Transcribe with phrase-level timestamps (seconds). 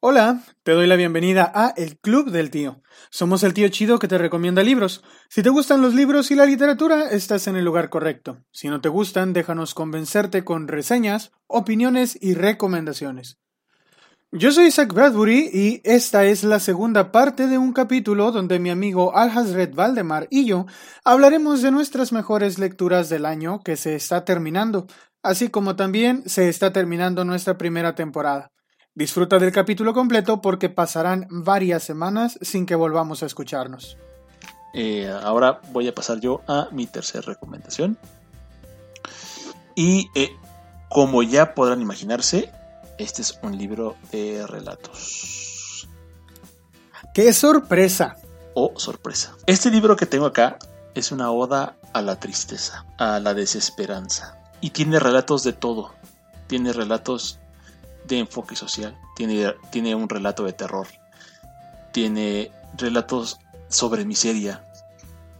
[0.00, 2.82] Hola, te doy la bienvenida a El Club del Tío.
[3.10, 5.02] Somos el tío chido que te recomienda libros.
[5.28, 8.38] Si te gustan los libros y la literatura, estás en el lugar correcto.
[8.52, 13.40] Si no te gustan, déjanos convencerte con reseñas, opiniones y recomendaciones.
[14.30, 18.70] Yo soy Zach Bradbury y esta es la segunda parte de un capítulo donde mi
[18.70, 20.66] amigo Alhazred Valdemar y yo
[21.02, 24.86] hablaremos de nuestras mejores lecturas del año que se está terminando,
[25.24, 28.52] así como también se está terminando nuestra primera temporada.
[28.98, 33.96] Disfruta del capítulo completo porque pasarán varias semanas sin que volvamos a escucharnos.
[34.74, 37.96] Eh, ahora voy a pasar yo a mi tercera recomendación.
[39.76, 40.30] Y eh,
[40.88, 42.50] como ya podrán imaginarse,
[42.98, 45.88] este es un libro de relatos.
[47.14, 48.16] ¡Qué sorpresa!
[48.54, 49.36] Oh, sorpresa.
[49.46, 50.58] Este libro que tengo acá
[50.96, 54.38] es una oda a la tristeza, a la desesperanza.
[54.60, 55.94] Y tiene relatos de todo.
[56.48, 57.38] Tiene relatos
[58.08, 60.88] de enfoque social, tiene, tiene un relato de terror,
[61.92, 64.64] tiene relatos sobre miseria,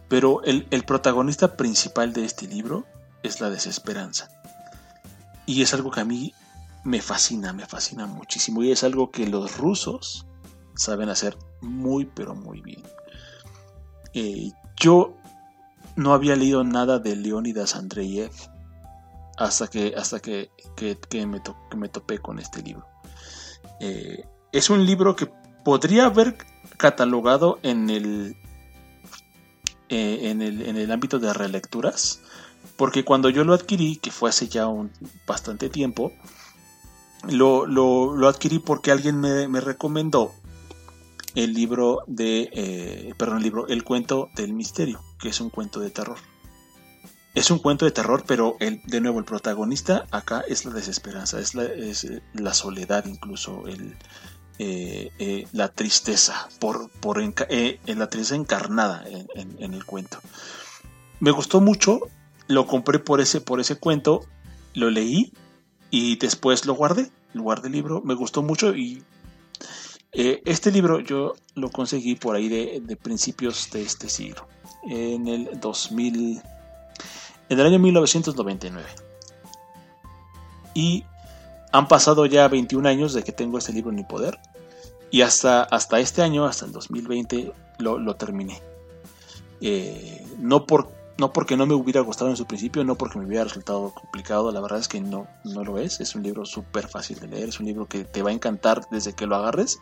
[0.07, 2.85] pero el, el protagonista principal de este libro
[3.23, 4.29] es la desesperanza.
[5.45, 6.33] Y es algo que a mí
[6.83, 8.63] me fascina, me fascina muchísimo.
[8.63, 10.25] Y es algo que los rusos
[10.75, 12.83] saben hacer muy, pero muy bien.
[14.13, 15.15] Eh, yo
[15.95, 18.31] no había leído nada de Leonidas Andreyev
[19.39, 20.51] hasta que, hasta que,
[21.25, 21.41] me,
[21.77, 22.85] me, topé con este libro.
[23.79, 25.31] Eh, es un libro que
[25.63, 26.37] podría haber
[26.77, 28.35] catalogado en el,
[29.87, 32.19] eh, en el, en el ámbito de relecturas,
[32.75, 34.91] porque cuando yo lo adquirí, que fue hace ya un
[35.25, 36.11] bastante tiempo,
[37.29, 40.33] lo, lo, adquirí porque alguien me, me, recomendó
[41.35, 45.79] el libro de, eh, perdón, el libro, El cuento del misterio, que es un cuento
[45.79, 46.17] de terror.
[47.35, 51.39] Es un cuento de terror, pero el, de nuevo el protagonista acá es la desesperanza,
[51.39, 51.93] es la, eh,
[52.53, 53.95] soledad incluso, el,
[54.57, 60.19] eh, eh, la tristeza, por, por la tristeza encarnada en, el cuento.
[61.19, 61.99] Me gustó mucho,
[62.47, 64.25] lo compré por ese, por ese cuento,
[64.73, 65.31] lo leí
[65.91, 69.03] y después lo guardé, lo guardé el libro, me gustó mucho y
[70.11, 74.47] este libro yo lo conseguí por ahí de, de principios de este siglo,
[74.89, 76.41] en el 2000
[77.49, 78.87] en el año 1999.
[80.73, 81.03] Y
[81.71, 84.39] han pasado ya 21 años de que tengo este libro en mi poder.
[85.11, 88.61] Y hasta, hasta este año, hasta el 2020, lo, lo terminé.
[89.61, 93.25] Eh, no por no porque no me hubiera gustado en su principio, no porque me
[93.25, 95.99] hubiera resultado complicado, la verdad es que no, no lo es.
[95.99, 98.87] Es un libro súper fácil de leer, es un libro que te va a encantar
[98.89, 99.79] desde que lo agarres.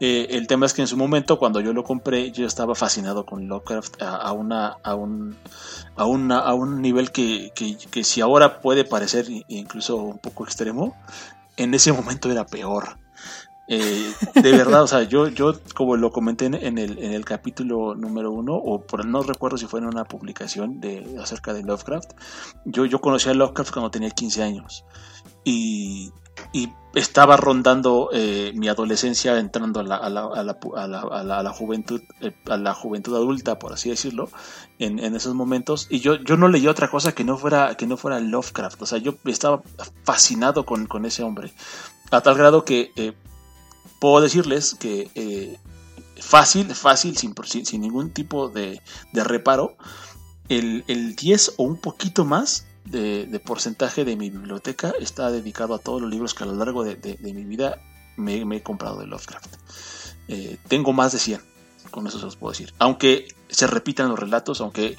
[0.00, 3.26] Eh, el tema es que en su momento, cuando yo lo compré, yo estaba fascinado
[3.26, 5.36] con Lovecraft a, una, a, un,
[5.94, 10.44] a, una, a un nivel que, que, que si ahora puede parecer incluso un poco
[10.44, 10.96] extremo,
[11.58, 12.96] en ese momento era peor.
[13.72, 17.94] Eh, de verdad, o sea, yo, yo como lo comenté en el, en el capítulo
[17.94, 22.10] número uno, o por no recuerdo si fue en una publicación de, acerca de Lovecraft,
[22.64, 24.84] yo, yo conocí a Lovecraft cuando tenía 15 años
[25.44, 26.10] y,
[26.52, 30.42] y estaba rondando eh, mi adolescencia entrando a la, a la, a
[30.88, 34.28] la, a la, juventud eh, a la juventud adulta por así decirlo
[34.78, 35.86] en, en, esos momentos.
[35.88, 38.82] Y yo, yo no leí otra cosa que no fuera que no fuera Lovecraft.
[38.82, 39.62] O sea yo estaba
[40.04, 41.52] fascinado con, con ese hombre.
[42.10, 42.90] A tal grado que
[44.00, 45.58] puedo decirles que eh,
[46.20, 47.34] fácil, fácil, sin,
[47.64, 48.80] sin, ningún tipo de,
[49.12, 49.76] reparo,
[50.48, 56.00] el, 10 o un poquito más de, porcentaje de mi biblioteca está dedicado a todos
[56.00, 57.80] los libros que a lo largo de, mi vida
[58.16, 59.54] me, he comprado de Lovecraft.
[60.28, 61.40] Eh, tengo más de 100,
[61.90, 62.72] con eso se los puedo decir.
[62.78, 64.96] Aunque se repitan los relatos, aunque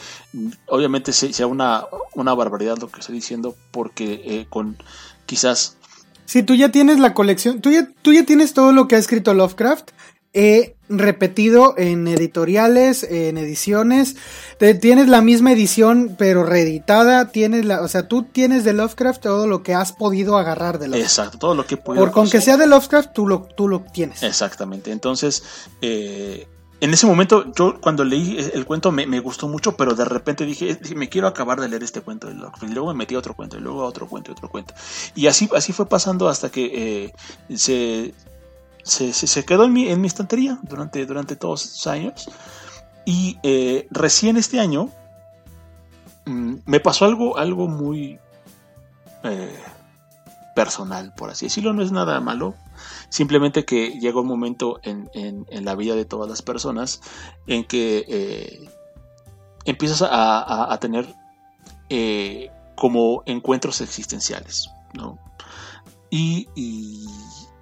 [0.67, 1.85] obviamente sea una,
[2.15, 4.77] una barbaridad lo que estoy diciendo, porque eh, con
[5.25, 5.77] quizás
[6.31, 8.99] si tú ya tienes la colección, tú ya, tú ya tienes todo lo que ha
[8.99, 9.91] escrito Lovecraft,
[10.33, 14.15] he repetido en editoriales, en ediciones.
[14.81, 17.29] tienes la misma edición, pero reeditada.
[17.29, 20.87] Tienes la, o sea, tú tienes de Lovecraft todo lo que has podido agarrar de
[20.87, 21.11] Lovecraft.
[21.11, 21.99] Exacto, todo lo que puedo.
[21.99, 24.23] Por con que sea de Lovecraft, tú lo, tú lo tienes.
[24.23, 24.91] Exactamente.
[24.91, 25.43] Entonces,
[25.81, 26.47] eh,
[26.81, 30.79] en ese momento, yo cuando leí el cuento me, gustó mucho, pero de repente dije,
[30.95, 32.63] me quiero acabar de leer este cuento de Lovecraft.
[32.63, 34.73] Y luego me metí a otro cuento, y luego a otro cuento, y otro cuento.
[35.15, 37.13] Y así, así fue pasando hasta que
[37.49, 38.13] eh, se,
[38.83, 42.29] se, quedó en mi, en mi estantería durante, durante todos esos años.
[43.05, 44.89] Y eh, recién este año
[46.25, 48.19] mm, me pasó algo, algo muy
[49.23, 49.59] eh,
[50.55, 51.73] personal, por así decirlo.
[51.73, 52.55] No es nada malo,
[53.09, 57.01] Simplemente que llega un momento en, la vida de todas las personas
[57.47, 58.69] en que eh,
[59.65, 61.13] empiezas a, tener
[61.89, 65.19] eh, como encuentros existenciales, ¿no?
[66.09, 66.47] Y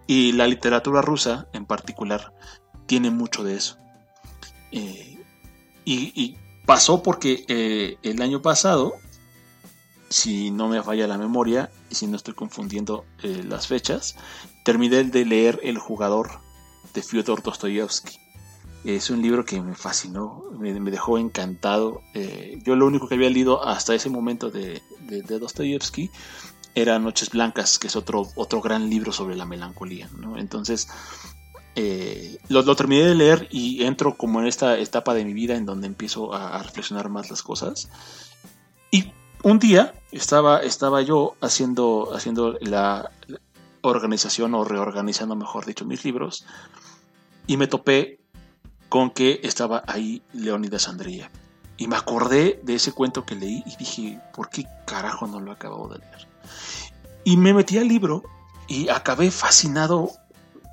[0.09, 2.33] la literatura rusa, en particular,
[2.87, 3.77] tiene mucho de eso.
[4.71, 5.23] Eh,
[5.85, 6.35] y,
[6.65, 8.93] pasó porque eh, el año pasado,
[10.09, 14.15] si no me falla la memoria y si no estoy confundiendo eh, las fechas,
[14.63, 16.41] terminé de leer El jugador
[16.95, 18.17] de Fyodor Dostoyevsky.
[18.85, 22.01] Es un libro que me fascinó, me, dejó encantado.
[22.63, 26.09] yo lo único que había leído hasta ese momento de, de, de Dostoyevsky
[26.75, 30.09] era Noches Blancas, que es otro, otro gran libro sobre la melancolía.
[30.37, 30.87] Entonces,
[31.75, 35.65] eh, lo, terminé de leer y entro como en esta etapa de mi vida en
[35.65, 37.89] donde empiezo a, reflexionar más las cosas.
[38.91, 39.13] Y
[39.43, 43.11] un día estaba, estaba yo haciendo, haciendo la
[43.81, 46.45] organización o reorganizando, mejor dicho, mis libros
[47.47, 48.19] y me topé
[48.89, 51.31] con que estaba ahí Leonidas Andrea.
[51.79, 55.53] Y me acordé de ese cuento que leí y dije, ¿por qué carajo no lo
[55.53, 56.27] acabo de leer?
[57.23, 58.23] Y me metí al libro
[58.67, 60.11] y acabé fascinado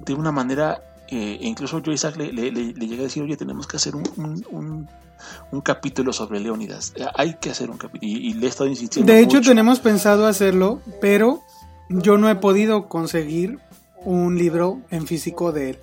[0.01, 3.77] de una manera, eh, e incluso yo Isaac le, llegué a decir, oye, tenemos que
[3.77, 4.89] hacer un,
[5.63, 6.93] capítulo sobre Leónidas.
[6.97, 8.11] Eh, hay que hacer un capítulo.
[8.11, 9.11] Y, le he estado insistiendo.
[9.13, 11.45] De hecho, tenemos pensado hacerlo, pero
[11.89, 13.61] yo no he podido conseguir
[14.05, 15.79] un libro en físico de él.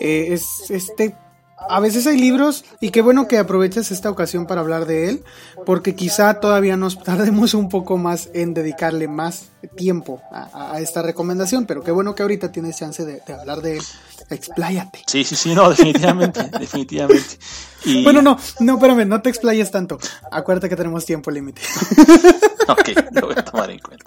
[0.00, 1.16] Eh, es este
[1.56, 5.24] a veces hay libros y qué bueno que aproveches esta ocasión para hablar de él,
[5.64, 11.66] porque quizá todavía nos tardemos un poco más en dedicarle más tiempo a, esta recomendación,
[11.66, 13.82] pero qué bueno que ahorita tienes chance de, hablar de él.
[14.28, 15.02] Expláyate.
[15.06, 17.38] Sí, sí, sí, no, definitivamente, definitivamente.
[18.02, 19.98] Bueno, no, no, espérame, no te explayes tanto.
[20.30, 21.62] Acuérdate que tenemos tiempo límite.
[22.68, 24.06] ok, lo voy a tomar en cuenta.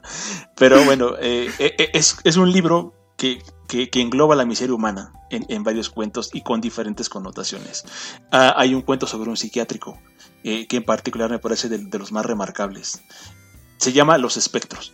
[0.56, 5.13] Pero bueno, eh, eh, eh, es, es un libro que que, engloba la miseria humana
[5.30, 7.86] en, varios cuentos y con diferentes connotaciones.
[8.31, 10.00] Ah, hay un cuento sobre un psiquiátrico
[10.44, 13.04] eh, que en particular me parece de, los más remarcables.
[13.77, 14.94] Se llama Los espectros.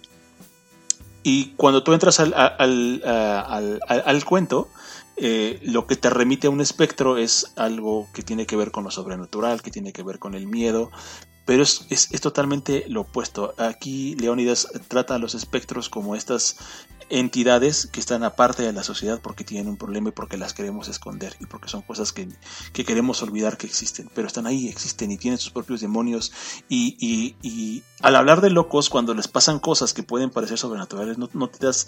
[1.23, 4.69] Y cuando tú entras al, al, cuento,
[5.17, 8.83] eh, lo que te remite a un espectro es algo que tiene que ver con
[8.83, 10.91] lo sobrenatural, que tiene que ver con el miedo,
[11.45, 13.55] pero es, es, es, totalmente lo opuesto.
[13.57, 16.57] Aquí Leónidas trata a los espectros como estas
[17.09, 20.87] entidades que están aparte de la sociedad porque tienen un problema y porque las queremos
[20.87, 22.27] esconder y porque son cosas que,
[22.73, 26.31] queremos olvidar que existen, pero están ahí, existen y tienen sus propios demonios.
[26.69, 26.97] Y,
[27.41, 31.49] y, al hablar de locos, cuando les pasan cosas que pueden parecer sobrenaturales, no, no
[31.49, 31.87] te das,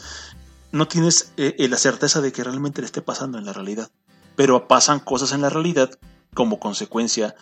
[0.72, 3.90] no tienes eh, eh, la certeza de que realmente le esté pasando en la realidad,
[4.36, 5.92] pero pasan cosas en la realidad
[6.34, 7.36] como consecuencia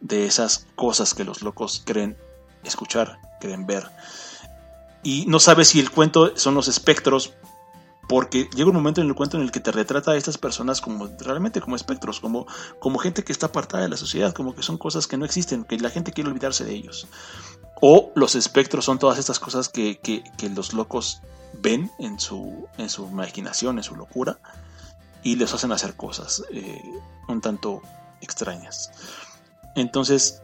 [0.00, 2.16] de esas cosas que los locos creen
[2.64, 3.90] escuchar, creen ver
[5.02, 7.32] y no sabes si el cuento son los espectros,
[8.08, 10.80] porque llega un momento en el cuento en el que te retrata a estas personas
[10.80, 12.46] como realmente como espectros, como,
[12.78, 15.64] como gente que está apartada de la sociedad, como que son cosas que no existen,
[15.64, 17.06] que la gente quiere olvidarse de ellos.
[17.82, 20.00] O los espectros son todas estas cosas que,
[20.54, 21.20] los locos
[21.60, 24.38] ven en su, en su imaginación, en su locura,
[25.22, 26.82] y les hacen hacer cosas eh,
[27.28, 27.82] un tanto
[28.22, 28.90] extrañas.
[29.74, 30.42] Entonces,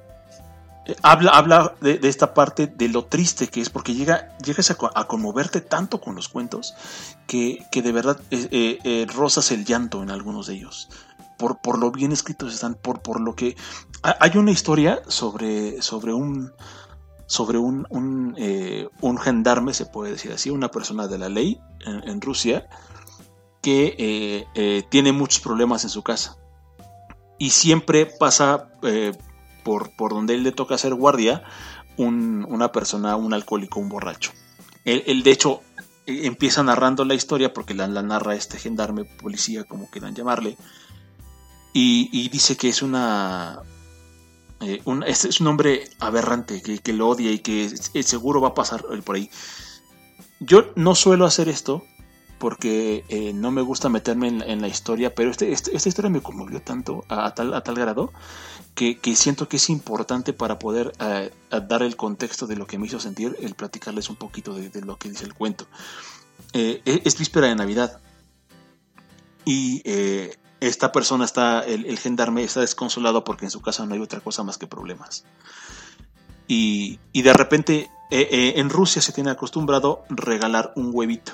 [1.03, 5.61] habla, habla de, esta parte de lo triste que es, porque llega, llegas a, conmoverte
[5.61, 6.75] tanto con los cuentos
[7.27, 10.89] que, de verdad eh, eh, eh, rozas el llanto en algunos de ellos.
[11.39, 13.57] Por, por, lo bien escritos están, por, por lo que...
[14.03, 16.53] Hay una historia sobre, sobre un
[17.27, 22.69] sobre un, un, gendarme, se puede decir así, una persona de la ley en, Rusia,
[23.63, 24.47] que
[24.91, 26.37] tiene muchos problemas en su casa.
[27.39, 28.69] Y siempre pasa
[29.65, 31.43] por, por donde él le toca hacer guardia
[31.97, 34.33] una persona, un alcohólico, un borracho.
[34.85, 35.61] Él, de hecho
[36.07, 40.57] e, empieza narrando la historia porque la, narra este gendarme, policía, como quieran llamarle,
[41.73, 43.61] y, dice que es una...
[44.61, 48.55] Eh, un, es, un hombre aberrante, que, que, lo odia y que seguro va a
[48.55, 49.29] pasar por ahí.
[50.39, 51.85] Yo no suelo hacer esto
[52.39, 56.21] porque eh, no me gusta meterme en, la historia, pero este, este, esta historia me
[56.21, 58.13] conmovió tanto a, tal, a tal grado
[58.75, 61.33] que, siento que es importante para poder eh,
[61.69, 64.99] dar el contexto de lo que me hizo sentir, el platicarles un poquito de, lo
[64.99, 65.67] que dice el cuento.
[66.53, 68.01] Eh, e, es víspera de Navidad
[69.45, 69.83] y
[70.61, 74.43] esta persona está, el, gendarme está desconsolado porque en su casa no hay otra cosa
[74.43, 75.25] más que problemas.
[76.49, 81.33] Y, y de repente en Rusia se tiene acostumbrado regalar un huevito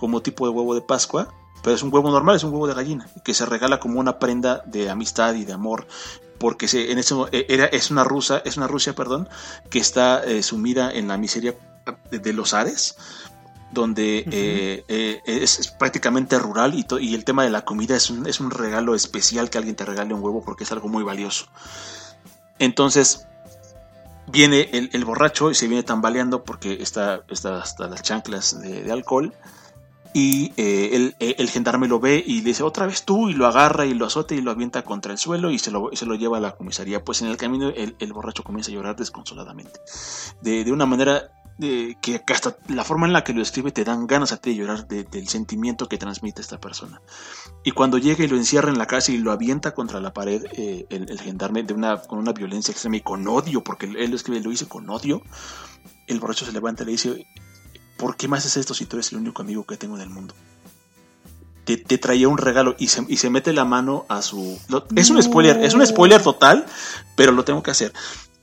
[0.00, 1.28] como tipo de huevo de Pascua,
[1.62, 4.18] pero es un huevo normal, es un huevo de gallina, que se regala como una
[4.18, 5.86] prenda de amistad y de amor,
[6.40, 9.28] porque se, en ese, e, era, es una rusa, es una Rusia, perdón,
[9.68, 11.54] que está eh, sumida en la miseria
[12.10, 12.96] de, los Ares,
[13.72, 18.26] donde eh, eh, es, prácticamente rural y, y, el tema de la comida es un,
[18.26, 21.46] es un regalo especial que alguien te regale un huevo porque es algo muy valioso.
[22.58, 23.26] Entonces,
[24.26, 29.34] viene el, borracho y se viene tambaleando porque está, está hasta las chanclas de alcohol
[30.12, 33.86] y eh, el, gendarme lo ve y le dice otra vez tú y lo agarra
[33.86, 36.38] y lo azota y lo avienta contra el suelo y se lo, se lo lleva
[36.38, 37.04] a la comisaría.
[37.04, 39.80] Pues en el camino el, borracho comienza a llorar desconsoladamente.
[40.40, 43.84] De, de una manera de, que hasta la forma en la que lo escribe te
[43.84, 47.00] dan ganas a ti de llorar del sentimiento que transmite esta persona.
[47.62, 50.44] Y cuando llega y lo encierra en la casa y lo avienta contra la pared,
[50.52, 54.16] eh, el, gendarme de una, con una violencia extrema y con odio, porque él lo
[54.16, 55.22] escribe, lo dice con odio,
[56.06, 57.26] el borracho se levanta y le dice,
[58.00, 60.08] ¿por qué me haces esto si tú eres el único amigo que tengo en el
[60.08, 60.34] mundo?
[61.66, 64.58] Te, traía un regalo y se, mete la mano a su...
[64.96, 66.66] es un spoiler, es un spoiler total,
[67.14, 67.92] pero lo tengo que hacer.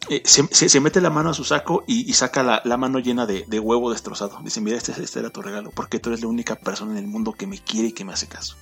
[0.10, 3.92] Eh, se, mete la mano a su saco y, saca la, mano llena de, huevo
[3.92, 4.38] destrozado.
[4.44, 7.08] Dice, mira, este, este, era tu regalo, porque tú eres la única persona en el
[7.08, 8.56] mundo que me quiere y que me hace caso.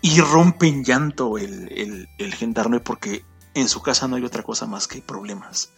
[0.00, 4.44] Y rompe en llanto el, el, el gendarme porque en su casa no hay otra
[4.44, 5.70] cosa más que problemas.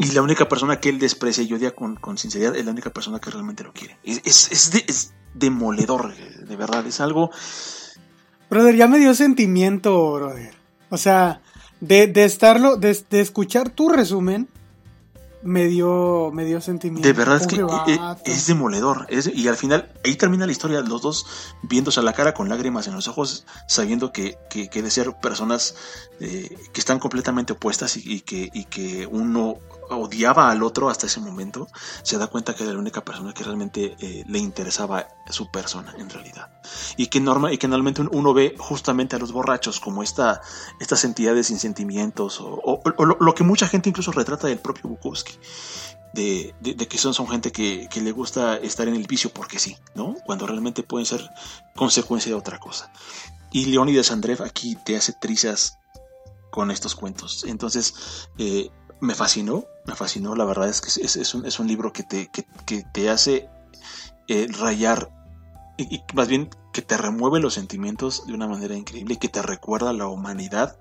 [0.00, 3.20] Y la única persona que él desprecia y odia con, sinceridad es la única persona
[3.20, 3.98] que realmente lo quiere.
[4.02, 6.86] Es, es, demoledor, de verdad.
[6.86, 7.30] Es algo.
[8.48, 10.54] Brother, ya me dio sentimiento, brother.
[10.88, 11.42] O sea,
[11.80, 14.48] de, de estarlo, de, de escuchar tu resumen,
[15.42, 17.06] me dio, me dio sentimiento.
[17.06, 19.06] De verdad es que e, e, es, demoledor.
[19.10, 21.26] y al final, ahí termina la historia, los dos
[21.62, 25.14] viéndose a la cara con lágrimas en los ojos, sabiendo que, que, que de ser
[25.20, 25.74] personas
[26.20, 29.58] eh, que están completamente opuestas y, que, y que uno
[29.90, 31.68] odiaba al otro hasta ese momento,
[32.02, 35.94] se da cuenta que era la única persona que realmente eh, le interesaba su persona
[35.98, 36.50] en realidad.
[36.96, 40.40] Y que, norma, y que normalmente uno ve justamente a los borrachos como esta,
[40.80, 42.80] estas entidades sin sentimientos, o,
[43.18, 45.34] lo, que mucha gente incluso retrata del propio Bukowski.
[46.12, 46.54] De,
[46.88, 50.16] que son, son gente que, que, le gusta estar en el vicio porque sí, ¿no?
[50.26, 51.30] Cuando realmente pueden ser
[51.76, 52.92] consecuencia de otra cosa.
[53.52, 55.78] Y Leonidas Andreev aquí te hace trizas
[56.50, 57.44] con estos cuentos.
[57.44, 58.70] Entonces, eh,
[59.00, 62.28] me fascinó, me fascinó, la verdad es que es, un, es un, libro que te,
[62.28, 63.48] que, te hace
[64.28, 65.10] eh, rayar,
[65.76, 69.92] y, más bien que te remueve los sentimientos de una manera increíble que te recuerda
[69.92, 70.78] la humanidad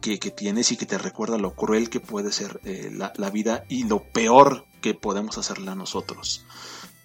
[0.00, 3.64] que, tienes y que te recuerda lo cruel que puede ser eh, la, la, vida
[3.68, 6.44] y lo peor que podemos hacerla nosotros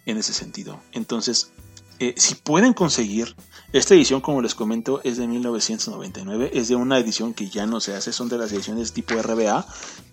[0.06, 0.80] en ese sentido.
[0.94, 1.52] Entonces,
[2.00, 3.36] eh, si pueden conseguir,
[3.74, 7.80] esta edición, como les comento, es de 1999, es de una edición que ya no
[7.80, 9.66] se hace, son de las ediciones tipo RBA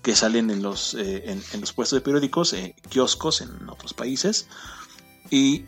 [0.02, 4.48] que salen en los, eh, en, los puestos de periódicos, eh, kioscos en otros países.
[5.30, 5.66] Y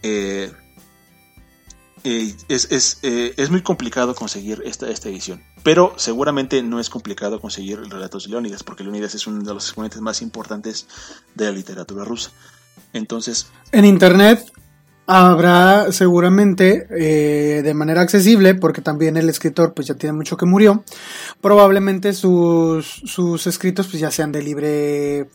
[2.03, 2.47] es,
[3.03, 5.43] es, muy complicado conseguir esta, esta edición.
[5.63, 9.55] Pero seguramente no es complicado conseguir el relatos de Leónidas, porque Leónidas es uno de
[9.55, 10.89] los exponentes más importantes
[11.35, 12.33] de la literatura rusa.
[12.93, 13.47] Entonces.
[13.71, 14.52] En internet
[15.07, 20.47] habrá seguramente eh, de manera accesible, porque también el escritor pues ya tiene mucho que
[20.47, 20.85] murió,
[21.41, 25.29] probablemente sus, sus escritos pues ya sean de libre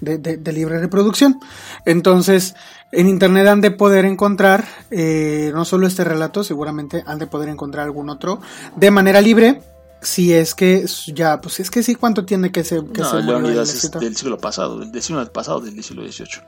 [0.00, 1.40] de, libre reproducción.
[1.84, 2.54] Entonces,
[2.92, 7.48] en internet han de poder encontrar eh, no solo este relato, seguramente han de poder
[7.48, 8.40] encontrar algún otro
[8.76, 9.62] de manera libre.
[10.02, 10.84] Si es que
[11.14, 12.84] ya, pues es que sí, ¿cuánto tiene que ser?
[12.92, 16.42] Que no, es del siglo pasado, del siglo pasado, del siglo XVIII.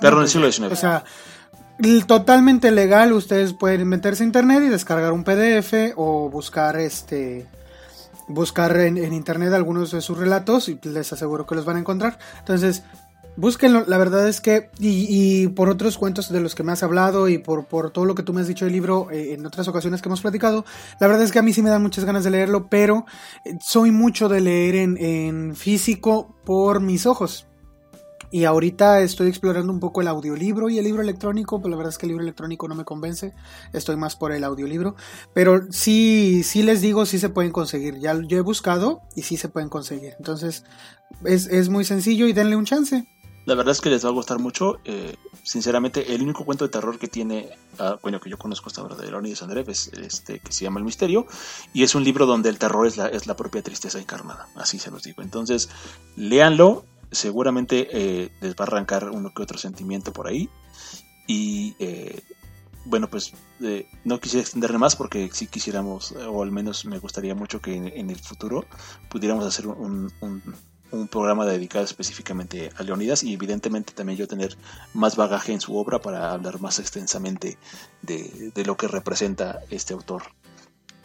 [0.00, 0.72] Perdón, del siglo XIX.
[0.72, 1.04] O sea,
[2.06, 7.46] totalmente legal, ustedes pueden meterse a internet y descargar un PDF o buscar este
[8.28, 12.18] buscar en, internet algunos de sus relatos y les aseguro que los van a encontrar.
[12.40, 12.82] Entonces,
[13.36, 17.28] búsquenlo, la verdad es que, y, por otros cuentos de los que me has hablado
[17.28, 19.66] y por, por todo lo que tú me has dicho del libro eh, en otras
[19.68, 20.64] ocasiones que hemos platicado,
[21.00, 23.06] la verdad es que a mí sí me dan muchas ganas de leerlo, pero
[23.44, 27.47] eh, soy mucho de leer en, en físico por mis ojos.
[28.30, 31.92] Y ahorita estoy explorando un poco el audiolibro y el libro electrónico, pero la verdad
[31.92, 33.32] es que el libro electrónico no me convence,
[33.72, 34.96] estoy más por el audiolibro.
[35.32, 37.98] Pero sí, sí les digo, sí se pueden conseguir.
[37.98, 40.14] Ya yo he buscado y sí se pueden conseguir.
[40.18, 40.64] Entonces
[41.24, 43.06] es, muy sencillo y denle un chance.
[43.46, 44.78] La verdad es que les va a gustar mucho.
[44.84, 47.48] Eh, sinceramente, el único cuento de terror que tiene,
[47.80, 50.80] uh, bueno, que yo conozco hasta ahora de Leonidas Andreev es este que se llama
[50.80, 51.26] El Misterio.
[51.72, 54.48] Y es un libro donde el terror es la, es la propia tristeza encarnada.
[54.54, 55.22] Así se los digo.
[55.22, 55.70] Entonces,
[56.14, 60.48] léanlo seguramente eh, les va a arrancar uno que otro sentimiento por ahí.
[61.26, 62.22] Y eh,
[62.84, 67.34] bueno, pues eh, no quisiera extenderle más porque si quisiéramos, o al menos me gustaría
[67.34, 68.64] mucho que en, el futuro
[69.10, 70.42] pudiéramos hacer un, un,
[71.10, 74.56] programa dedicado específicamente a Leonidas y evidentemente también yo tener
[74.94, 77.58] más bagaje en su obra para hablar más extensamente
[78.00, 80.22] de, de lo que representa este autor.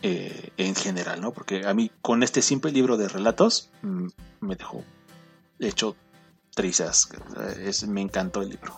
[0.01, 1.31] en general, ¿no?
[1.31, 4.07] Porque a mí con este simple libro de relatos mm,
[4.39, 4.83] me dejó
[5.67, 5.95] hecho
[6.55, 7.09] trizas.
[7.63, 8.77] Es, me encantó el libro.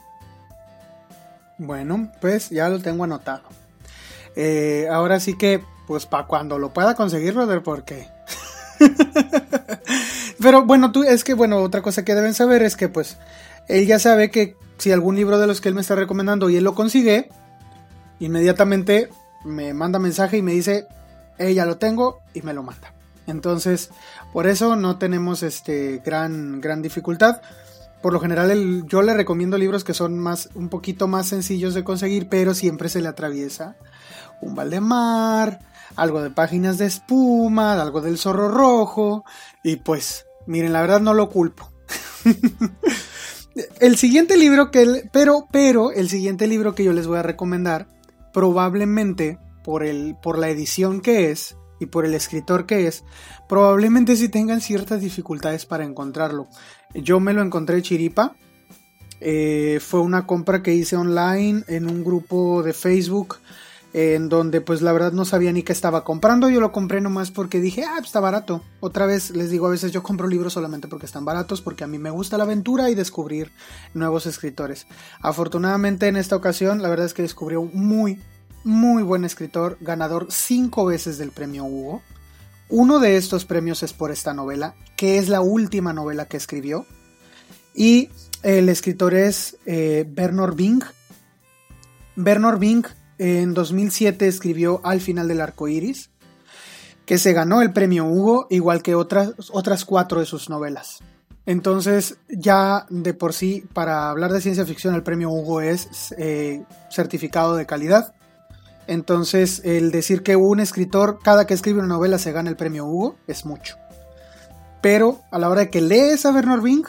[1.57, 3.43] Bueno, pues ya lo tengo anotado.
[4.35, 8.07] Eh, ahora sí que, pues para cuando lo pueda conseguir, brother, porque...
[10.39, 13.17] Pero bueno, tú es que, bueno, otra cosa que deben saber es que, pues,
[13.67, 16.57] él ya sabe que si algún libro de los que él me está recomendando y
[16.57, 17.29] él lo consigue,
[18.19, 19.09] inmediatamente
[19.45, 20.87] me manda mensaje y me dice,
[21.37, 22.94] ella lo tengo y me lo manda.
[23.27, 23.89] Entonces,
[24.33, 27.41] por eso no tenemos este gran, gran dificultad.
[28.01, 31.83] Por lo general, yo le recomiendo libros que son más, un poquito más sencillos de
[31.83, 33.77] conseguir, pero siempre se le atraviesa
[34.41, 35.59] un Valdemar,
[35.95, 39.23] algo de páginas de espuma, algo del zorro rojo,
[39.63, 41.71] y pues, miren, la verdad no lo culpo.
[43.79, 47.87] el siguiente libro que, pero, pero, el siguiente libro que yo les voy a recomendar,
[48.33, 53.03] probablemente por el, por la edición que es, y por el escritor que es,
[53.47, 56.47] probablemente sí tengan ciertas dificultades para encontrarlo.
[56.93, 58.35] Yo me lo encontré chiripa.
[59.21, 63.37] Eh, fue una compra que hice online en un grupo de Facebook
[63.97, 67.31] en donde pues la verdad no sabía ni qué estaba comprando, yo lo compré nomás
[67.31, 68.61] porque dije, ah, está barato.
[68.81, 71.87] Otra vez les digo, a veces yo compro libros solamente porque están baratos, porque a
[71.87, 73.53] mí me gusta la aventura y descubrir
[73.93, 74.85] nuevos escritores.
[75.21, 78.19] Afortunadamente en esta ocasión, la verdad es que descubrí un muy,
[78.65, 82.01] muy buen escritor, ganador cinco veces del premio Hugo.
[82.67, 86.85] Uno de estos premios es por esta novela, que es la última novela que escribió.
[87.75, 88.09] Y
[88.41, 90.81] el escritor es eh, Bernard Bing.
[92.15, 92.85] Bernard Bing
[93.19, 96.09] en 2007 escribió Al final del arco iris,
[97.05, 101.03] que se ganó el premio Hugo, igual que otras, otras cuatro de sus novelas.
[101.45, 106.63] Entonces, ya de por sí, para hablar de ciencia ficción, el premio Hugo es eh,
[106.89, 108.15] certificado de calidad.
[108.87, 112.85] Entonces, el decir que un escritor, cada que escribe una novela, se gana el premio
[112.85, 113.77] Hugo, es mucho.
[114.81, 116.85] Pero a la hora de que lees a Bernard Bing,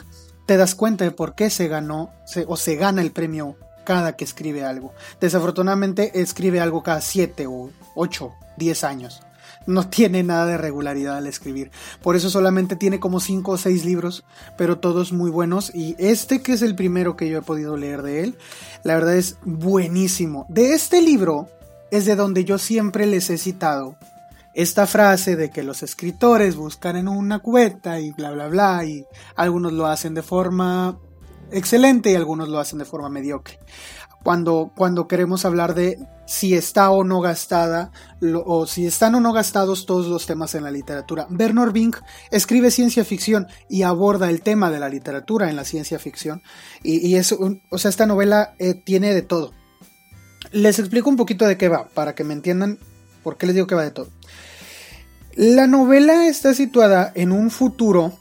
[0.46, 2.10] te das cuenta de por qué se ganó
[2.46, 4.92] o se gana el premio cada que escribe algo.
[5.20, 9.22] Desafortunadamente escribe algo cada 7 o 8, 10 años.
[9.66, 11.70] No tiene nada de regularidad al escribir.
[12.02, 14.24] Por eso solamente tiene como 5 o 6 libros,
[14.58, 15.74] pero todos muy buenos.
[15.74, 18.38] Y este que es el primero que yo he podido leer de él,
[18.84, 20.46] la verdad es buenísimo.
[20.48, 21.48] De este libro
[21.90, 23.96] es de donde yo siempre les he citado
[24.54, 29.04] esta frase de que los escritores buscan en una cubeta y bla bla bla y
[29.36, 30.98] algunos lo hacen de forma
[31.50, 33.58] excelente y algunos lo hacen de forma mediocre.
[34.22, 37.92] Cuando, cuando queremos hablar de si está o no gastada
[38.44, 41.26] o si están o no gastados todos los temas en la literatura.
[41.30, 41.94] Bernard Bing
[42.30, 46.42] escribe ciencia ficción y aborda el tema de la literatura en la ciencia ficción
[46.82, 47.20] y, y
[47.70, 49.52] o sea, esta novela eh, tiene de todo.
[50.52, 52.78] Les explico un poquito de qué va para que me entiendan
[53.22, 54.08] por qué les digo que va de todo.
[55.34, 58.12] La novela está situada en un futuro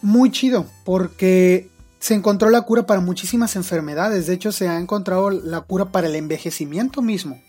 [0.00, 4.26] muy chido porque se encontró la cura para muchísimas enfermedades.
[4.26, 7.42] De hecho, se ha encontrado la cura para el envejecimiento mismo.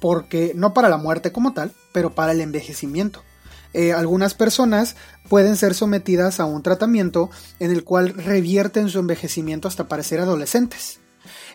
[0.00, 3.22] Porque, no para la muerte como tal, pero para el envejecimiento.
[3.72, 4.96] Eh, algunas personas
[5.28, 10.99] pueden ser sometidas a un tratamiento en el cual revierten su envejecimiento hasta parecer adolescentes.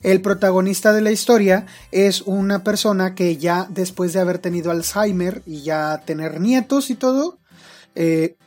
[0.06, 5.42] El protagonista de la historia es una persona que ya después de haber tenido Alzheimer
[5.48, 7.40] y ya tener nietos y todo,
[7.96, 8.38] eh,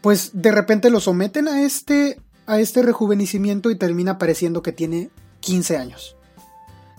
[0.00, 5.10] pues de repente lo someten a este a este rejuvenecimiento y termina pareciendo que tiene
[5.40, 6.16] 15 años.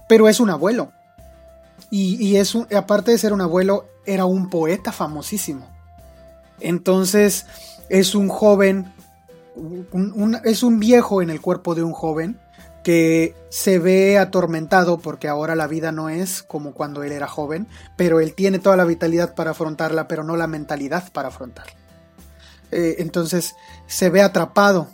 [0.07, 0.91] Pero es un abuelo.
[1.89, 5.67] Y, es aparte de ser un abuelo, era un poeta famosísimo.
[6.59, 7.47] Entonces
[7.89, 8.93] es un joven,
[10.43, 12.42] es un viejo en el cuerpo de un joven
[12.83, 17.67] que se ve atormentado porque ahora la vida no es como cuando él era joven,
[17.95, 21.73] pero él tiene toda la vitalidad para afrontarla, pero no la mentalidad para afrontarla.
[22.71, 23.55] Eh, entonces
[23.87, 24.87] se ve atrapado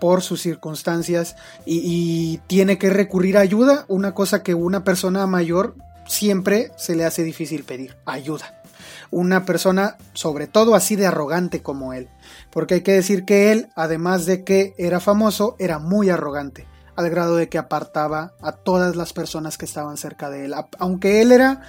[0.00, 5.76] por sus circunstancias y, tiene que recurrir a ayuda, una cosa que una persona mayor
[6.06, 8.62] siempre se le hace difícil pedir, ayuda.
[9.10, 12.08] Una persona sobre todo así de arrogante como él,
[12.50, 17.10] porque hay que decir que él, además de que era famoso, era muy arrogante, al
[17.10, 20.54] grado de que apartaba a todas las personas que estaban cerca de él.
[20.78, 21.62] Aunque él era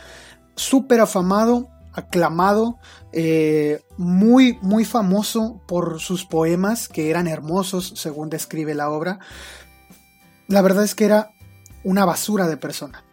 [0.56, 2.78] súper afamado, aclamado,
[3.14, 9.20] eh, muy, muy famoso por sus poemas, que eran hermosos según describe la obra.
[10.48, 11.32] La verdad es que era
[11.84, 13.04] una basura de persona.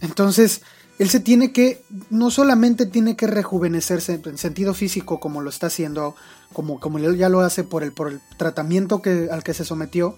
[0.00, 0.62] Entonces,
[0.98, 5.66] él se tiene que, no solamente tiene que rejuvenecerse en sentido físico como lo está
[5.66, 6.14] haciendo,
[6.52, 10.16] como, como ya lo hace por el, por el tratamiento que, al que se sometió,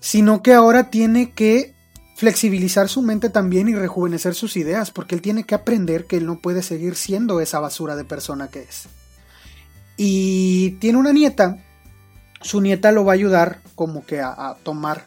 [0.00, 1.74] sino que ahora tiene que
[2.16, 6.26] flexibilizar su mente también y rejuvenecer sus ideas, porque él tiene que aprender que él
[6.26, 8.88] no puede seguir siendo esa basura de persona que es.
[9.96, 11.64] Y tiene una nieta,
[12.42, 15.06] su nieta lo va a ayudar como que a, tomar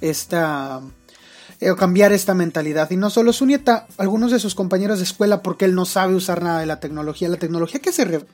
[0.00, 0.82] esta
[1.60, 2.90] eh, o cambiar esta mentalidad.
[2.90, 6.14] Y no solo su nieta, algunos de sus compañeros de escuela, porque él no sabe
[6.14, 7.28] usar nada de la tecnología.
[7.28, 8.26] La tecnología que se,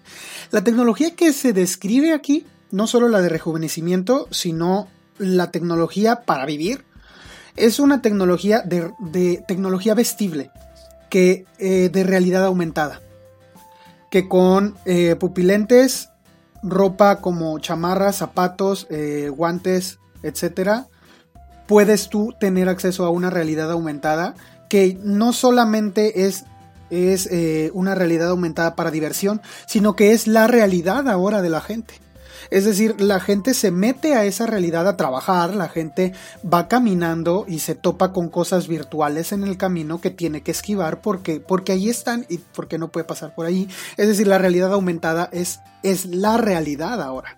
[0.51, 4.89] la tecnología que se describe aquí, no solo la de rejuvenecimiento, sino
[5.21, 6.85] la tecnología para vivir
[7.57, 10.51] es una tecnología de, tecnología vestible,
[11.11, 13.03] que eh, de realidad aumentada,
[14.11, 16.09] que con eh, pupilentes,
[16.63, 20.89] ropa como chamarras, zapatos, eh, guantes, etcétera,
[21.67, 24.35] puedes tú tener acceso a una realidad aumentada
[24.69, 26.45] que no solamente es
[26.91, 27.29] es
[27.73, 31.95] una realidad aumentada para diversión, sino que es la realidad ahora de la gente.
[32.51, 37.45] Es decir, la gente se mete a esa realidad a trabajar, la gente va caminando
[37.47, 41.73] y se topa con cosas virtuales en el camino que tiene que esquivar porque, porque
[41.73, 43.69] ahí están y porque no puede pasar por ahí.
[43.97, 47.37] Es decir, la realidad aumentada es, es la realidad ahora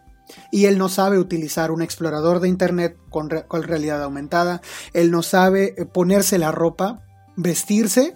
[0.51, 4.63] y él no sabe utilizar un explorador de internet con, con, realidad aumentada,
[4.93, 7.03] él no sabe ponerse la ropa,
[7.37, 8.15] vestirse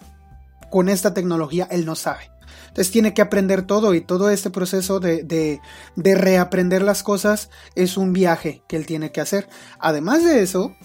[0.70, 2.30] con esta tecnología, él no sabe.
[2.76, 7.96] Entonces tiene que aprender todo y todo este proceso de, de, reaprender las cosas es
[7.96, 9.48] un viaje que él tiene que hacer.
[9.78, 10.76] Además de eso,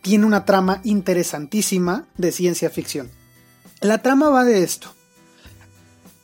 [0.00, 3.10] tiene una trama interesantísima de ciencia ficción.
[3.82, 4.94] La trama va de esto.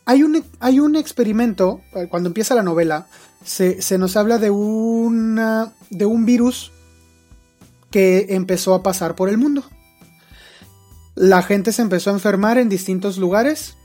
[0.07, 3.09] Hay un, hay un experimento, eh, cuando empieza la novela,
[3.45, 4.49] se, se, nos habla de,
[5.91, 6.73] de un virus
[7.91, 9.65] que empezó a pasar por el mundo.
[11.15, 13.76] La gente se empezó a enfermar en distintos lugares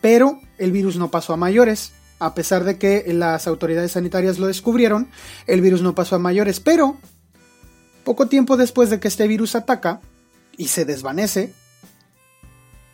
[0.00, 1.92] pero el virus no pasó a mayores.
[2.20, 5.08] A pesar de que las autoridades sanitarias lo descubrieron,
[5.46, 6.58] el virus no pasó a mayores.
[6.58, 6.96] Pero,
[8.04, 10.00] poco tiempo después de que este virus ataca
[10.56, 11.52] y se desvanece,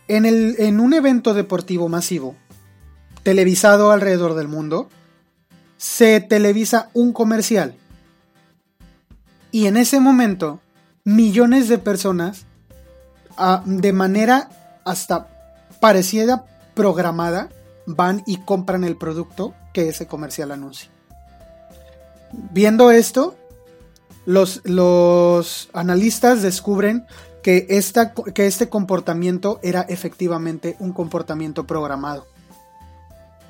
[0.07, 2.35] en, el, en un evento deportivo masivo,
[3.23, 4.89] televisado alrededor del mundo,
[5.77, 7.75] se televisa un comercial.
[9.51, 10.59] Y en ese momento,
[11.03, 12.45] millones de personas,
[13.37, 14.49] ah, de manera
[14.83, 15.27] hasta
[15.79, 17.49] parecida programada
[17.85, 20.89] van y compran el producto que ese comercial anuncia.
[22.51, 23.35] Viendo esto,
[24.25, 27.05] los, los analistas descubren
[27.41, 32.25] que, esta, que este comportamiento era efectivamente un comportamiento programado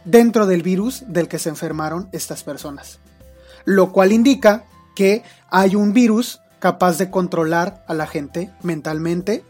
[0.04, 3.00] dentro del virus del que se enfermaron estas personas.
[3.64, 9.44] Lo cual indica que hay un virus capaz de controlar a la gente mentalmente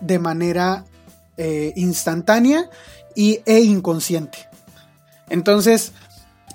[0.00, 0.84] de manera
[1.36, 2.68] eh, instantánea
[3.14, 4.38] y, e inconsciente.
[5.28, 5.92] Entonces,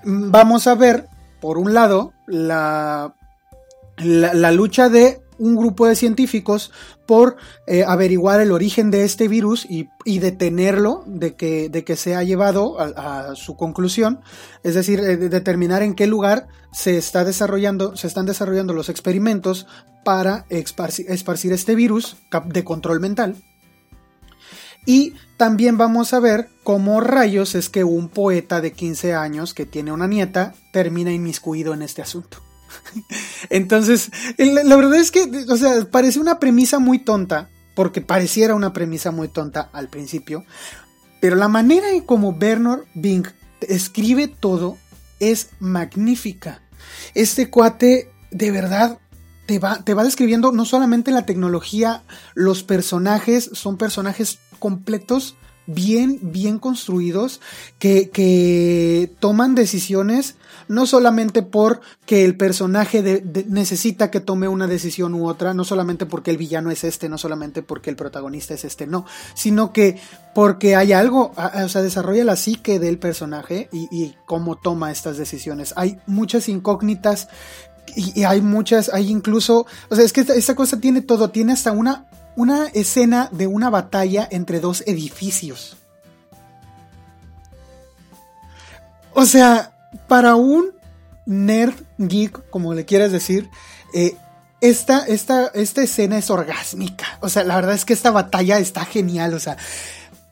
[0.03, 1.07] vamos a ver,
[1.39, 3.15] por un lado, la,
[3.97, 6.71] la, lucha de un grupo de científicos
[7.05, 9.89] por eh, averiguar el origen de este virus y,
[10.19, 14.19] detenerlo de que, de que se ha llevado a, su conclusión,
[14.63, 19.67] es decir, eh, determinar en qué lugar se, está desarrollando, se están desarrollando los experimentos
[20.03, 23.35] para esparcir este virus de control mental.
[24.88, 29.65] Y también vamos a ver cómo rayos es que un poeta de 15 años que
[29.65, 32.41] tiene una nieta termina inmiscuido en este asunto.
[33.50, 38.71] Entonces, la verdad es que, o sea, parece una premisa muy tonta, porque pareciera una
[38.71, 40.45] premisa muy tonta al principio,
[41.19, 43.28] pero la manera en como Bernard Bing
[43.60, 44.78] escribe todo
[45.19, 46.62] es magnífica.
[47.13, 49.00] Este cuate, de verdad,
[49.47, 52.04] te va, te va describiendo no solamente la tecnología,
[52.36, 57.41] los personajes son personajes completos, bien, bien construidos,
[57.79, 60.35] que, que toman decisiones
[60.69, 66.31] no solamente porque el personaje necesita que tome una decisión u otra, no solamente porque
[66.31, 69.99] el villano es este, no solamente porque el protagonista es este, no, sino que
[70.35, 75.17] porque hay algo, o sea, desarrolla la psique del personaje y, y cómo toma estas
[75.17, 75.73] decisiones.
[75.77, 77.29] Hay muchas incógnitas
[77.95, 81.71] y, hay muchas, hay incluso, o sea, es que esta, cosa tiene todo, tiene hasta
[81.71, 82.05] una,
[82.38, 85.76] una escena de una batalla entre dos edificios.
[89.13, 89.71] O sea,
[90.08, 90.71] para un
[91.26, 93.50] nerd geek, como le quieras decir,
[93.93, 94.15] eh,
[94.62, 97.17] esta, esta, esta escena es orgásmica.
[97.21, 99.34] O sea, la verdad es que esta batalla está genial.
[99.34, 99.58] O sea,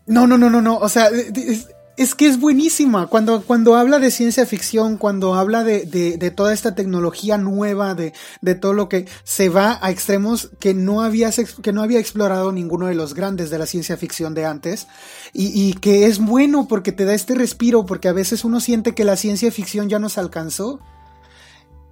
[0.06, 0.78] no, no, no, no, no.
[0.78, 1.70] O sea, es
[2.16, 3.08] que es buenísima.
[3.08, 8.14] Cuando, cuando habla de ciencia ficción, cuando habla de, de, toda esta tecnología nueva, de,
[8.42, 12.52] de, todo lo que se va a extremos que no, había, que no había explorado
[12.52, 14.88] ninguno de los grandes de la ciencia ficción de antes,
[15.34, 18.94] y, y, que es bueno porque te da este respiro, porque a veces uno siente
[18.94, 20.80] que la ciencia ficción ya nos alcanzó.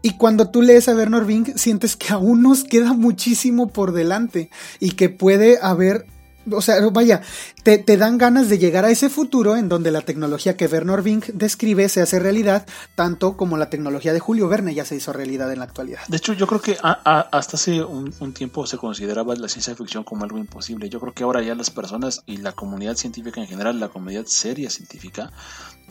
[0.05, 4.49] Y cuando tú lees a Bernard Bing, sientes que aún nos queda muchísimo por delante
[4.81, 6.07] y que puede haber
[6.51, 7.21] o sea, vaya,
[7.63, 11.25] te, dan ganas de llegar a ese futuro en donde la tecnología que Werner Vink
[11.27, 15.51] describe se hace realidad, tanto como la tecnología de Julio Verne ya se hizo realidad
[15.51, 16.01] en la actualidad.
[16.08, 20.23] De hecho, yo creo que hasta hace un, tiempo se consideraba la ciencia ficción como
[20.23, 20.89] algo imposible.
[20.89, 24.25] Yo creo que ahora ya las personas y la comunidad científica en general, la comunidad
[24.25, 25.32] seria científica,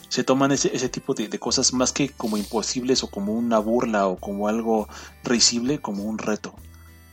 [0.09, 4.07] se toman ese, ese tipo de, cosas más que como imposibles o como una burla
[4.07, 4.89] o como algo
[5.25, 6.55] risible, como un reto.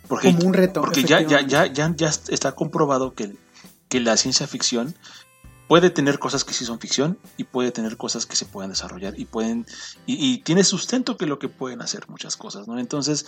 [0.09, 0.81] Porque, como un reto.
[0.81, 3.37] Porque ya, ya, ya, ya, ya está comprobado que,
[3.87, 4.95] que la ciencia ficción
[5.69, 9.17] puede tener cosas que sí son ficción y puede tener cosas que se pueden desarrollar
[9.19, 9.67] y pueden
[10.07, 12.79] y, tiene sustento que lo que pueden hacer muchas cosas, ¿no?
[12.79, 13.27] Entonces,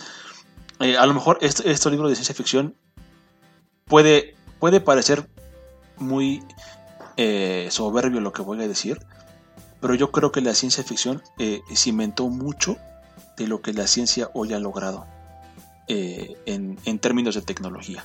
[0.80, 2.74] eh, a lo mejor este, este, libro de ciencia ficción
[3.84, 5.28] puede, puede parecer
[5.98, 6.42] muy
[7.16, 8.98] eh, soberbio lo que voy a decir,
[9.80, 12.76] pero yo creo que la ciencia ficción eh, cimentó mucho
[13.36, 15.06] de lo que la ciencia hoy ha logrado
[15.88, 18.04] en, en términos de tecnología.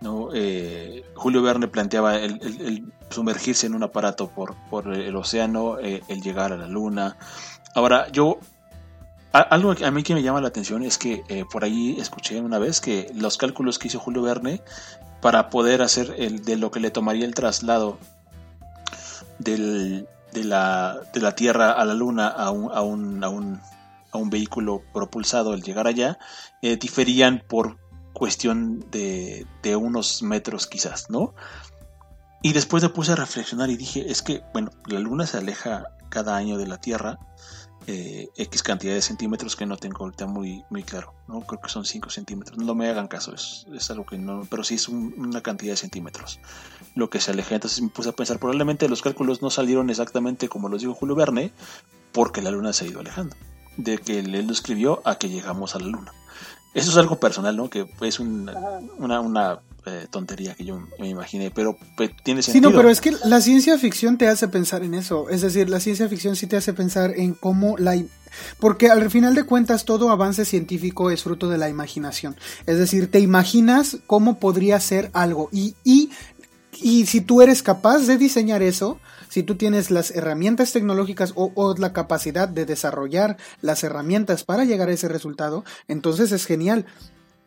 [0.00, 0.28] ¿no?
[0.34, 6.22] Eh, Julio Verne planteaba el, sumergirse en un aparato por, por el océano, eh, el
[6.22, 7.16] llegar a la luna.
[7.74, 8.38] Ahora, yo,
[9.32, 12.58] algo a mí que me llama la atención es que eh, por ahí escuché una
[12.58, 14.62] vez que los cálculos que hizo Julio Verne
[15.20, 17.98] para poder hacer el, de lo que le tomaría el traslado
[19.38, 23.60] del, de, la, de la Tierra a la Luna a un, a un, a un,
[24.16, 26.18] a un vehículo propulsado, el llegar allá,
[26.62, 27.78] diferían por
[28.12, 31.34] cuestión de, de unos metros quizás, ¿no?
[32.42, 35.88] Y después me puse a reflexionar y dije, es que, bueno, la luna se aleja
[36.08, 37.18] cada año de la Tierra
[37.88, 41.40] eh, X cantidad de centímetros que no tengo ahorita muy, muy claro, ¿no?
[41.42, 44.64] Creo que son 5 centímetros, no me hagan caso, es, es algo que no, pero
[44.64, 46.40] sí es una cantidad de centímetros
[46.96, 47.54] lo que se aleja.
[47.54, 51.14] Entonces me puse a pensar, probablemente los cálculos no salieron exactamente como los dijo Julio
[51.14, 51.52] Verne,
[52.10, 53.36] porque la luna se ha ido alejando,
[53.76, 56.12] de que él lo escribió a que llegamos a la luna.
[56.74, 57.70] Eso es algo personal, ¿no?
[57.70, 62.68] Que es una, una eh, tontería que yo me imaginé, pero pues, tiene sentido.
[62.68, 65.30] Sí, no, pero es que la ciencia ficción te hace pensar en eso.
[65.30, 67.96] Es decir, la ciencia ficción sí te hace pensar en cómo la...
[68.58, 72.36] Porque al final de cuentas todo avance científico es fruto de la imaginación.
[72.66, 76.10] Es decir, te imaginas cómo podría ser algo y, y,
[76.72, 78.98] y si tú eres capaz de diseñar eso,
[79.36, 84.88] si tú tienes las herramientas tecnológicas o, la capacidad de desarrollar las herramientas para llegar
[84.88, 86.86] a ese resultado, entonces es genial.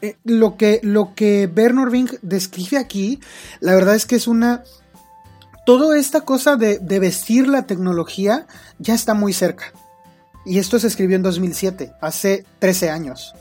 [0.04, 3.20] Eh, lo, que, lo que Bernard Bing describe aquí,
[3.60, 4.64] la verdad es que es una...
[5.66, 8.46] Toda esta cosa de, de vestir la tecnología
[8.78, 9.74] ya está muy cerca.
[10.46, 13.34] Y esto se escribió en 2007, hace 13 años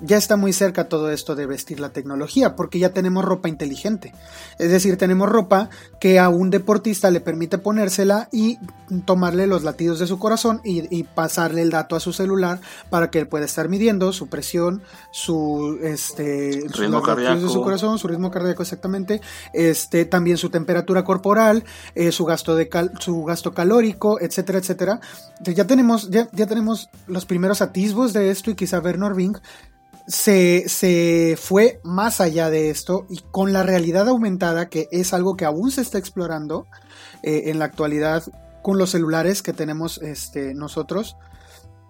[0.00, 4.14] ya está muy cerca todo esto de vestir la tecnología, porque ya tenemos ropa inteligente.
[4.58, 8.58] Es decir, tenemos ropa que a un deportista le permite ponérsela y
[9.04, 13.18] tomarle los latidos de su corazón y, pasarle el dato a su celular para que
[13.18, 18.30] él pueda estar midiendo su presión, su este ritmo cardíaco de su corazón, su ritmo
[18.30, 19.20] cardíaco exactamente,
[19.52, 22.68] este también su temperatura corporal, eh, su gasto de
[23.00, 25.00] su gasto calórico, etcétera, etcétera.
[25.40, 29.38] ya tenemos ya, ya tenemos los primeros atisbos de esto y quizá Bernard Bing
[30.08, 35.44] se, fue más allá de esto y con la realidad aumentada, que es algo que
[35.44, 36.66] aún se está explorando
[37.22, 38.24] eh, en la actualidad
[38.62, 41.16] con los celulares que tenemos este, nosotros,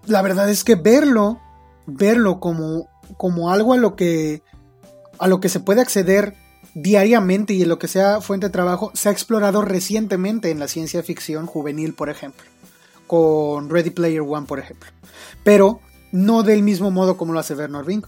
[0.06, 1.40] la verdad es que verlo,
[1.86, 4.42] verlo como, como algo a lo que
[5.18, 6.34] a lo que se puede acceder
[6.74, 10.68] diariamente y en lo que sea fuente de trabajo, se ha explorado recientemente en la
[10.68, 12.46] ciencia ficción juvenil, por ejemplo,
[13.08, 14.88] con Ready Player One, por ejemplo.
[15.42, 15.80] Pero
[16.12, 18.04] no del mismo modo como lo hace Bernard Bing.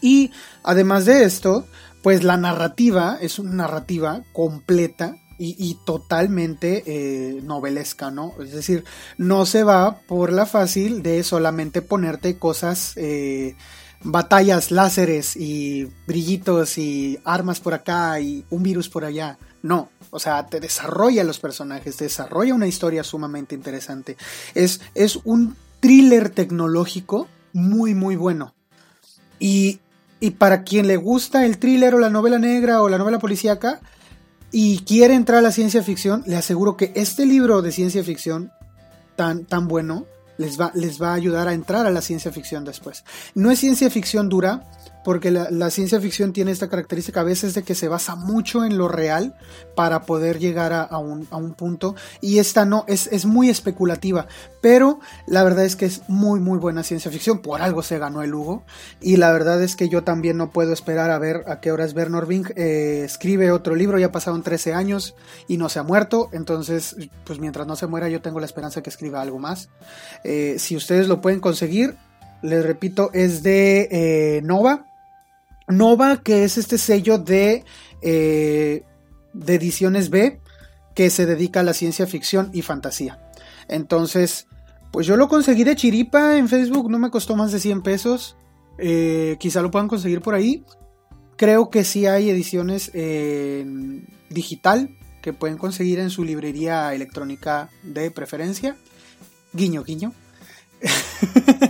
[0.00, 0.30] Y
[0.62, 1.66] además de esto,
[2.02, 8.32] pues la narrativa es una narrativa completa y, totalmente eh, novelesca, ¿no?
[8.40, 8.84] Es decir,
[9.18, 13.54] no se va por la fácil de solamente ponerte cosas, eh,
[14.02, 19.38] batallas, láseres y brillitos y armas por acá y un virus por allá.
[19.62, 24.16] No, o sea, te desarrolla los personajes, te desarrolla una historia sumamente interesante.
[24.54, 28.56] Es, es un thriller tecnológico muy, muy bueno.
[29.38, 29.78] Y,
[30.18, 33.80] y, para quien le gusta el thriller o la novela negra o la novela policíaca
[34.50, 38.50] y quiere entrar a la ciencia ficción, le aseguro que este libro de ciencia ficción
[39.14, 40.06] tan, tan bueno
[40.38, 43.04] les va, les va a ayudar a entrar a la ciencia ficción después.
[43.36, 44.64] No es ciencia ficción dura,
[45.06, 48.76] porque la, ciencia ficción tiene esta característica a veces de que se basa mucho en
[48.76, 49.36] lo real
[49.76, 54.26] para poder llegar a, un, punto y esta no, es, es, muy especulativa,
[54.60, 58.20] pero la verdad es que es muy muy buena ciencia ficción, por algo se ganó
[58.24, 58.64] el Hugo
[59.00, 61.94] y la verdad es que yo también no puedo esperar a ver a qué horas
[61.94, 65.14] Bernard Bing eh, escribe otro libro, ya pasaron 13 años
[65.46, 68.82] y no se ha muerto, entonces pues mientras no se muera yo tengo la esperanza
[68.82, 69.68] que escriba algo más.
[70.24, 71.94] Eh, si ustedes lo pueden conseguir,
[72.42, 74.85] les repito, es de eh, Nova.
[75.68, 77.64] Nova, que es este sello de,
[78.02, 78.84] eh,
[79.32, 80.40] de ediciones B,
[80.94, 83.20] que se dedica a la ciencia ficción y fantasía.
[83.68, 84.46] Entonces,
[84.92, 88.36] pues yo lo conseguí de chiripa en Facebook, no me costó más de 100 pesos.
[88.78, 90.64] Eh, quizá lo puedan conseguir por ahí.
[91.36, 98.10] Creo que sí hay ediciones en digital que pueden conseguir en su librería electrónica de
[98.10, 98.76] preferencia.
[99.52, 100.12] Guiño, guiño.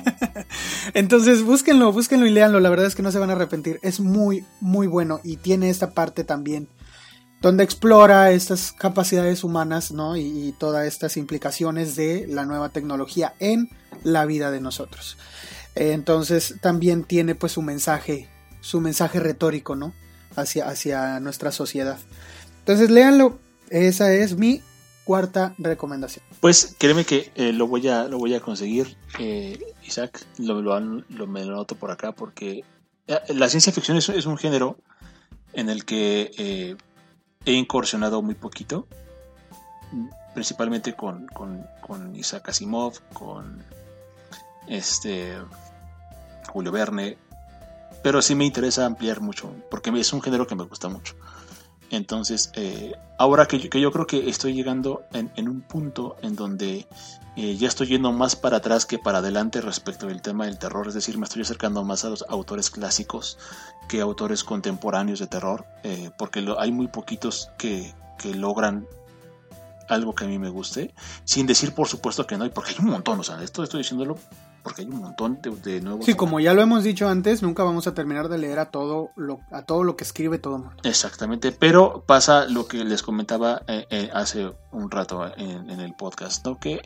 [0.94, 2.60] Entonces búsquenlo, búsquenlo y léanlo.
[2.60, 3.78] La verdad es que no se van a arrepentir.
[3.82, 6.68] Es muy, muy bueno y tiene esta parte también
[7.40, 10.16] donde explora estas capacidades humanas ¿no?
[10.16, 13.68] y, todas estas implicaciones de la nueva tecnología en
[14.02, 15.16] la vida de nosotros.
[15.74, 18.28] Entonces también tiene pues su mensaje,
[18.60, 19.92] su mensaje retórico, ¿no?
[20.34, 21.98] Hacia, hacia nuestra sociedad.
[22.60, 23.38] Entonces léanlo,
[23.70, 24.62] esa es mi
[25.04, 26.24] cuarta recomendación.
[26.40, 30.78] Pues créeme que eh, lo, voy a, lo voy a conseguir, eh, Isaac, lo, lo,
[30.80, 32.64] lo, me lo noto por acá porque
[33.06, 34.78] eh, la ciencia ficción es, es un género
[35.52, 36.76] en el que
[37.46, 38.86] he incursionado muy poquito,
[40.34, 43.62] principalmente con, con, Isaac Asimov, con
[44.66, 45.38] este
[46.48, 47.16] Julio Verne,
[48.02, 51.14] pero sí me interesa ampliar mucho, porque es un género que me gusta mucho.
[51.90, 56.34] Entonces, eh, ahora que yo, que yo, creo que estoy llegando en, un punto en
[56.34, 56.86] donde
[57.36, 60.88] eh, ya estoy yendo más para atrás que para adelante respecto del tema del terror,
[60.88, 63.38] es decir, me estoy acercando más a los autores clásicos
[63.88, 68.86] que autores contemporáneos de terror, eh, porque hay muy poquitos que, que logran
[69.88, 70.92] algo que a mí me guste,
[71.24, 74.18] sin decir por supuesto que no, porque hay un montón, o sea, esto estoy diciéndolo
[74.66, 76.04] porque hay un montón de, nuevos.
[76.04, 79.10] Sí, como ya lo hemos dicho antes, nunca vamos a terminar de leer a todo
[79.14, 80.76] lo, a todo lo que escribe todo el mundo.
[80.82, 86.44] Exactamente, pero pasa lo que les comentaba eh, eh, hace un rato en, el podcast,
[86.44, 86.58] ¿no?
[86.58, 86.82] Que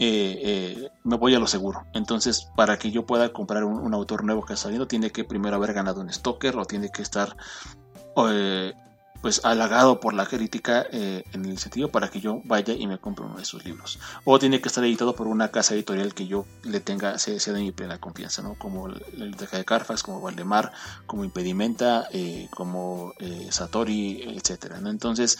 [0.00, 1.84] eh, me voy a lo seguro.
[1.94, 5.22] Entonces, para que yo pueda comprar un, un, autor nuevo que está saliendo, tiene que
[5.22, 7.36] primero haber ganado un Stoker o tiene que estar
[9.22, 12.98] pues halagado por la crítica eh, en el sentido para que yo vaya y me
[12.98, 13.98] compre uno de sus libros.
[14.24, 17.60] O tiene que estar editado por una casa editorial que yo le tenga, sea, de
[17.60, 18.54] mi plena confianza, ¿no?
[18.54, 20.72] Como la Biblioteca de Carfax, como Valdemar,
[21.06, 24.88] como Impedimenta, eh, como eh, Satori, etcétera, ¿no?
[24.88, 25.38] Entonces,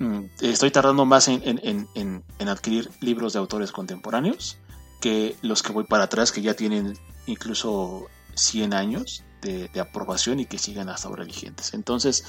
[0.00, 4.58] mm, estoy tardando más en, en, adquirir libros de autores contemporáneos
[5.00, 10.40] que los que voy para atrás, que ya tienen incluso 100 años de, de aprobación
[10.40, 11.74] y que siguen hasta ahora vigentes.
[11.74, 12.24] Entonces,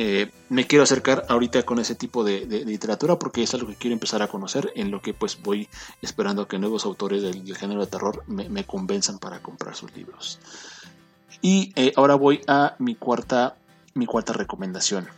[0.00, 3.94] eh, me quiero acercar ahorita con ese tipo de, literatura porque es algo que quiero
[3.94, 5.68] empezar a conocer, en lo que pues voy
[6.02, 10.38] esperando que nuevos autores del, género de terror me, convenzan para comprar sus libros.
[11.42, 13.56] Y eh, ahora voy a mi cuarta,
[13.94, 15.08] mi cuarta recomendación.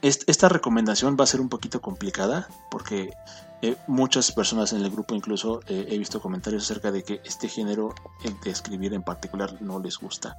[0.00, 3.10] esta recomendación va a ser un poquito complicada porque
[3.60, 7.94] eh, muchas personas en el grupo incluso he visto comentarios acerca de que este género
[8.44, 10.38] de escribir en particular no les gusta.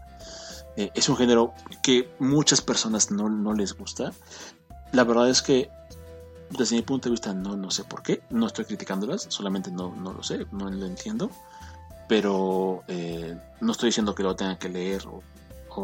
[0.77, 4.11] Eh, es un género que muchas personas no, les gusta.
[4.91, 5.69] La verdad es que
[6.49, 9.95] desde mi punto de vista no, no sé por qué, no estoy criticándolas, solamente no,
[9.95, 11.31] no lo sé, no lo entiendo,
[12.07, 15.21] pero eh, no estoy diciendo que lo tengan que leer o,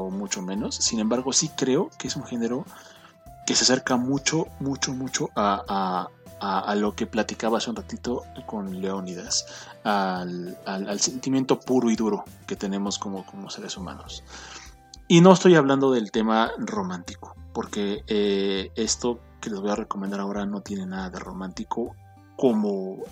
[0.10, 2.66] mucho menos, sin embargo sí creo que es un género
[3.46, 6.08] que se acerca mucho, mucho, mucho a,
[6.76, 9.46] lo que platicaba hace un ratito con Leónidas,
[9.84, 14.24] al, al, sentimiento puro y duro que tenemos como, como seres humanos.
[15.12, 20.22] Y no estoy hablando del tema romántico, porque eh, esto que les voy a recomendar
[20.22, 21.98] ahora no tiene nada de romántico
[22.38, 23.04] como,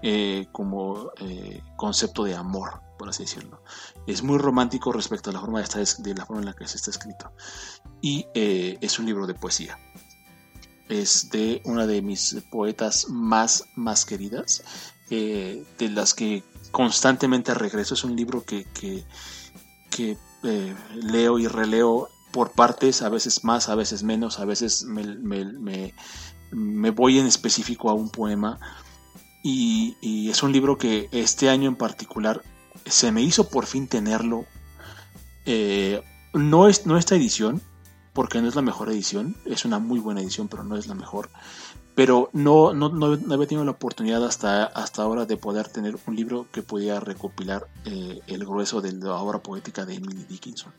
[0.00, 3.62] eh, como eh, concepto de amor, por así decirlo.
[4.06, 6.66] Es muy romántico respecto a la forma de, estar, de la forma en la que
[6.66, 7.30] se está escrito.
[8.00, 9.78] Y es un libro de poesía.
[10.88, 14.62] Es de una de mis poetas más, más queridas,
[15.10, 17.92] de las que constantemente regreso.
[17.92, 19.04] Es un libro que, que,
[19.90, 24.84] que eh, leo y releo por partes, a veces más, a veces menos, a veces
[24.84, 25.92] me,
[26.90, 28.58] voy en específico a un poema.
[29.42, 32.42] Y, es un libro que este año en particular
[32.86, 34.46] se me hizo por fin tenerlo.
[35.46, 37.62] Eh, no, es, no esta edición,
[38.12, 40.94] porque no es la mejor edición, es una muy buena edición, pero no es la
[40.94, 41.30] mejor
[42.00, 46.16] pero no, no, no, había tenido la oportunidad hasta, hasta ahora de poder tener un
[46.16, 50.72] libro que pudiera recopilar eh, el grueso de la obra poética de Emily Dickinson.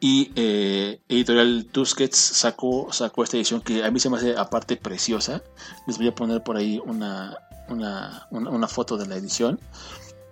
[0.00, 4.78] Y eh, Editorial Tusquets sacó, sacó esta edición que a mí se me hace aparte
[4.78, 5.42] preciosa.
[5.86, 7.36] Les voy a poner por ahí una,
[7.68, 9.60] una, una, foto de la edición.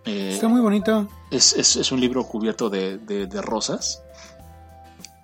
[0.06, 1.06] Eh, Está muy bonito.
[1.30, 4.04] Es, es, es, un libro cubierto de, de, de rosas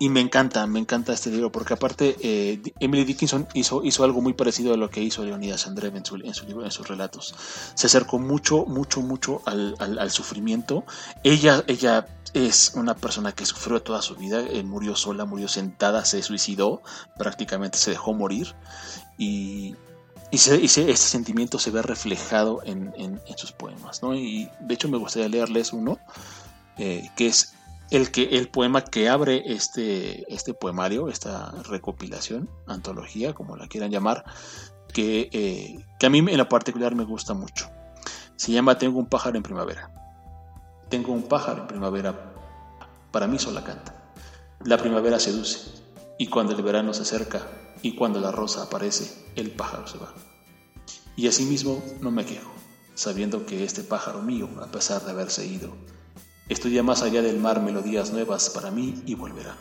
[0.01, 4.19] y me encanta, me encanta este libro, porque aparte eh, Emily Dickinson hizo, hizo algo
[4.19, 7.35] muy parecido a lo que hizo Leonidas Andreev en su, libro, en sus relatos.
[7.75, 10.85] Se acercó mucho, mucho, mucho al, sufrimiento.
[11.23, 16.03] Ella, ella es una persona que sufrió toda su vida, eh, murió sola, murió sentada,
[16.03, 16.81] se suicidó,
[17.15, 18.55] prácticamente se dejó morir.
[19.19, 19.75] Y,
[20.31, 24.01] y, ese sentimiento se ve reflejado en, en, sus poemas.
[24.01, 24.15] ¿no?
[24.15, 25.99] Y de hecho me gustaría leerles uno,
[26.79, 27.53] eh, que es
[27.91, 33.91] el, que, el poema que abre este, este poemario, esta recopilación, antología, como la quieran
[33.91, 34.23] llamar,
[34.93, 37.69] que, eh, que a mí en lo particular me gusta mucho.
[38.37, 39.91] Se llama Tengo un pájaro en primavera.
[40.89, 42.33] Tengo un pájaro en primavera,
[43.11, 43.93] para mí sola canta.
[44.63, 45.59] La primavera seduce,
[46.17, 47.41] y cuando el verano se acerca,
[47.81, 50.13] y cuando la rosa aparece, el pájaro se va.
[51.17, 52.51] Y asimismo no me quejo,
[52.95, 55.73] sabiendo que este pájaro mío, a pesar de haberse ido,
[56.51, 59.55] estudia más allá del mar melodías nuevas para mí y volverá.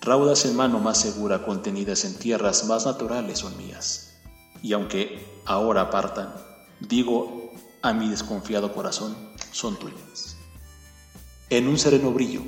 [0.00, 4.14] Raudas en mano más segura contenidas en tierras más naturales son mías.
[4.62, 6.32] Y aunque ahora partan,
[6.78, 7.50] digo
[7.82, 9.16] a mi desconfiado corazón,
[9.50, 10.36] son tuyas.
[11.48, 12.42] En un sereno brillo,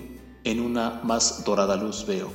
[0.45, 2.31] en una más dorada luz veo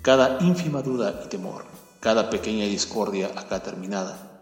[0.00, 1.66] cada ínfima duda y temor,
[2.00, 4.40] cada pequeña discordia acá terminada.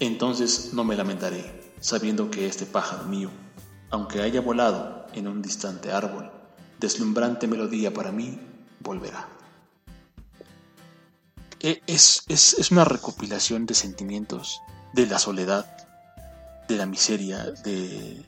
[0.00, 3.28] Entonces no me lamentaré, sabiendo que este pájaro mío,
[3.90, 6.30] aunque haya volado en un distante árbol,
[6.78, 8.38] deslumbrante melodía para mí,
[8.80, 9.28] volverá.
[11.60, 14.60] E, es, es, una recopilación de sentimientos,
[14.92, 15.66] de la soledad,
[16.68, 18.24] de la miseria, de,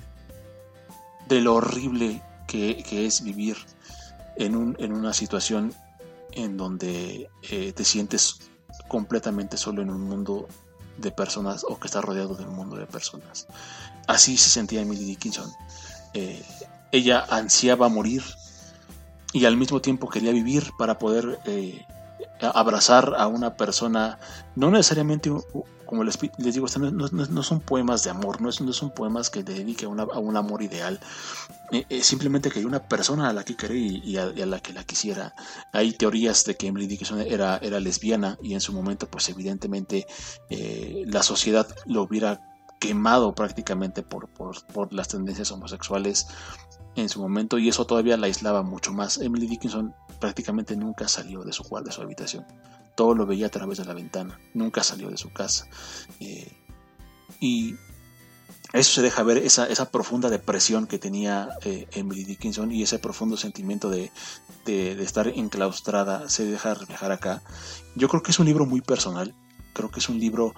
[1.28, 3.56] de lo horrible que, es vivir
[4.36, 5.74] en, un, en, una situación
[6.32, 8.38] en donde eh, te sientes
[8.88, 10.48] completamente solo en un mundo
[10.98, 13.46] de personas o que estás rodeado de un mundo de personas.
[14.06, 15.50] Así se sentía Emily Dickinson.
[16.12, 16.42] Eh,
[16.94, 18.22] ella ansiaba morir
[19.32, 21.84] y al mismo tiempo quería vivir para poder eh,
[22.40, 24.20] abrazar a una persona,
[24.54, 25.28] no necesariamente,
[25.86, 30.36] como les, digo, no, son poemas de amor, no, son poemas que dedique a, un
[30.36, 31.00] amor ideal,
[31.72, 34.84] eh, simplemente que hay una persona a la que querer y, a, la que la
[34.84, 35.34] quisiera.
[35.72, 40.06] Hay teorías de que Emily Dickinson era, era lesbiana y en su momento, pues evidentemente
[41.06, 46.26] la sociedad lo hubiera quemado prácticamente por, por, las tendencias homosexuales
[46.96, 49.18] en su momento y eso todavía la aislaba mucho más.
[49.18, 52.46] Emily Dickinson prácticamente nunca salió de su cuarto, de su habitación.
[52.96, 55.66] Todo lo veía a través de la ventana, nunca salió de su casa.
[56.20, 56.52] Eh,
[57.40, 57.74] y
[58.72, 62.98] eso se deja ver, esa, esa profunda depresión que tenía eh, Emily Dickinson y ese
[62.98, 64.10] profundo sentimiento de,
[64.66, 67.42] estar enclaustrada se deja reflejar acá.
[67.94, 69.34] Yo creo que es un libro muy personal,
[69.74, 70.54] creo que es un libro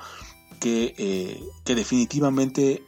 [0.60, 2.82] que, eh, que definitivamente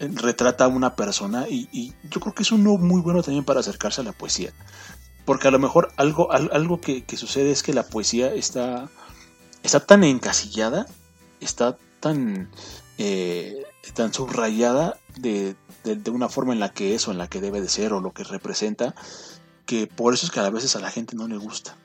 [0.00, 4.00] retrata a una persona y, yo creo que es uno muy bueno también para acercarse
[4.00, 4.52] a la poesía.
[5.24, 8.88] Porque a lo mejor algo, algo que, sucede es que la poesía está,
[9.62, 10.86] está tan encasillada,
[11.40, 12.50] está tan,
[12.98, 13.64] eh,
[13.94, 17.62] tan subrayada de, de, una forma en la que es o en la que debe
[17.62, 18.94] de ser o lo que representa,
[19.64, 21.76] que por eso es que a veces a la gente no le gusta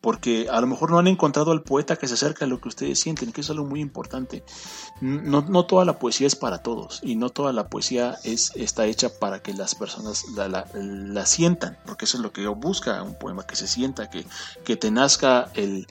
[0.00, 2.68] porque a lo mejor no han encontrado al poeta que se acerca a lo que
[2.68, 4.42] ustedes sienten, que es algo muy importante.
[5.00, 8.86] No, no toda la poesía es para todos y no toda la poesía es, está
[8.86, 13.46] hecha para que las personas la, sientan, porque eso es lo que busca un poema,
[13.46, 14.24] que se sienta, que,
[14.64, 15.86] que te nazca el,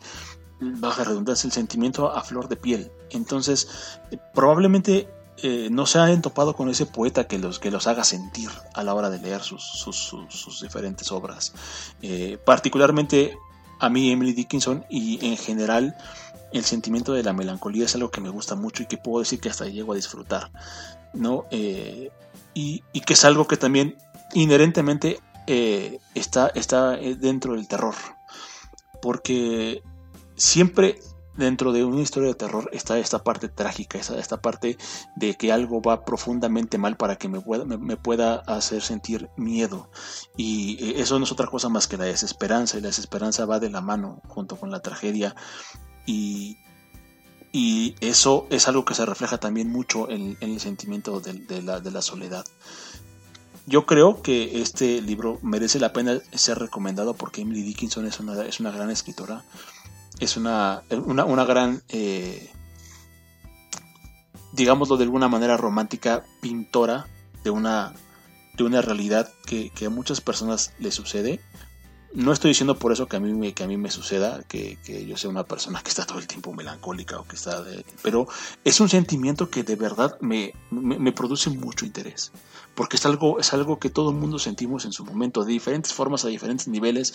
[0.59, 2.91] baja redundancia, el sentimiento a flor de piel.
[3.11, 3.99] Entonces,
[4.33, 5.07] probablemente
[5.37, 8.83] eh, no se han topado con ese poeta que los, que los haga sentir a
[8.83, 11.53] la hora de leer sus, sus, diferentes obras.
[12.01, 13.37] Eh, particularmente
[13.79, 15.95] a mí Emily Dickinson y en general
[16.51, 19.39] el sentimiento de la melancolía es algo que me gusta mucho y que puedo decir
[19.39, 20.51] que hasta llego a disfrutar,
[21.13, 21.45] ¿no?
[21.51, 22.11] Eh,
[22.53, 23.95] y, que es algo que también
[24.33, 27.95] inherentemente eh, está, está eh, dentro del terror,
[29.01, 29.81] porque
[30.35, 30.99] siempre
[31.35, 34.77] dentro de una historia de terror está esta parte trágica, esta, esta parte
[35.15, 39.89] de que algo va profundamente mal para que me pueda, me, pueda hacer sentir miedo.
[40.35, 43.59] Y eh, eso no es otra cosa más que la desesperanza, y la desesperanza va
[43.59, 45.35] de la mano junto con la tragedia.
[46.05, 46.57] Y,
[47.51, 51.91] y eso es algo que se refleja también mucho en, el sentimiento de, la, de
[51.91, 52.45] la soledad.
[53.65, 58.43] Yo creo que este libro merece la pena ser recomendado porque Emily Dickinson es una,
[58.43, 59.43] es una gran escritora
[60.19, 62.51] es una, una, gran, eh,
[64.53, 67.07] digámoslo de alguna manera romántica, pintora
[67.43, 67.93] de una,
[68.57, 71.39] de una realidad que, a muchas personas le sucede.
[72.11, 74.77] No estoy diciendo por eso que a mí me, que a mí me suceda, que,
[75.07, 77.63] yo sea una persona que está todo el tiempo melancólica o que está...
[78.01, 78.27] pero
[78.63, 82.31] es un sentimiento que de verdad me, me, produce mucho interés
[82.73, 85.93] porque es algo, es algo que todo el mundo sentimos en su momento, de diferentes
[85.93, 87.13] formas, a diferentes niveles,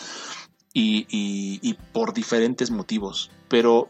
[0.74, 3.88] y, por diferentes motivos, pero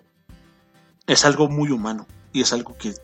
[1.06, 2.94] es algo muy humano y es algo que,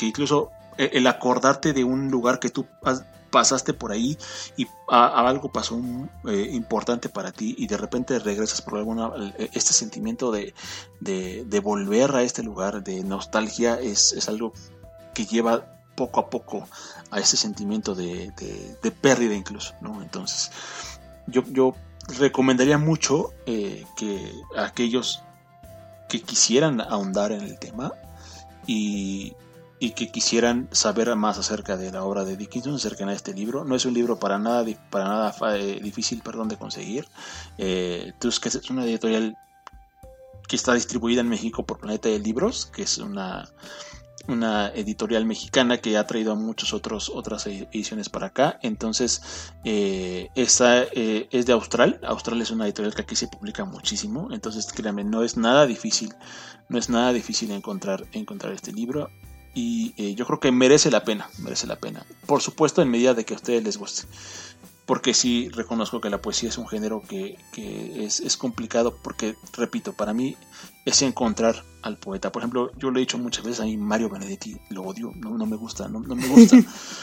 [0.00, 2.66] incluso e, el acordarte de un lugar que tú
[3.30, 4.18] pasaste por ahí
[4.56, 5.80] y algo pasó
[6.26, 10.54] eh, importante para ti y de repente regresas por alguna e, este sentimiento de,
[11.00, 14.52] de, volver a este lugar de nostalgia es, es algo
[15.14, 16.66] que lleva poco a poco
[17.10, 18.32] a ese sentimiento de,
[19.00, 20.00] pérdida incluso, ¿no?
[20.00, 20.50] Entonces,
[21.26, 21.74] yo, yo
[22.16, 25.22] recomendaría mucho eh, que aquellos
[26.08, 27.92] que quisieran ahondar en el tema
[28.66, 29.34] y,
[29.80, 33.64] que quisieran saber más acerca de la obra de Dickinson, acerca de este libro.
[33.64, 37.06] No es un libro para nada, para nada eh, difícil perdón, de conseguir.
[37.58, 39.36] Eh, es una editorial
[40.48, 43.48] que está distribuida en México por Planeta de Libros, que es una,
[44.28, 48.58] una editorial mexicana que ha traído a muchas otras ediciones para acá.
[48.62, 49.22] Entonces,
[49.64, 51.98] eh, esta eh, es de Austral.
[52.04, 54.28] Austral es una editorial que aquí se publica muchísimo.
[54.30, 56.14] Entonces, créanme, no es nada difícil,
[56.68, 59.10] no es nada difícil encontrar, encontrar este libro.
[59.54, 62.04] Y eh, yo creo que merece la pena, merece la pena.
[62.26, 64.06] Por supuesto, en medida de que a ustedes les guste
[64.88, 70.14] porque sí reconozco que la poesía es un género que, es, complicado, porque, repito, para
[70.14, 70.34] mí
[70.86, 72.32] es encontrar al poeta.
[72.32, 75.44] Por ejemplo, yo lo he dicho muchas veces, a mí Mario Benedetti lo odio, no,
[75.44, 76.56] me gusta, no, me gusta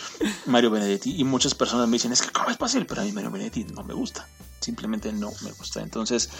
[0.48, 1.14] Mario Benedetti.
[1.16, 3.66] Y muchas personas me dicen, es que cómo es fácil, pero a mí Mario Benedetti
[3.66, 4.28] no me gusta,
[4.62, 5.84] simplemente no me gusta.
[5.84, 6.32] Entonces,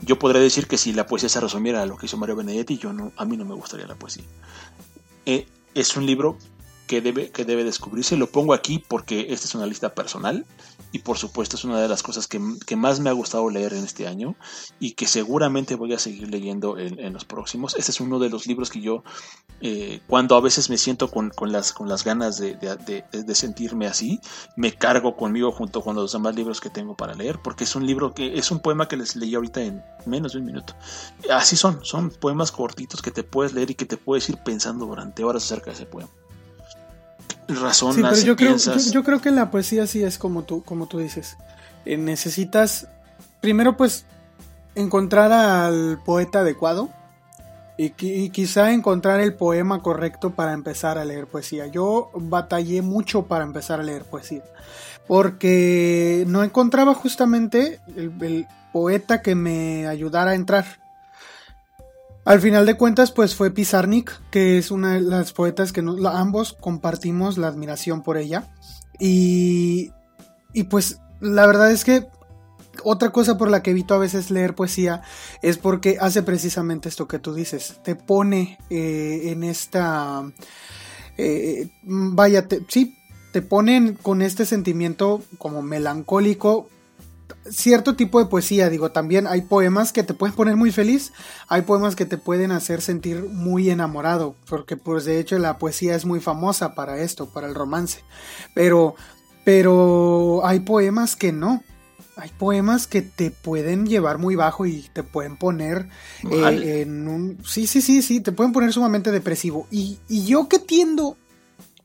[0.00, 2.78] yo podría decir que si la poesía se resumiera a lo que hizo Mario Benedetti,
[2.78, 4.24] yo no, a mí no me gustaría la poesía.
[5.26, 6.38] Eh, es un libro
[6.86, 8.16] que debe, que debe descubrirse.
[8.16, 10.44] Lo pongo aquí porque esta es una lista personal
[10.92, 12.38] y por supuesto es una de las cosas que,
[12.76, 14.36] más me ha gustado leer en este año
[14.78, 17.74] y que seguramente voy a seguir leyendo en, los próximos.
[17.76, 19.02] Este es uno de los libros que yo,
[19.60, 24.20] eh, cuando a veces me siento con, las, con las ganas de, de, sentirme así,
[24.56, 27.86] me cargo conmigo junto con los demás libros que tengo para leer, porque es un
[27.86, 30.74] libro que es un poema que les leí ahorita en menos de un minuto.
[31.28, 34.86] Así son, son poemas cortitos que te puedes leer y que te puedes ir pensando
[34.86, 36.10] durante horas acerca de ese poema
[37.48, 41.36] razón yo, creo, yo, creo que la poesía sí es como tú, como tú dices.
[41.84, 42.88] Eh, necesitas
[43.40, 44.06] primero pues
[44.74, 46.88] encontrar al poeta adecuado
[47.76, 47.90] y,
[48.30, 51.66] quizá encontrar el poema correcto para empezar a leer poesía.
[51.66, 54.42] Yo batallé mucho para empezar a leer poesía
[55.06, 60.83] porque no encontraba justamente el poeta que me ayudara a entrar.
[62.24, 66.54] Al final de cuentas, pues fue Pizarnik, que es una de las poetas que ambos
[66.54, 68.50] compartimos la admiración por ella.
[68.98, 69.92] Y,
[70.54, 72.06] y pues la verdad es que
[72.82, 75.02] otra cosa por la que evito a veces leer poesía
[75.42, 77.80] es porque hace precisamente esto que tú dices.
[77.84, 80.22] Te pone eh, en esta...
[81.16, 82.96] Eh, vaya, sí,
[83.32, 86.68] te ponen con este sentimiento como melancólico
[87.50, 91.12] cierto tipo de poesía, digo, también hay poemas que te pueden poner muy feliz,
[91.48, 95.94] hay poemas que te pueden hacer sentir muy enamorado, porque pues de hecho la poesía
[95.94, 98.00] es muy famosa para esto, para el romance,
[98.54, 98.94] pero,
[99.44, 101.62] pero hay poemas que no,
[102.16, 105.88] hay poemas que te pueden llevar muy bajo y te pueden poner
[106.30, 107.38] eh, en un...
[107.44, 109.66] Sí, sí, sí, sí, te pueden poner sumamente depresivo.
[109.70, 111.16] Y, y yo que tiendo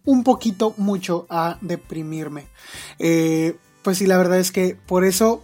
[0.06, 2.48] un poquito mucho a deprimirme.
[3.00, 5.44] Eh, pues sí, la verdad es que por eso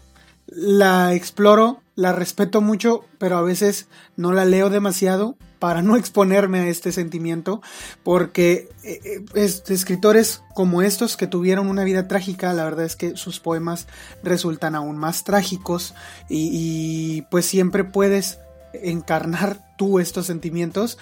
[0.55, 6.59] la exploro, la respeto mucho, pero a veces no la leo demasiado para no exponerme
[6.59, 7.61] a este sentimiento,
[8.03, 13.17] porque eh, eh, escritores como estos que tuvieron una vida trágica, la verdad es que
[13.17, 13.87] sus poemas
[14.23, 15.93] resultan aún más trágicos
[16.29, 18.39] y, y pues siempre puedes
[18.73, 20.97] encarnar tú estos sentimientos,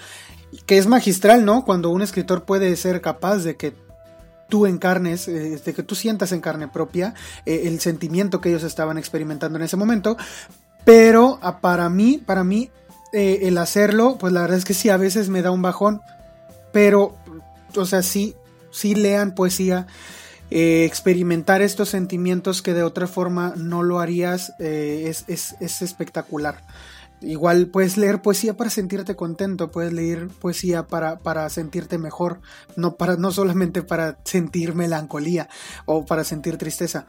[0.66, 1.64] que es magistral, ¿no?
[1.64, 3.83] Cuando un escritor puede ser capaz de que
[4.48, 7.14] tú encarnes, eh, de que tú sientas en carne propia
[7.46, 10.16] eh, el sentimiento que ellos estaban experimentando en ese momento.
[10.84, 12.70] Pero ah, para mí, para mí,
[13.12, 16.00] eh, el hacerlo, pues la verdad es que sí, a veces me da un bajón.
[16.72, 17.16] Pero,
[17.76, 18.34] o sea, sí,
[18.70, 19.86] sí lean poesía.
[20.50, 26.62] experimentar estos sentimientos que de otra forma no lo harías es, es espectacular.
[27.24, 32.40] Igual puedes leer poesía para sentirte contento, puedes leer poesía para, para sentirte mejor,
[32.76, 35.48] no, para, no solamente para sentir melancolía
[35.86, 37.06] o para sentir tristeza.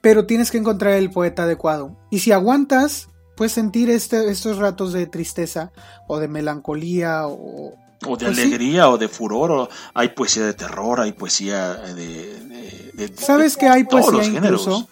[0.00, 1.96] Pero tienes que encontrar el poeta adecuado.
[2.10, 5.72] Y si aguantas, puedes sentir este, estos ratos de tristeza
[6.08, 7.74] o de melancolía o,
[8.06, 13.12] o de pues alegría o de furor, o hay poesía de terror, hay poesía de...
[13.16, 14.88] ¿Sabes que hay poesía incluso?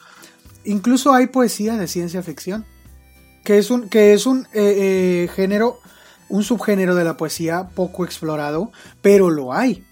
[0.65, 2.65] Incluso hay poesía de ciencia ficción
[3.45, 5.79] que es un, que es un eh, eh, género,
[6.29, 8.73] un subgénero de la poesía poco explorado,
[9.03, 9.85] pero lo hay.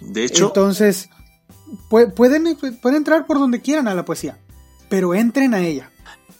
[0.00, 0.46] De hecho.
[0.48, 1.08] Entonces,
[1.88, 4.38] pueden, pueden entrar por donde quieran a la poesía,
[4.88, 5.90] pero entren a ella.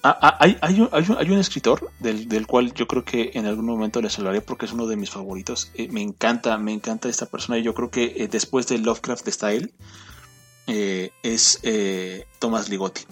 [0.06, 3.64] Ah, ah, hay, hay, un, hay, un, escritor del, cual yo creo que en algún
[3.64, 5.70] momento les hablaré porque es uno de mis favoritos.
[5.74, 9.72] Eh, me encanta, me encanta esta persona y yo creo que después de Lovecraft Style
[10.66, 11.60] es
[12.38, 13.02] Thomas Ligotti.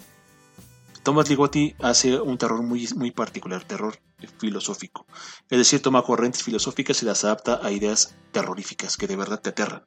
[1.03, 3.99] Thomas Ligotti hace un terror muy, muy particular, terror
[4.39, 5.05] filosófico.
[5.49, 9.49] Es decir, toma corrientes filosóficas y las adapta a ideas terroríficas que de verdad te
[9.49, 9.83] aterran.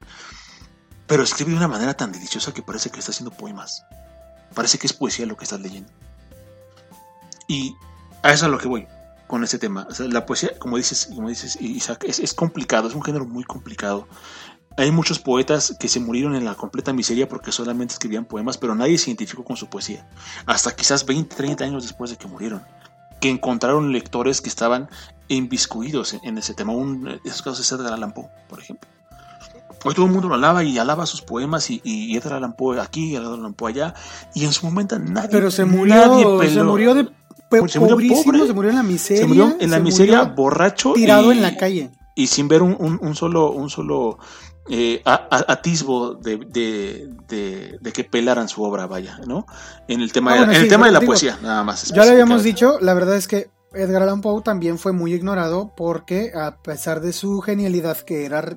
[1.06, 3.84] pero escribe de una manera tan deliciosa que parece que está haciendo poemas.
[4.54, 5.90] Parece que es poesía lo que estás leyendo.
[7.48, 7.76] Y
[8.22, 8.86] a eso es a lo que voy
[9.26, 9.86] con este tema.
[9.98, 14.08] la poesía, como dices, como dices Isaac, es, complicado, es un género muy complicado.
[14.76, 18.74] Hay muchos poetas que se murieron en la completa miseria porque solamente escribían poemas, pero
[18.74, 20.06] nadie se identificó con su poesía.
[20.44, 22.62] Hasta quizás 20, 30 años después de que murieron.
[23.20, 24.90] Que encontraron lectores que estaban
[25.28, 26.72] inviscuidos en, ese tema.
[26.72, 28.90] Un, esos casos es Edgar Allan Poe, por ejemplo.
[29.84, 32.80] Hoy todo el mundo lo alaba y alaba sus poemas y, y Edgar Allan Poe
[32.80, 33.94] aquí y Edgar Allan Poe allá.
[34.34, 35.30] Y en su momento nadie.
[35.30, 37.08] Pero se murió, se murió de
[37.68, 38.46] se murió pobre.
[38.46, 39.22] se murió en la miseria.
[39.22, 40.92] Se murió en la miseria, borracho.
[40.94, 41.90] Tirado en la calle.
[42.14, 44.18] Y sin ver un, solo, un solo
[44.68, 49.46] eh, atisbo de, de, que pelaran su obra, vaya, ¿no?
[49.88, 51.92] En el tema, ah, de, en el tema de la poesía, nada más.
[51.92, 55.72] Ya lo habíamos dicho, la verdad es que Edgar Allan Poe también fue muy ignorado
[55.76, 58.56] porque a pesar de su genialidad que era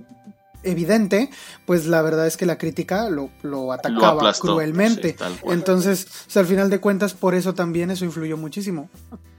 [0.63, 1.29] evidente,
[1.65, 5.15] pues la verdad es que la crítica lo, lo atacaba cruelmente.
[5.45, 8.89] Entonces, al final de cuentas, por eso también eso influyó muchísimo.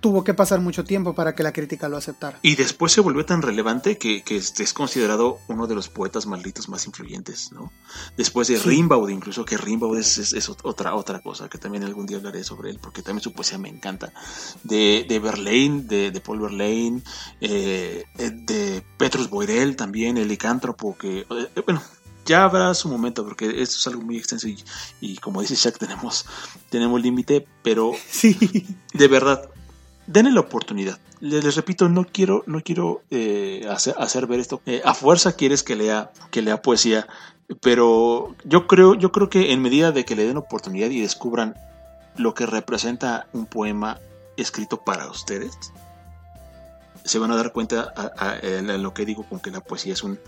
[0.01, 2.38] Tuvo que pasar mucho tiempo para que la crítica lo aceptara.
[2.42, 6.68] Y después se volvió tan relevante que, que es considerado uno de los poetas malditos
[6.68, 7.70] más influyentes, ¿no?
[8.16, 12.16] Después de Rimbaud, incluso que Rimbaud es, es, otra, otra cosa, que también algún día
[12.16, 14.12] hablaré sobre él, porque también su poesía me encanta.
[14.62, 17.03] De, de Verlaine, de, de Paul Verlaine,
[17.40, 21.82] eh, de Petrus Boirel también, el licántropo, que eh, bueno,
[22.24, 24.48] ya habrá su momento, porque esto es algo muy extenso
[25.01, 26.26] y, como dice Shaq, tenemos,
[26.68, 28.66] tenemos límite, pero sí.
[28.94, 29.51] de verdad,
[30.11, 30.98] denle la oportunidad.
[31.20, 34.61] Les, repito, no quiero, no quiero eh, hacer, ver esto.
[34.66, 37.06] Eh, a fuerza quieres que lea, que lea poesía,
[37.61, 41.54] pero yo creo, yo creo que en medida de que le den oportunidad y descubran
[42.16, 43.98] lo que representa un poema
[44.36, 45.56] escrito para ustedes,
[47.04, 47.92] se van a dar cuenta
[48.42, 50.18] en lo que digo con que la poesía es un,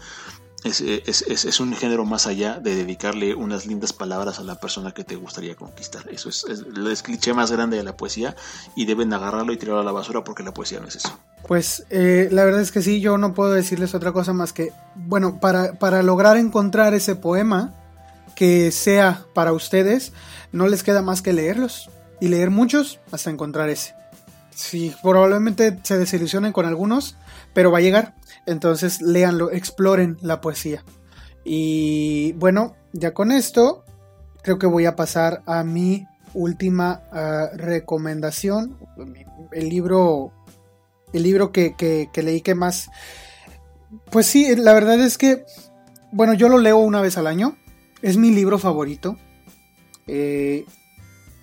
[0.65, 4.93] es, es, es, un género más allá de dedicarle unas lindas palabras a la persona
[4.93, 6.09] que te gustaría conquistar.
[6.11, 8.37] Eso es, el cliché más grande de la poesía
[8.77, 11.19] y deben agarrarlo y tirarlo a la basura porque la poesía no es eso.
[11.49, 14.73] Pues eh, la verdad es que sí, yo no puedo decirles otra cosa más que,
[14.95, 17.75] bueno, para, para lograr encontrar ese poema
[18.37, 20.13] que sea para ustedes,
[20.53, 21.91] no les queda más que leerlos
[22.21, 23.95] y leer muchos hasta encontrar ese.
[24.55, 27.17] Sí, probablemente se desilusionen con algunos,
[27.53, 28.15] pero va a llegar.
[28.47, 30.85] Entonces léanlo, exploren la poesía.
[31.45, 33.85] Y bueno, ya con esto,
[34.43, 38.77] creo que voy a pasar a mi última ah, recomendación.
[39.53, 40.33] El libro.
[41.13, 42.91] El libro que, leí que más.
[44.11, 45.45] Pues sí, la verdad es que.
[46.11, 47.57] Bueno, yo lo leo una vez al año.
[48.03, 49.17] Es mi libro favorito.
[50.07, 50.65] Eh,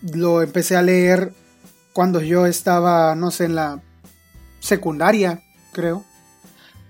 [0.02, 1.34] lo empecé a leer
[1.94, 3.82] cuando yo estaba, no sé, en la
[4.60, 5.42] secundaria,
[5.72, 6.04] creo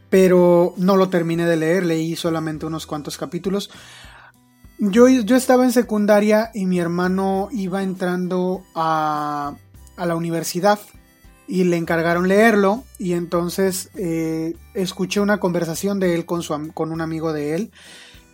[0.09, 3.69] pero no lo terminé de leer, leí solamente unos cuantos capítulos.
[4.77, 9.53] Yo, yo estaba en secundaria y mi hermano iba entrando a,
[9.97, 10.79] a la universidad
[11.49, 16.91] y le encargaron leerlo y entonces eh, escuché una conversación de él con, su, con
[16.91, 17.71] un amigo de él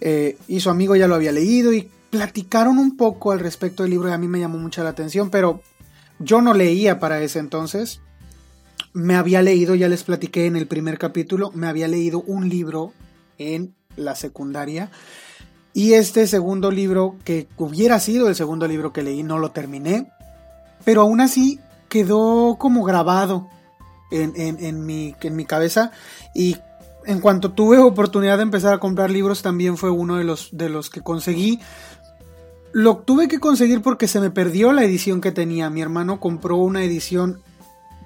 [0.01, 3.91] eh, y su amigo ya lo había leído y platicaron un poco al respecto del
[3.91, 5.61] libro y a mí me llamó mucho la atención, pero
[6.19, 8.01] yo no leía para ese entonces
[8.95, 12.93] me había leído, ya les platiqué en el primer capítulo, me había leído un libro
[13.37, 14.89] en la secundaria.
[15.73, 20.09] Y este segundo libro, que hubiera sido el segundo libro que leí, no lo terminé.
[20.85, 23.49] Pero aún así quedó como grabado
[24.11, 25.91] en, mi, en mi cabeza.
[26.33, 26.55] Y
[27.05, 30.69] en cuanto tuve oportunidad de empezar a comprar libros, también fue uno de los, de
[30.69, 31.59] los que conseguí.
[32.71, 35.69] Lo tuve que conseguir porque se me perdió la edición que tenía.
[35.69, 37.41] Mi hermano compró una edición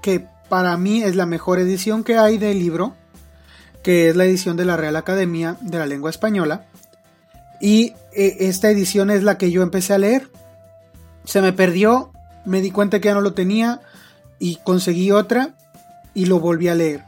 [0.02, 2.96] que para mí es la mejor edición que hay del libro,
[3.84, 6.66] que es la edición de la Real Academia de la Lengua Española.
[7.62, 10.30] Y eh, esta edición es la que yo empecé a leer.
[11.24, 12.12] Se me perdió,
[12.46, 13.82] me di cuenta que ya no lo tenía
[14.40, 15.56] y conseguí otra
[16.14, 17.04] y lo volví a leer.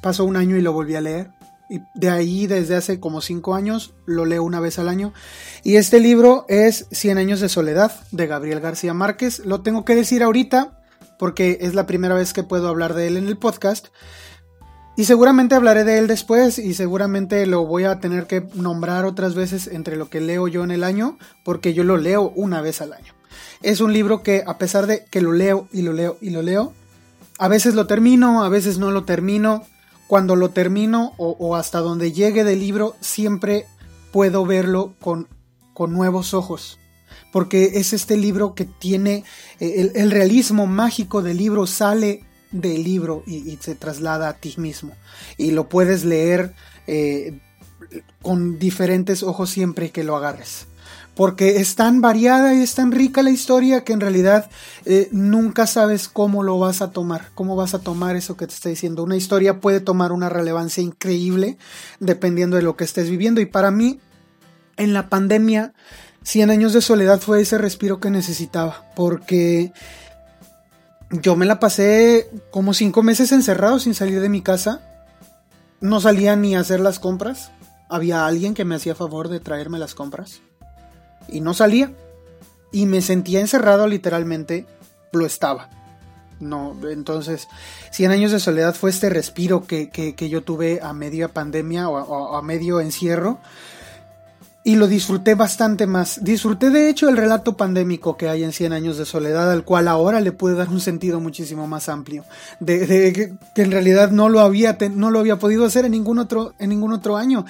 [0.00, 1.30] Pasó un año y lo volví a leer.
[1.68, 5.12] Y de ahí, desde hace como cinco años, lo leo una vez al año.
[5.64, 9.40] Y este libro es Cien años de soledad, de Gabriel García Márquez.
[9.40, 10.75] Lo tengo que decir ahorita
[11.18, 13.88] porque es la primera vez que puedo hablar de él en el podcast.
[14.96, 19.34] Y seguramente hablaré de él después y seguramente lo voy a tener que nombrar otras
[19.34, 22.80] veces entre lo que leo yo en el año, porque yo lo leo una vez
[22.80, 23.12] al año.
[23.62, 26.40] Es un libro que a pesar de que lo leo y lo leo y lo
[26.40, 26.72] leo,
[27.38, 29.64] a veces lo termino, a veces no lo termino.
[30.06, 33.66] Cuando lo termino o, hasta donde llegue del libro, siempre
[34.12, 35.28] puedo verlo con,
[35.74, 36.78] con nuevos ojos
[37.36, 39.22] porque es este libro que tiene
[39.60, 44.92] eh, el, realismo mágico del libro sale del libro y, se traslada a ti mismo
[45.36, 46.54] y lo puedes leer
[46.86, 47.38] eh,
[48.22, 50.66] con diferentes ojos siempre que lo agarres.
[51.14, 54.48] Porque es tan variada y es tan rica la historia que en realidad
[54.86, 58.54] eh, nunca sabes cómo lo vas a tomar, cómo vas a tomar eso que te
[58.54, 59.02] está diciendo.
[59.02, 61.58] Una historia puede tomar una relevancia increíble
[62.00, 63.42] dependiendo de lo que estés viviendo.
[63.42, 64.00] Y para mí,
[64.78, 65.74] en la pandemia,
[66.26, 68.84] 100 años de soledad fue ese respiro que necesitaba.
[68.94, 69.72] Porque
[71.10, 74.80] yo me la pasé como cinco meses encerrado sin salir de mi casa.
[75.80, 77.50] No salía ni a hacer las compras
[77.88, 80.40] había alguien que me hacía favor de traerme las compras.
[81.28, 81.92] Y no salía.
[82.72, 84.66] Y me sentía encerrado literalmente.
[85.12, 85.70] Lo estaba.
[86.38, 87.48] No, entonces,
[87.92, 92.36] 100 años de soledad fue este respiro que, que, yo tuve a media pandemia o
[92.36, 93.38] a, medio encierro.
[94.66, 96.24] Y lo disfruté bastante más.
[96.24, 99.86] Disfruté de hecho el relato pandémico que hay en 100 años de soledad, al cual
[99.86, 102.24] ahora le puede dar un sentido muchísimo más amplio.
[102.58, 103.12] De,
[103.54, 106.70] que, en realidad no lo, había, no lo había podido hacer en ningún otro, en
[106.70, 107.44] ningún otro año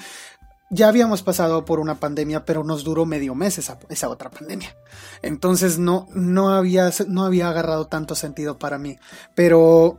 [0.69, 4.75] ya habíamos pasado por una pandemia, pero nos duró medio mes esa, esa otra pandemia.
[5.23, 8.99] Entonces no, no, había, no había agarrado tanto sentido para mí.
[9.33, 9.97] Pero,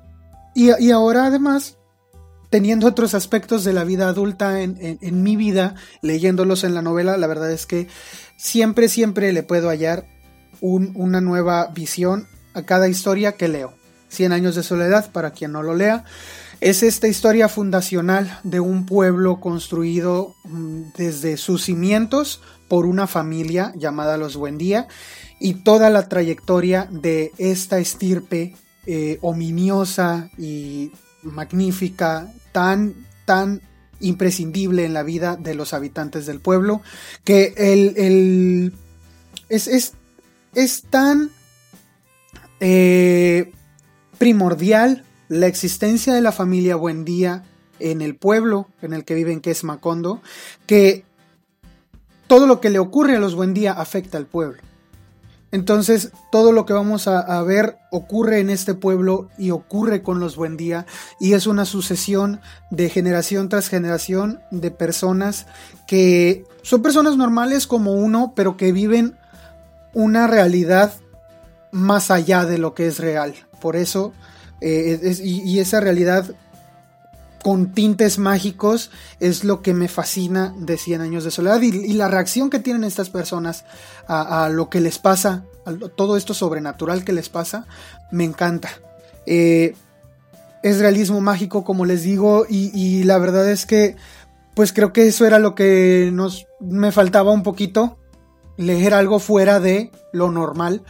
[0.55, 1.79] y, y ahora además,
[2.51, 7.17] teniendo otros aspectos de la vida adulta en, en, mi vida, leyéndolos en la novela,
[7.17, 7.89] la verdad es que
[8.37, 10.07] siempre, siempre le puedo hallar
[10.61, 13.75] un, una nueva visión a cada historia que leo.
[14.09, 16.05] Cien años de soledad, para quien no lo lea.
[16.61, 23.73] Es esta historia fundacional de un pueblo construido mm, desde sus cimientos por una familia
[23.77, 24.89] llamada los Buendía
[25.39, 30.91] y toda la trayectoria de esta estirpe eh, ominiosa y
[31.33, 33.61] magnífica, tan, tan
[34.01, 36.83] imprescindible en la vida de los habitantes del pueblo,
[37.25, 38.73] que el,
[39.49, 39.93] es, es,
[40.55, 41.31] es, tan
[42.61, 43.53] eh,
[44.19, 47.45] primordial la existencia de la familia Buendía
[47.81, 50.23] en el pueblo en el que viven, que es Macondo,
[50.67, 51.05] que
[52.27, 54.63] todo lo que le ocurre a los Buendía afecta al pueblo.
[55.51, 60.37] Entonces, todo lo que vamos a, ver ocurre en este pueblo y ocurre con los
[60.37, 60.87] Buendía
[61.19, 62.41] y es una sucesión
[62.71, 65.47] de generación tras generación de personas
[65.87, 69.17] que son personas normales como uno, pero que viven
[69.95, 70.93] una realidad
[71.73, 73.35] más allá de lo que es real.
[73.61, 74.13] Por eso
[74.61, 76.35] eh, y, esa realidad
[77.43, 82.09] con tintes mágicos es lo que me fascina de 100 años de soledad y, la
[82.09, 83.65] reacción que tienen estas personas
[84.07, 87.67] a, lo que les pasa, a todo esto sobrenatural que les pasa,
[88.11, 88.71] me encanta.
[89.27, 89.75] Eh,
[90.63, 93.97] es realismo mágico, como les digo, y, y, la verdad es que,
[94.55, 97.98] pues creo que eso era lo que nos me faltaba un poquito
[98.59, 100.83] leer algo fuera de lo normal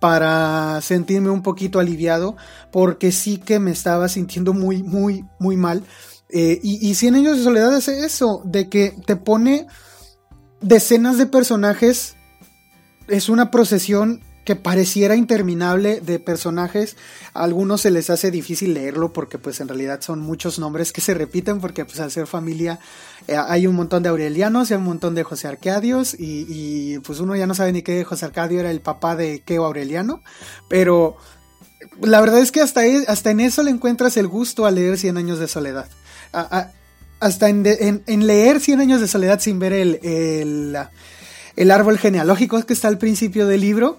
[0.00, 2.36] para sentirme un poquito aliviado
[2.72, 5.84] porque sí que me estaba sintiendo muy muy muy mal.
[6.28, 9.66] Eh, y, y 100 años de soledad es eso de que te pone
[10.60, 12.16] decenas de personajes
[13.08, 16.96] es una procesión que pareciera interminable de personajes.
[17.34, 21.00] A algunos se les hace difícil leerlo porque pues en realidad son muchos nombres que
[21.00, 22.78] se repiten porque pues al ser familia
[23.26, 27.18] eh, hay un montón de Aurelianos y hay un montón de José Arcadios y, pues
[27.18, 30.22] uno ya no sabe ni qué José Arcadio era el papá de qué Aureliano,
[30.68, 31.16] pero
[32.00, 34.96] la verdad es que hasta, e, hasta en eso le encuentras el gusto a leer
[34.96, 35.88] Cien años de soledad.
[37.18, 37.64] hasta en,
[38.06, 40.76] en, leer Cien años de soledad sin ver el, el,
[41.56, 43.98] el árbol genealógico que está al principio del libro,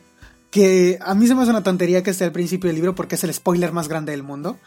[0.58, 3.14] que a mí se me hace una tontería que esté al principio del libro porque
[3.14, 4.58] es el spoiler más grande del mundo.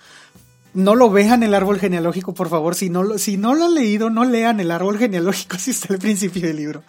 [0.73, 2.77] No lo vean el árbol genealógico, por favor.
[2.77, 5.93] Si no, lo, si no lo han leído, no lean el árbol genealógico si está
[5.93, 6.85] al principio del libro.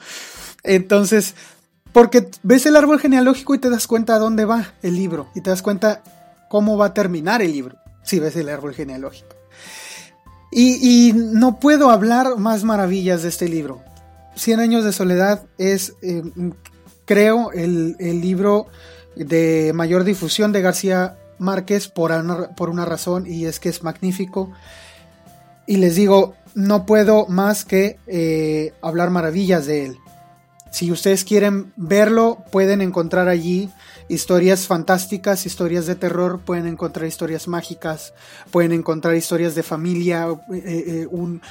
[0.62, 1.34] Entonces,
[1.92, 5.42] porque ves el árbol genealógico y te das cuenta a dónde va el libro y
[5.42, 6.04] te das cuenta
[6.48, 9.36] cómo va a terminar el libro si ves el árbol genealógico.
[10.52, 13.82] Y, no puedo hablar más maravillas de este libro.
[14.36, 16.22] Cien años de soledad es, eh,
[17.06, 18.68] creo, el, libro
[19.16, 23.84] de mayor difusión de García Márquez por una, por una razón y es que es
[23.84, 24.52] magnífico.
[25.68, 29.98] Y les digo, no puedo más que eh, hablar maravillas de él.
[30.72, 33.70] Si ustedes quieren verlo, pueden encontrar allí
[34.08, 38.14] historias fantásticas, historias de terror, pueden encontrar historias mágicas,
[38.52, 41.42] pueden encontrar historias de familia, eh, eh, un,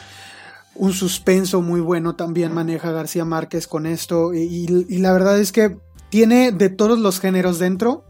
[0.81, 4.33] un suspenso muy bueno también maneja García Márquez con esto.
[4.33, 4.67] Y,
[4.99, 5.77] la verdad es que
[6.09, 8.07] tiene de todos los géneros dentro,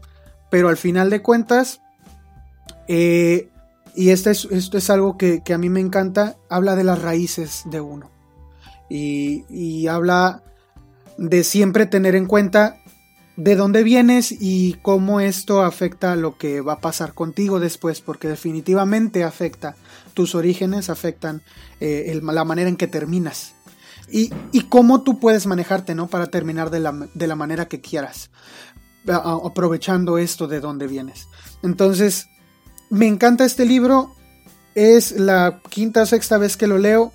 [0.49, 1.81] pero al final de cuentas,
[2.87, 3.49] eh,
[3.93, 7.63] y esto es, esto es algo que, a mí me encanta, habla de las raíces
[7.65, 8.09] de uno.
[8.89, 10.41] Y, y habla
[11.17, 12.77] de siempre tener en cuenta
[13.37, 18.27] de dónde vienes y cómo esto afecta lo que va a pasar contigo después, porque
[18.27, 19.75] definitivamente afecta
[20.13, 21.41] tus orígenes, afectan
[21.79, 23.53] eh, la manera en que terminas.
[24.09, 24.29] y,
[24.69, 26.07] cómo tú puedes manejarte, ¿no?
[26.07, 28.29] Para terminar de la, de la manera que quieras,
[29.07, 31.27] aprovechando esto de donde vienes.
[31.63, 32.27] Entonces,
[32.89, 34.13] me encanta este libro,
[34.75, 37.13] es la quinta o sexta vez que lo leo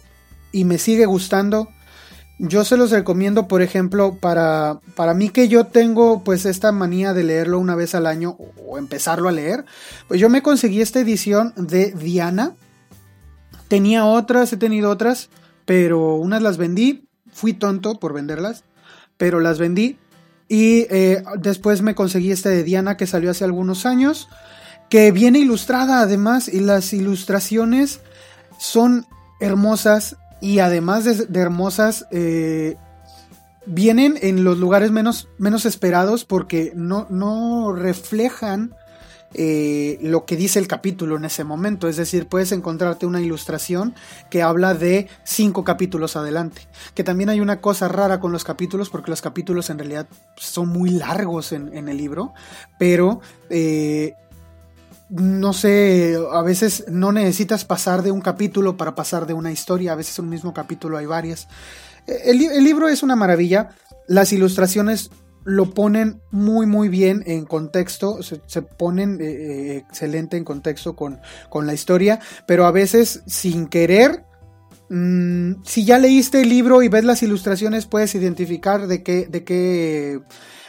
[0.53, 1.69] y me sigue gustando.
[2.39, 7.15] Yo se los recomiendo, por ejemplo, para, para mí que yo tengo pues esta manía
[7.15, 9.65] de leerlo una vez al año o empezarlo a leer,
[10.07, 12.55] pues yo me conseguí esta edición de Diana.
[13.69, 15.31] Tenía otras, he tenido otras,
[15.65, 18.65] pero unas las vendí, fui tonto por venderlas,
[19.17, 19.99] pero las vendí.
[20.47, 24.29] Y eh, después me conseguí esta de Diana que salió hace algunos años,
[24.91, 28.01] que viene ilustrada además y las ilustraciones
[28.59, 29.07] son
[29.41, 32.77] hermosas y además de, hermosas, eh,
[33.67, 38.75] vienen en los lugares menos, menos esperados porque no, no reflejan
[39.39, 41.89] eh, lo que dice el capítulo en ese momento.
[41.89, 43.95] Es decir, puedes encontrarte una ilustración
[44.31, 46.63] que habla de cinco capítulos adelante.
[46.95, 50.07] Que también hay una cosa rara con los capítulos, porque los capítulos en realidad
[50.37, 52.33] son muy largos en, el libro,
[52.79, 53.21] pero
[53.51, 54.15] eh,
[55.09, 59.93] no sé, a veces no necesitas pasar de un capítulo para pasar de una historia,
[59.93, 61.49] a veces en un mismo capítulo hay varias.
[62.07, 63.71] El, libro es una maravilla,
[64.09, 65.11] las ilustraciones
[65.45, 71.21] lo ponen muy muy bien en contexto, se, ponen eh, eh, excelente en contexto con,
[71.51, 74.25] con, la historia, pero a veces sin querer,
[74.89, 79.45] mm, si ya leíste el libro y ves las ilustraciones puedes identificar de qué, de
[79.45, 80.21] qué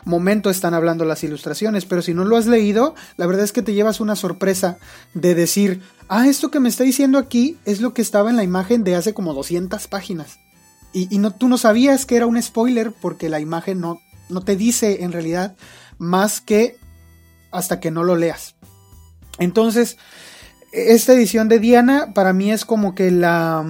[0.05, 3.61] momento están hablando las ilustraciones, pero si no lo has leído, la verdad es que
[3.61, 4.77] te llevas una sorpresa
[5.13, 8.43] de decir, ah, esto que me está diciendo aquí es lo que estaba en la
[8.43, 10.39] imagen de hace como 200 páginas.
[10.93, 14.55] Y, no, tú no sabías que era un spoiler porque la imagen no, no te
[14.55, 15.55] dice en realidad
[15.99, 16.77] más que
[17.51, 18.55] hasta que no lo leas.
[19.37, 19.97] Entonces,
[20.71, 23.63] esta edición de Diana para mí es como que la,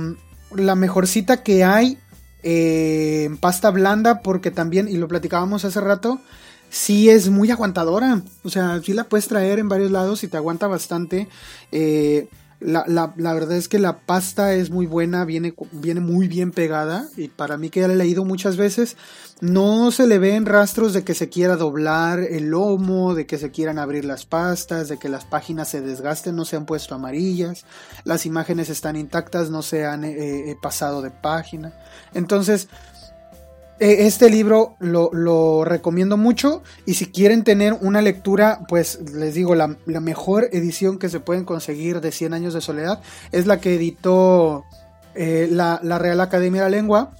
[0.56, 1.98] la mejorcita que hay
[2.50, 6.22] eh, pasta blanda porque también, y lo platicábamos hace rato,
[6.70, 8.22] sí es muy aguantadora.
[8.44, 11.28] O sea, sí la puedes traer en varios lados y te aguanta bastante.
[11.74, 12.30] Eh,
[12.60, 17.08] la, la, verdad es que la pasta es muy buena, viene, viene muy bien pegada
[17.16, 18.98] y para mí que ya la he leído muchas veces,
[19.42, 23.52] no se le ven rastros de que se quiera doblar el lomo, de que se
[23.52, 27.66] quieran abrir las pastas, de que las páginas se desgasten, no se han puesto amarillas,
[28.06, 31.74] las imágenes están intactas, no se han eh, eh, pasado de página.
[32.16, 32.70] Entonces,
[33.80, 39.76] este libro lo, recomiendo mucho y si quieren tener una lectura, pues les digo, la,
[39.86, 43.02] mejor edición que se pueden conseguir de 100 años de soledad
[43.32, 44.66] es la que editó
[45.16, 47.12] eh, la, la, Real Academia de la Lengua,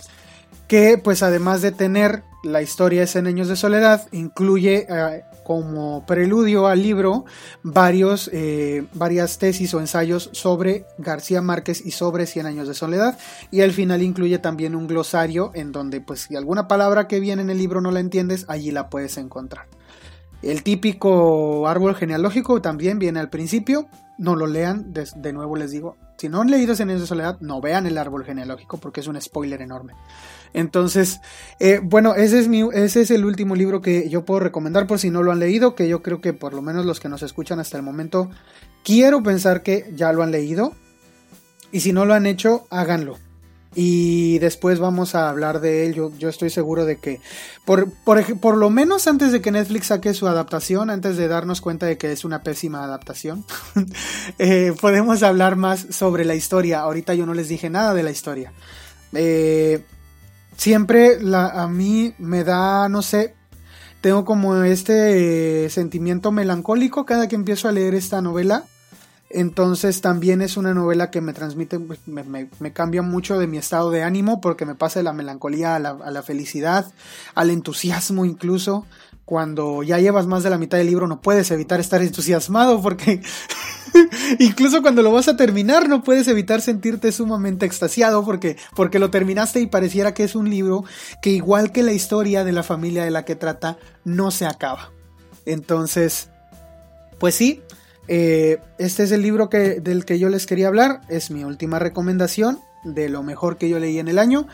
[0.68, 6.06] que pues además de tener la historia de 100 años de soledad, incluye eh, como
[6.06, 7.24] preludio al libro
[7.64, 13.18] varios, eh, varias tesis o ensayos sobre García Márquez y sobre Cien años de soledad
[13.50, 17.44] y al final incluye también un glosario en donde pues si alguna palabra que viene
[17.44, 19.68] en el libro no la entiendes allí la puedes encontrar.
[20.42, 23.88] El típico árbol genealógico también viene al principio,
[24.18, 27.38] no lo lean, de, nuevo les digo, si no han leído Cien años de soledad
[27.40, 29.94] no vean el árbol genealógico porque es un spoiler enorme.
[30.58, 31.22] Entonces,
[31.60, 34.98] eh, bueno, ese es, mi, ese es el último libro que yo puedo recomendar por
[34.98, 37.22] si no lo han leído, que yo creo que por lo menos los que nos
[37.22, 38.32] escuchan hasta el momento,
[38.84, 40.74] quiero pensar que ya lo han leído.
[41.72, 43.20] Y si no lo han hecho, háganlo.
[43.76, 45.94] Y después vamos a hablar de él.
[45.94, 47.22] Yo, estoy seguro de que,
[47.64, 51.86] por, por, lo menos antes de que Netflix saque su adaptación, antes de darnos cuenta
[51.86, 53.46] de que es una pésima adaptación,
[54.40, 56.80] eh, podemos hablar más sobre la historia.
[56.80, 58.54] Ahorita yo no les dije nada de la historia.
[59.14, 59.84] Eh,
[60.58, 63.36] siempre la, a mí me da, no sé,
[64.02, 68.66] tengo como este eh, sentimiento melancólico cada que empiezo a leer esta novela.
[69.30, 73.92] Entonces también es una novela que me transmite, pues, me, cambia mucho de mi estado
[73.92, 76.90] de ánimo porque me pasa de la melancolía a la, a la felicidad,
[77.36, 78.86] al entusiasmo incluso
[79.28, 83.22] cuando ya llevas más de la mitad del libro no puedes evitar estar entusiasmado porque
[84.40, 89.12] incluso cuando lo vas a terminar no puedes evitar sentirte sumamente extasiado porque, porque lo
[89.12, 90.86] terminaste y pareciera que es un libro
[91.22, 94.92] que igual que la historia de la familia de la que trata no se acaba.
[95.46, 96.30] Entonces,
[97.20, 97.62] pues sí,
[98.08, 101.80] eh, este es el libro que, del que yo les quería hablar, es mi última
[101.80, 104.48] recomendación de lo mejor que yo leí en el año.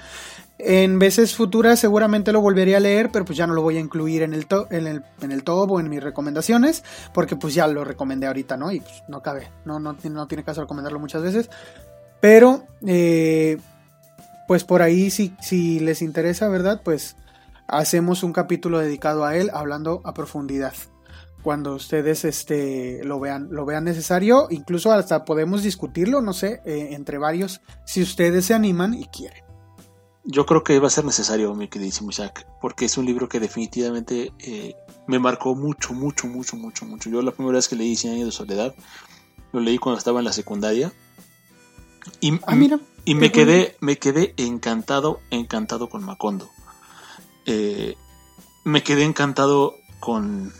[0.59, 3.79] En veces futuras seguramente lo volveré a leer, pero pues ya no lo voy a
[3.79, 6.83] incluir en el, en el, en el top o en mis recomendaciones,
[7.13, 8.71] porque pues ya lo recomendé ahorita, ¿no?
[8.71, 11.49] Y pues no cabe, no, no, no tiene caso recomendarlo muchas veces.
[12.21, 13.57] Pero, eh,
[14.47, 16.81] pues por ahí si, si les interesa, ¿verdad?
[16.83, 17.17] Pues
[17.67, 20.73] hacemos un capítulo dedicado a él, hablando a profundidad.
[21.41, 26.89] Cuando ustedes este, lo, vean, lo vean necesario, incluso hasta podemos discutirlo, no sé, eh,
[26.91, 29.42] entre varios, si ustedes se animan y quieren.
[30.23, 33.39] Yo creo que va a ser necesario, mi queridísimo Isaac, porque es un libro que
[33.39, 34.75] definitivamente eh,
[35.07, 37.09] me marcó mucho, mucho, mucho, mucho, mucho.
[37.09, 38.73] Yo la primera vez que leí Cien años de soledad,
[39.51, 40.93] lo leí cuando estaba en la secundaria.
[42.19, 42.79] Y, Ah, mira.
[43.05, 46.49] y me quedé, me quedé encantado, encantado con Macondo.
[47.45, 47.95] Eh,
[48.63, 50.53] me quedé encantado con,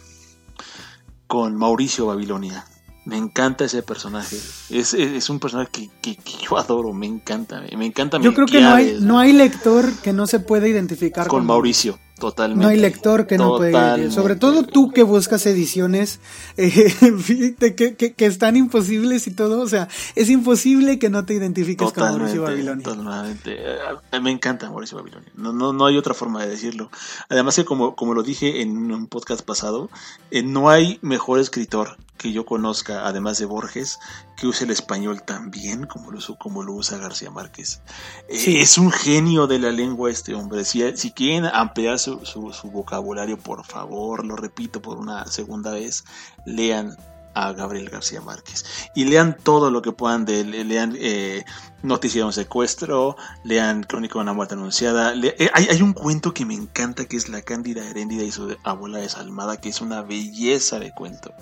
[1.28, 2.66] con Mauricio Babilonia.
[3.06, 4.38] Me encanta ese personaje.
[4.38, 7.62] Es, es- es un personaje que, que- que yo adoro, me encanta.
[7.78, 11.28] Me encanta Yo creo que no hay, no hay lector que no se pueda identificar
[11.28, 12.64] con Mauricio, totalmente.
[12.64, 13.72] No hay lector que no pueda.
[13.72, 14.16] Totalmente.
[14.16, 16.22] Sobre todo tú que buscas ediciones
[16.56, 16.93] eh,
[17.76, 19.60] que, que- que están imposibles y todo.
[19.62, 22.84] O sea, es imposible que no te identifiques con Mauricio Babilonia.
[22.86, 23.56] totalmente.
[23.58, 25.30] Eh, Me encanta Mauricio Babilonia.
[25.36, 26.89] No, no, no hay otra forma de decirlo.
[27.28, 29.89] Además que como, como lo dije en un podcast pasado,
[30.32, 33.99] eh, no hay mejor escritor que yo conozca, además de Borges,
[34.36, 37.82] que use el español tan bien como lo, usa- como lo usa García Márquez.
[38.30, 38.57] Eh, Sí.
[38.59, 40.65] Es un genio de la lengua este hombre.
[40.65, 45.71] Si, si quieren ampliar su, su- su vocabulario, por favor, lo repito por una segunda
[45.71, 46.03] vez,
[46.45, 46.97] lean
[47.34, 48.65] a Gabriel García Márquez.
[48.95, 50.67] Y lean todo lo que puedan de él.
[50.67, 51.45] Lean eh,
[51.81, 55.13] de un secuestro, lean Crónica de una muerte anunciada.
[55.13, 58.55] eh, hay, hay un cuento que me encanta que es La Cándida Heréndida y su
[58.63, 61.34] abuela desalmada, que es una belleza de cuento.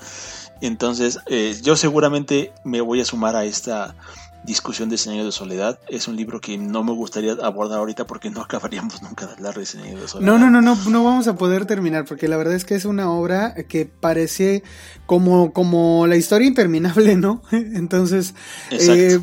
[0.61, 3.95] Entonces, eh, yo seguramente me voy a sumar a esta
[4.43, 5.79] discusión de años de soledad.
[5.87, 9.55] Es un libro que no me gustaría abordar ahorita porque no acabaríamos nunca de hablar
[9.55, 10.31] de años de soledad.
[10.31, 12.85] No, no, no, no, no vamos a poder terminar porque la verdad es que es
[12.85, 14.63] una obra que parece
[15.05, 17.41] como, como la historia interminable, ¿no?
[17.51, 18.33] Entonces,
[18.71, 19.19] eh,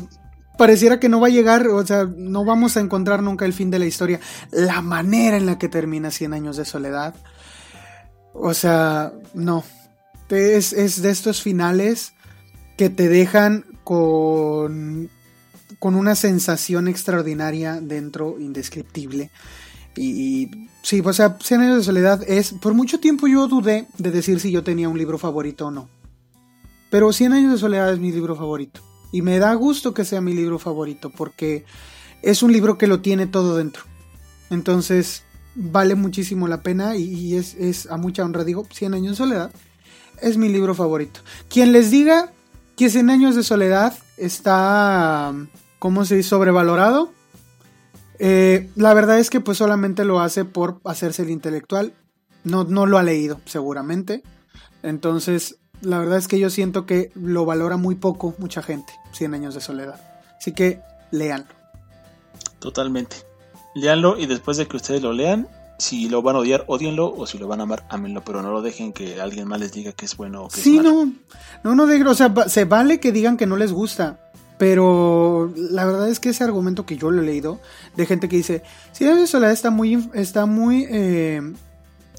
[0.57, 3.71] pareciera que no va a llegar, o sea, no vamos a encontrar nunca el fin
[3.71, 4.19] de la historia.
[4.51, 7.13] La manera en la que termina Cien años de soledad,
[8.33, 9.63] o sea, no.
[10.29, 12.13] Es, es de estos finales
[12.77, 15.09] que te dejan con,
[15.79, 19.31] con una sensación extraordinaria dentro, indescriptible.
[19.95, 22.53] Y, sí, o sea, Cien años de soledad es.
[22.53, 25.89] Por mucho tiempo yo dudé de decir si yo tenía un libro favorito o no.
[26.91, 28.81] Pero Cien años de soledad es mi libro favorito.
[29.11, 31.65] Y me da gusto que sea mi libro favorito porque
[32.21, 33.81] es un libro que lo tiene todo dentro.
[34.51, 35.23] Entonces,
[35.55, 38.43] vale muchísimo la pena y, es, es a mucha honra.
[38.43, 39.51] Digo, Cien años de soledad
[40.21, 41.21] es mi libro favorito.
[41.49, 42.31] Quien les diga
[42.85, 45.33] que años de soledad está,
[45.79, 47.11] ¿cómo se dice?, sobrevalorado.
[48.19, 51.93] Eh, la verdad es que pues solamente lo hace por hacerse el intelectual.
[52.43, 54.23] No, no lo ha leído, seguramente.
[54.81, 59.33] Entonces, la verdad es que yo siento que lo valora muy poco mucha gente, 100
[59.33, 59.99] años de soledad.
[60.37, 61.53] Así que léanlo.
[62.59, 63.17] Totalmente.
[63.75, 65.47] Leanlo y después de que ustedes lo lean,
[65.79, 68.51] si lo van a odiar, odienlo, o si lo van a amar, ámenlo, pero no
[68.51, 71.05] lo dejen que alguien más les diga que es bueno o que Sí, es malo.
[71.05, 71.13] no,
[71.63, 74.19] no, no, de, o sea, se vale que digan que no les gusta,
[74.57, 77.59] pero la verdad es que ese argumento que yo lo he leído
[77.95, 78.61] de gente que dice,
[78.91, 81.41] si la soledad está muy, está muy eh,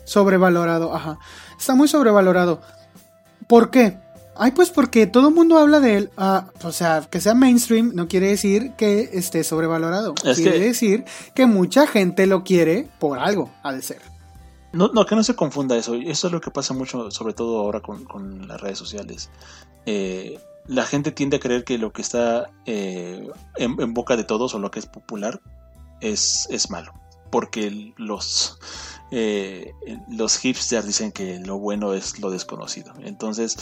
[0.04, 1.18] sobrevalorado, ajá,
[1.58, 2.62] está muy sobrevalorado.
[3.46, 3.98] ¿Por qué?
[4.43, 6.11] Ay, pues porque todo el mundo habla de él.
[6.16, 10.14] Ah, o sea, que sea mainstream no quiere decir que esté sobrevalorado.
[10.24, 14.01] Es quiere que- decir que mucha gente lo quiere por algo, ha de ser.
[14.72, 15.95] No, no, que no se confunda eso.
[15.95, 19.28] Eso es lo que pasa mucho, sobre todo ahora con, con las redes sociales.
[19.84, 24.24] Eh, la gente tiende a creer que lo que está eh, en, en boca de
[24.24, 25.41] todos o lo que es popular
[26.01, 26.95] es, es malo.
[27.30, 28.59] Porque los,
[29.11, 29.72] eh,
[30.09, 32.93] los hipsters dicen que lo bueno es lo desconocido.
[33.03, 33.57] Entonces,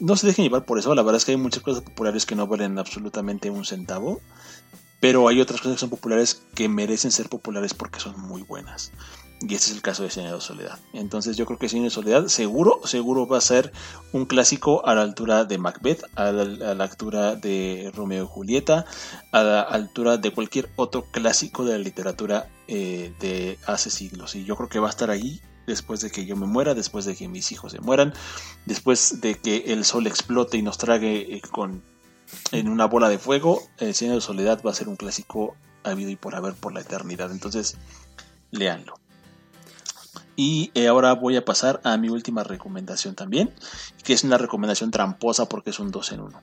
[0.00, 0.94] no se dejen llevar por eso.
[0.94, 4.20] La verdad es que hay muchas cosas populares que no valen absolutamente un centavo.
[5.00, 8.90] Pero hay otras cosas que son populares que merecen ser populares porque son muy buenas.
[9.40, 10.78] Y este es el caso de años de soledad.
[10.92, 13.72] Entonces yo creo que años de soledad seguro, seguro va a ser
[14.12, 18.26] un clásico a la altura de Macbeth, a la, a la altura de Romeo y
[18.26, 18.86] Julieta,
[19.30, 24.34] a la altura de cualquier otro clásico de la literatura eh, de hace siglos.
[24.34, 27.04] Y yo creo que va a estar ahí después de que yo me muera, después
[27.04, 28.12] de que mis hijos se mueran,
[28.66, 31.82] después de que el sol explote y nos trague eh, con
[32.52, 36.10] en una bola de fuego, El años de soledad va a ser un clásico habido
[36.10, 37.30] y por haber por la eternidad.
[37.30, 37.76] Entonces,
[38.50, 38.94] léanlo.
[40.36, 43.52] Y eh, ahora voy a pasar a mi última recomendación también,
[44.04, 46.40] que es una recomendación tramposa porque es un 2 en 1.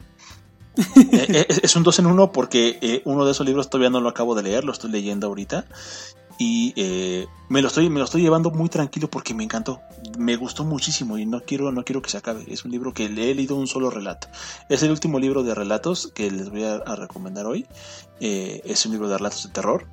[1.12, 4.36] Eh, es un 2 en 1 porque uno de esos libros todavía no lo acabo
[4.36, 5.66] de leer, lo estoy leyendo ahorita.
[6.38, 9.82] Y eh, me, lo estoy, me lo estoy llevando muy tranquilo porque me encantó.
[10.18, 12.46] Me gustó muchísimo y no quiero, no quiero que se acabe.
[12.48, 14.28] Es un libro que le he leído un solo relato.
[14.70, 17.66] Es el último libro de relatos que les voy a, recomendar hoy.
[18.20, 19.88] Eh, es un libro de relatos de terror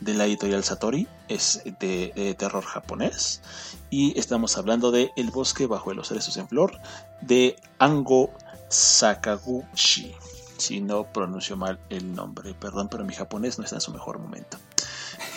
[0.00, 1.06] de la editorial Satori.
[1.28, 3.42] Es de, de terror japonés.
[3.90, 6.78] Y estamos hablando de El bosque bajo los cerezos en flor
[7.20, 8.30] de Ango
[8.68, 10.14] Sakaguchi.
[10.56, 14.18] Si no pronuncio mal el nombre, perdón, pero mi japonés no está en su mejor
[14.18, 14.58] momento.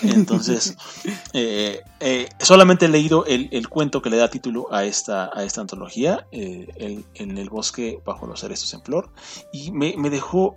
[0.04, 0.76] Entonces,
[1.34, 5.62] eh, eh, solamente he leído el, cuento que le da título a esta, a esta
[5.62, 9.12] antología, el, En el bosque bajo los cerezos en flor,
[9.52, 10.56] y me, me dejó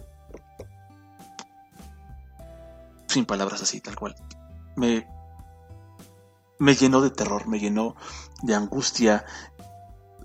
[3.14, 4.16] sin palabras así, tal cual.
[4.77, 5.07] Me,
[6.59, 7.95] me llenó de terror, me llenó
[8.43, 9.25] de angustia.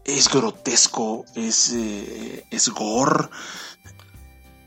[0.04, 3.30] Es grotesco, es, eh, es gore.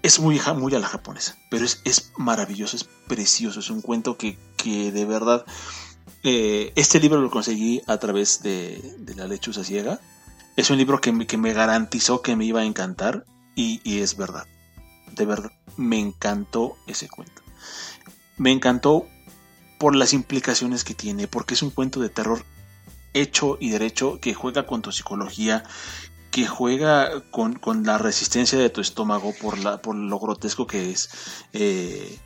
[0.03, 3.61] Es muy, muy a la japonesa, pero es, es maravilloso, es precioso.
[3.61, 5.45] Es un cuento que, de verdad.
[6.25, 10.01] Eh, este libro lo conseguí a través de, La Lechuza Ciega.
[10.57, 13.25] Es un libro que me, que me garantizó que me iba a encantar
[13.55, 14.47] y, y es verdad.
[15.13, 17.43] De verdad, me encantó ese cuento.
[18.37, 19.07] Me encantó
[19.79, 22.45] por las implicaciones que tiene, porque es un cuento de terror
[23.15, 25.65] hecho y derecho que juega con tu psicología,
[26.33, 31.11] que juega con, la resistencia de tu estómago por, la, por lo grotesco que es.
[31.53, 32.19] Eh,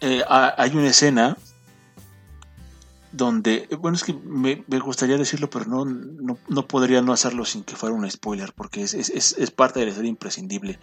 [0.00, 1.36] eh, hay una escena
[3.10, 7.74] donde, bueno, es que me, gustaría decirlo, pero no, no, podría no hacerlo sin que
[7.74, 10.78] fuera un spoiler, porque es, es, parte de la historia imprescindible.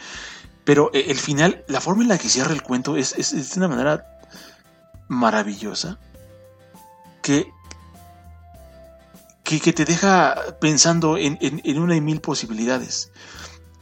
[0.66, 3.60] Pero eh, el final, la forma en la que cierra el cuento es, es de
[3.60, 4.05] una manera
[5.07, 5.97] maravillosa
[7.22, 7.47] que,
[9.58, 11.38] que, te deja pensando en,
[11.80, 13.12] una y mil posibilidades,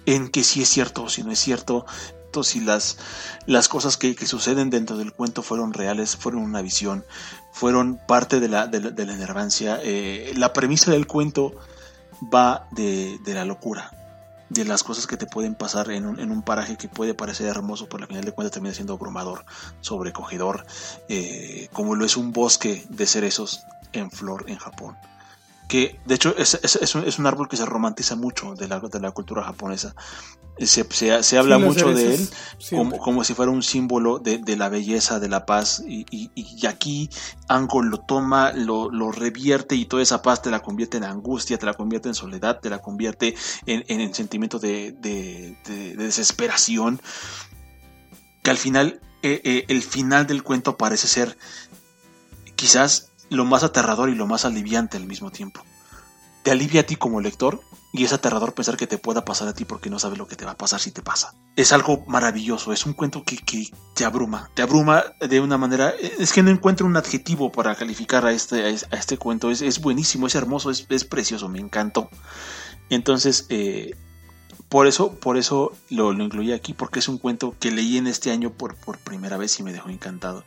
[0.05, 1.86] en que si es cierto o si no es cierto,
[2.43, 2.97] si las,
[3.45, 7.05] las cosas que, suceden dentro del cuento fueron reales, fueron una visión,
[7.51, 9.80] fueron parte de la, de la, enervancia.
[9.84, 11.53] Eh, la premisa del cuento
[12.34, 13.91] va de, de la locura,
[14.49, 17.47] de las cosas que te pueden pasar en un, en un, paraje que puede parecer
[17.47, 19.45] hermoso, por la final de cuentas termina siendo abrumador,
[19.82, 20.65] sobrecogedor,
[21.09, 23.61] eh, como lo es un bosque de cerezos
[23.93, 24.97] en flor en Japón
[25.68, 29.11] que de hecho es, es, un, árbol que se romantiza mucho de la, de la
[29.11, 29.95] cultura japonesa.
[30.59, 30.84] Se,
[31.22, 32.30] se, habla mucho de él
[32.72, 36.65] como, como, si fuera un símbolo de, de la belleza, de la paz, y, y,
[36.65, 37.11] aquí
[37.47, 41.59] Ango lo toma, lo, lo, revierte y toda esa paz te la convierte en angustia,
[41.59, 43.36] te la convierte en soledad, te la convierte
[43.68, 45.55] en, en el sentimiento de, de,
[45.95, 46.99] desesperación,
[48.41, 51.38] que al final, eh, eh, el final del cuento parece ser
[52.55, 55.61] quizás lo más aterrador y lo más aliviante al mismo tiempo.
[56.43, 57.61] Te alivia a ti como lector
[57.91, 60.36] y es aterrador pensar que te pueda pasar a ti porque no sabes lo que
[60.36, 61.34] te va a pasar si te pasa.
[61.55, 63.38] Es algo maravilloso, es un cuento que,
[63.95, 65.93] te abruma, te abruma de una manera...
[66.19, 70.28] Es que no encuentro un adjetivo para calificar a este, a este cuento, es, buenísimo,
[70.28, 72.09] es hermoso, es, precioso, me encantó.
[72.89, 73.95] Entonces, eh,
[74.69, 78.07] por eso, por eso lo, lo, incluí aquí, porque es un cuento que leí en
[78.07, 80.45] este año por, por primera vez y me dejó encantado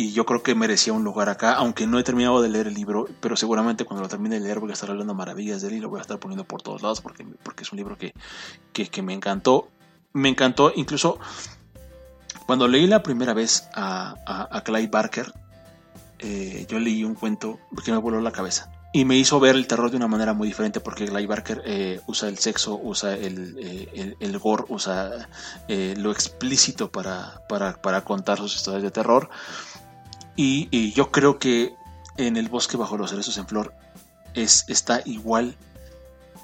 [0.00, 2.72] y yo creo que merecía un lugar acá, aunque no he terminado de leer el
[2.72, 5.74] libro, pero seguramente cuando lo termine de leer voy a estar hablando maravillas de él
[5.74, 8.14] y lo voy a estar poniendo por todos lados porque, porque es un libro que,
[8.72, 9.68] que, me encantó.
[10.14, 11.18] Me encantó incluso
[12.46, 14.14] cuando leí la primera vez a,
[14.50, 15.34] a, Clyde Barker,
[16.18, 18.72] eh, yo leí un cuento que me voló la cabeza.
[18.94, 22.00] Y me hizo ver el terror de una manera muy diferente porque Clyde Barker eh,
[22.06, 25.28] usa el sexo, usa el, eh, el, gore, usa
[25.68, 29.28] lo explícito para, para, para contar sus historias de terror.
[30.36, 31.74] Y, yo creo que
[32.16, 33.74] en el bosque bajo los cerezos en flor
[34.34, 35.56] es, está igual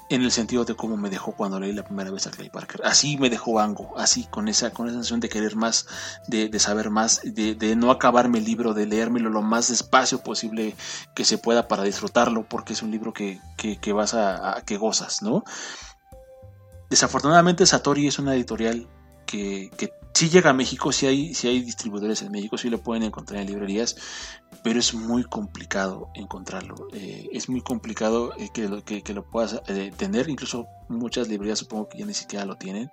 [0.09, 2.81] en el sentido de cómo me dejó cuando leí la primera vez a Clay Parker.
[2.85, 5.87] Así me dejó Ango, así, con esa, con esa sensación de querer más,
[6.27, 10.75] de, saber más, de, no acabarme el libro, de leérmelo lo más despacio posible
[11.13, 15.21] que se pueda para disfrutarlo, porque es un libro que, que, vas a, que gozas,
[15.21, 15.43] ¿no?
[16.89, 18.87] Desafortunadamente Satori es una editorial
[19.25, 22.79] que, que sí llega a México, sí hay, sí hay distribuidores en México, sí lo
[22.79, 23.95] pueden encontrar en librerías,
[24.63, 26.87] pero es muy complicado encontrarlo.
[26.91, 31.59] Eh, es muy complicado eh, que, lo, que, lo puedas eh, tener, incluso muchas librerías
[31.59, 32.89] supongo que ya ni siquiera lo tienen.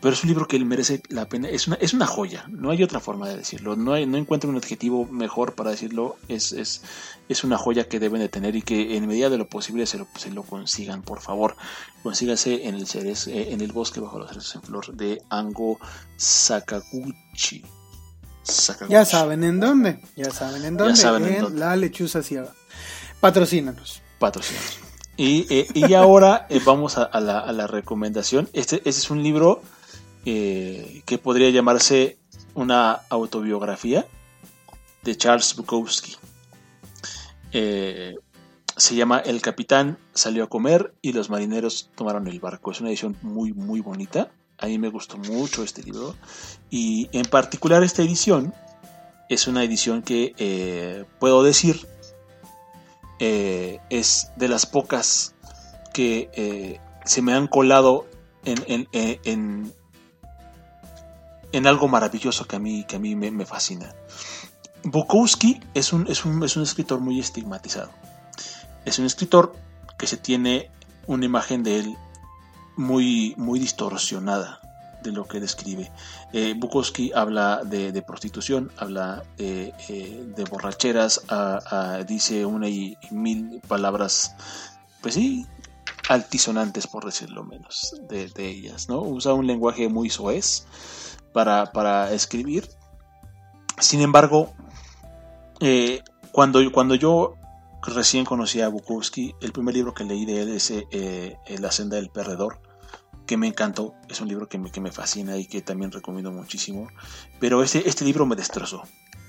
[0.00, 1.48] Pero es un libro que él merece la pena.
[1.48, 3.74] Es una, es una joya, no hay otra forma de decirlo.
[3.74, 6.16] No, hay, no encuentro un adjetivo mejor para decirlo.
[6.28, 6.82] Es, es,
[7.28, 9.98] es, una joya que deben de tener y que en medida de lo posible se
[9.98, 11.56] lo, se lo consigan, por favor.
[12.04, 15.78] Consíganse en el, eh, en el bosque bajo los cerezos en flor de Ango
[16.16, 17.64] Sakaguchi.
[18.88, 20.00] Ya saben en dónde.
[20.16, 21.38] Ya saben en dónde.
[21.38, 22.54] en, la lechuza ciega.
[23.20, 24.00] Patrocínanos.
[24.18, 24.78] Patrocínanos.
[25.16, 28.48] Y, eh, y ahora eh, vamos a, la, a, la, recomendación.
[28.52, 29.62] Este, este es un libro
[30.24, 32.18] eh, que podría llamarse
[32.54, 34.06] una autobiografía
[35.02, 36.16] de Charles Bukowski.
[37.52, 38.16] Eh,
[38.76, 42.70] se llama El capitán salió a comer y los marineros tomaron el barco.
[42.70, 44.30] Es una edición muy, muy bonita.
[44.58, 46.14] A mí me gustó mucho este libro.
[46.70, 48.54] Y en particular esta edición
[49.28, 51.86] es una edición que eh, puedo decir
[53.20, 55.34] es de las pocas
[55.92, 58.06] que se me han colado
[58.44, 59.72] en, en,
[61.66, 63.94] algo maravilloso que a mí, que a mí me, fascina.
[64.84, 67.90] Bukowski es un, es, un, es un escritor muy estigmatizado.
[68.84, 69.54] Es un escritor
[69.98, 70.70] que se tiene
[71.06, 71.96] una imagen de él
[72.76, 74.60] muy, muy distorsionada
[75.02, 75.90] de lo que describe.
[76.32, 81.22] Eh, Bukowski habla de, prostitución, habla eh, eh, de borracheras,
[82.06, 84.34] dice una y, mil palabras,
[85.00, 85.46] pues sí,
[86.08, 89.02] altisonantes por decirlo menos, de, ellas, ¿no?
[89.02, 90.64] Usa un lenguaje muy soez
[91.32, 92.68] para, para escribir.
[93.78, 94.52] Sin embargo,
[96.32, 97.34] cuando, cuando yo
[97.82, 100.72] recién conocí a Bukowski, el primer libro que leí de él es
[101.60, 102.60] La senda del perdedor
[103.28, 106.32] que me encantó, es un libro que me, que me fascina y que también recomiendo
[106.32, 106.88] muchísimo,
[107.38, 108.82] pero este, este libro me destrozó.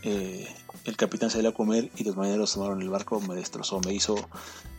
[0.04, 0.48] Eh,
[0.86, 4.16] el capitán salió a comer y los marineros tomaron el barco, me destrozó, me hizo,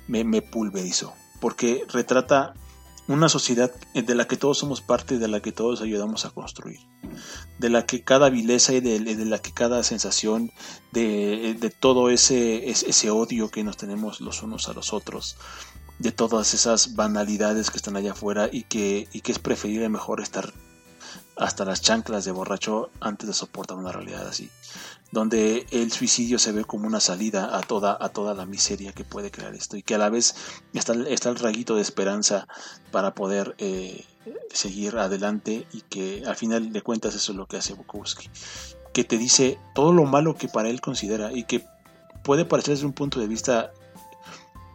[0.09, 2.55] me, me pulverizó, porque retrata
[3.11, 6.79] una sociedad de la que todos somos parte, de la que todos ayudamos a construir,
[7.59, 10.53] de la que cada vileza y de, la que cada sensación
[10.93, 15.37] de, de todo ese, ese odio que nos tenemos los unos a los otros,
[15.99, 20.21] de todas esas banalidades que están allá afuera y que, y que es preferible mejor
[20.21, 20.55] estar
[21.37, 24.51] hasta las chanclas de borracho antes de soportar una realidad así,
[25.13, 29.05] donde el suicidio se ve como una salida a toda, a toda la miseria que
[29.05, 30.35] puede crear esto y que a la vez
[30.73, 32.47] está, está el rayito de esperanza
[32.93, 34.05] para poder eh,
[34.53, 38.31] seguir adelante y que al final de cuentas eso es lo que hace Bukowski,
[38.93, 41.65] que te dice todo lo malo que para él considera y que
[42.23, 43.73] puede parecer desde un punto de vista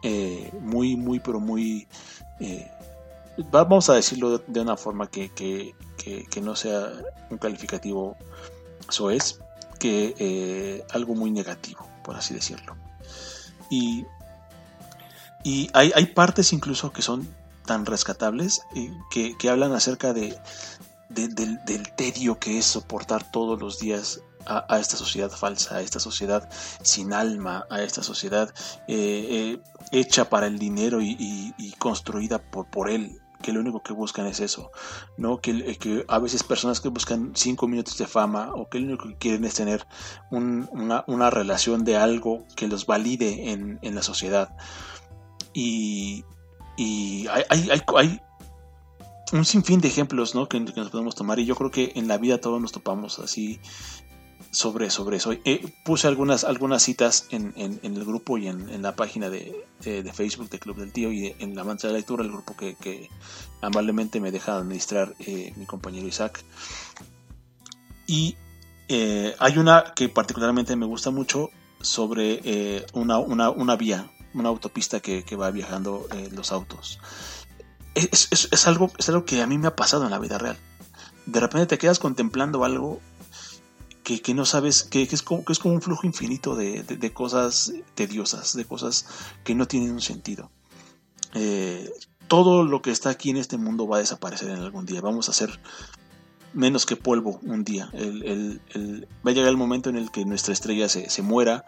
[0.03, 1.87] eh, muy, muy, pero muy...
[2.39, 2.69] Eh,
[3.51, 5.73] vamos a decirlo de una forma que, que,
[6.41, 6.91] no sea
[7.29, 8.15] un calificativo
[8.89, 9.39] soez,
[9.85, 12.75] eh, algo muy negativo, por así decirlo.
[13.69, 14.05] Y,
[15.43, 17.27] y hay, hay partes incluso que son
[17.65, 18.61] tan rescatables
[19.09, 20.37] que, que, hablan acerca de,
[21.09, 26.47] del, tedio que es soportar todos los días a, esta sociedad falsa, a esta sociedad
[26.81, 28.53] sin alma, a esta sociedad
[28.87, 29.59] eh, eh,
[29.91, 34.39] hecha para el dinero y, construida por, por él, que lo único que buscan es
[34.39, 34.71] eso,
[35.17, 35.39] ¿no?
[35.39, 39.07] Que, que, a veces personas que buscan cinco minutos de fama o que lo único
[39.07, 39.85] que quieren es tener
[40.31, 44.57] una, una, relación de algo que los valide en, en la sociedad.
[45.53, 46.25] Y,
[46.75, 48.21] y hay, hay, hay,
[49.31, 50.49] un sinfín de ejemplos ¿no?
[50.49, 53.19] que, que, nos podemos tomar y yo creo que en la vida todos nos topamos
[53.19, 53.59] así
[54.55, 55.33] sobre, sobre eso.
[55.43, 59.65] Eh, puse algunas, algunas citas en, en, el grupo y en, en la página de,
[59.83, 62.75] de, Facebook de Club del Tío y en la mancha de lectura, el grupo que,
[62.75, 63.09] que
[63.61, 66.45] amablemente me deja administrar eh, mi compañero Isaac.
[68.07, 68.37] Y
[68.87, 71.49] eh, hay una que particularmente me gusta mucho
[71.81, 76.99] sobre una, una, una, vía, una autopista que, que va viajando los autos.
[77.93, 80.37] Es, es, es, algo, es algo que a mí me ha pasado en la vida
[80.37, 80.57] real.
[81.25, 83.01] De repente te quedas contemplando algo
[84.05, 88.55] que, no sabes, que, es como, que es como un flujo infinito de, cosas tediosas,
[88.55, 89.07] de cosas
[89.43, 90.51] que no tienen un sentido.
[91.33, 91.91] Eh,
[92.27, 95.01] todo lo que está aquí en este mundo va a desaparecer en algún día.
[95.01, 95.59] Vamos a ser
[96.53, 97.89] menos que polvo un día.
[97.93, 101.65] va a llegar el momento en el que nuestra estrella se, muera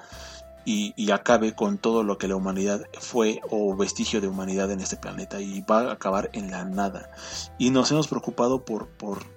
[0.63, 4.95] y, acabe con todo lo que la humanidad fue o vestigio de humanidad en este
[4.95, 7.09] planeta y va a acabar en la nada.
[7.57, 9.36] Y nos hemos preocupado por, por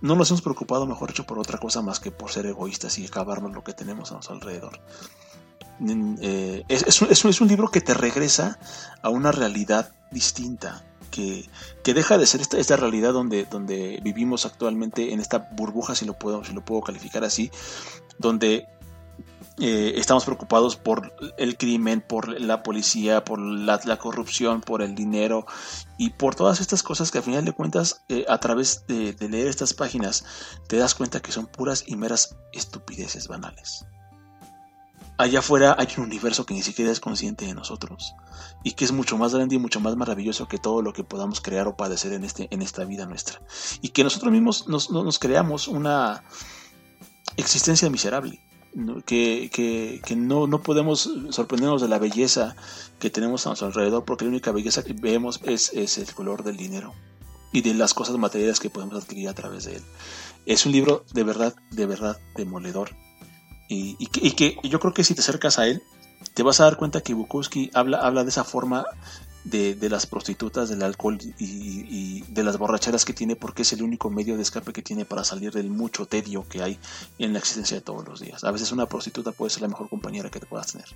[0.00, 3.06] no nos hemos preocupado, mejor dicho, por otra cosa más que por ser egoístas y
[3.06, 4.80] acabarnos lo que tenemos a nuestro alrededor.
[5.80, 8.58] Eh, es, es, un libro que te regresa
[9.02, 11.48] a una realidad distinta, que,
[11.82, 16.06] que deja de ser esta, esta, realidad donde, donde vivimos actualmente, en esta burbuja, si
[16.06, 17.50] lo puedo, si lo puedo calificar así,
[18.18, 18.66] donde
[19.58, 25.46] eh, estamos preocupados por el crimen, por la policía, por la, corrupción, por el dinero
[25.96, 29.46] y por todas estas cosas que al final de cuentas eh, a través de, leer
[29.46, 30.26] estas páginas
[30.68, 33.86] te das cuenta que son puras y meras estupideces banales.
[35.16, 38.14] Allá afuera hay un universo que ni siquiera es consciente de nosotros
[38.62, 41.40] y que es mucho más grande y mucho más maravilloso que todo lo que podamos
[41.40, 43.40] crear o padecer en, este, en esta vida nuestra.
[43.80, 46.22] Y que nosotros mismos nos, nos creamos una
[47.38, 48.45] existencia miserable
[49.06, 52.56] que, que, no, no, podemos sorprendernos de la belleza
[52.98, 56.44] que tenemos a nuestro alrededor, porque la única belleza que vemos es, es, el color
[56.44, 56.92] del dinero
[57.52, 59.82] y de las cosas materiales que podemos adquirir a través de él.
[60.44, 62.90] Es un libro de verdad, de verdad demoledor.
[63.68, 65.82] Y, que, y que yo creo que si te acercas a él,
[66.34, 68.84] te vas a dar cuenta que Bukowski habla, habla de esa forma
[69.46, 74.10] de, las prostitutas, del alcohol y, de las borracheras que tiene, porque es el único
[74.10, 76.78] medio de escape que tiene para salir del mucho tedio que hay
[77.18, 78.44] en la existencia de todos los días.
[78.44, 80.88] A veces una prostituta puede ser la mejor compañera que te puedas tener.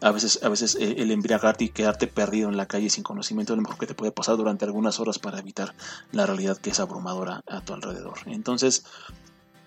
[0.00, 3.54] A veces, a veces eh, el embriagarte y quedarte perdido en la calle sin conocimiento
[3.54, 5.74] es lo mejor que te puede pasar durante algunas horas para evitar
[6.12, 8.18] la realidad que es abrumadora a tu alrededor.
[8.26, 8.84] Entonces,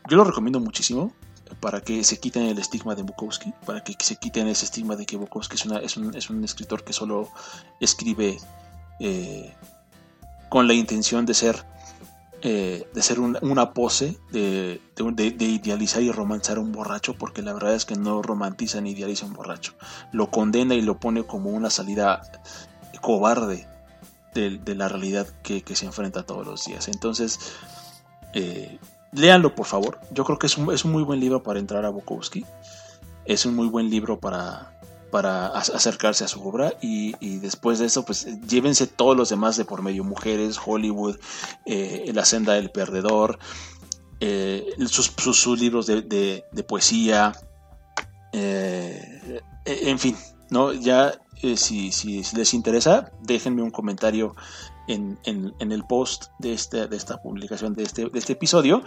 [0.10, 1.12] yo lo recomiendo muchísimo.
[1.60, 5.06] Para que se quiten el estigma de Bukowski, para que se quiten ese estigma de
[5.06, 7.30] que Bukowski es, es, un, es un escritor que solo
[7.80, 8.38] escribe
[9.00, 9.54] eh,
[10.50, 11.66] con la intención de ser
[12.44, 17.52] eh, de ser una pose, de, de, idealizar y romanzar a un borracho, porque la
[17.52, 19.74] verdad es que no romantiza ni idealiza a un borracho.
[20.12, 22.22] Lo condena y lo pone como una salida
[23.02, 23.68] cobarde
[24.36, 26.88] de, la realidad que, se enfrenta todos los días.
[26.90, 27.40] Entonces,
[28.34, 28.78] eh,
[29.12, 30.00] léanlo por favor.
[30.12, 32.46] Yo creo que es un, es un muy buen libro para entrar a Bukowski.
[33.26, 34.78] Es un muy buen libro para,
[35.12, 39.66] para acercarse a su obra y, después de eso pues llévense todos los demás de
[39.66, 41.18] por medio mujeres Hollywood
[41.66, 43.40] eh, la senda del perdedor
[44.20, 47.32] eh, sus, libros de, poesía
[48.34, 50.18] eh, en fin
[50.50, 51.14] no ya
[51.56, 54.36] si, si, les interesa déjenme un comentario
[54.88, 58.84] en, el post de, este, de esta publicación de este, de este episodio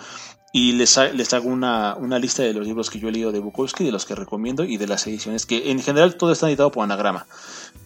[0.52, 3.84] y les, les hago una, lista de los libros que yo he leído de Bukowski,
[3.84, 6.82] de los que recomiendo y de las ediciones, que en general todo está editado por
[6.82, 7.26] anagrama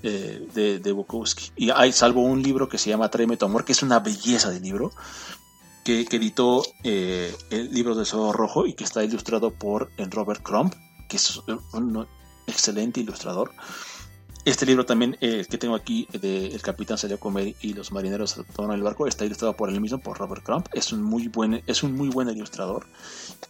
[0.03, 1.53] eh, de, Bukowski.
[1.57, 4.51] Y hay salvo un libro que se llama Tráeme tu amor, que es una belleza
[4.51, 4.93] de libro,
[5.85, 10.73] que, editó eh, el libro de Sol Rojo y que está ilustrado por Robert Crumb,
[11.11, 11.43] que es
[11.75, 12.07] un
[12.47, 13.51] excelente ilustrador.
[14.45, 17.93] Este libro también eh, que tengo aquí de El capitán salió a comer y los
[17.93, 20.69] marineros tomaron el barco está ilustrado por él mismo, por Robert Crump.
[20.73, 22.87] Es un muy buen, es un muy buen ilustrador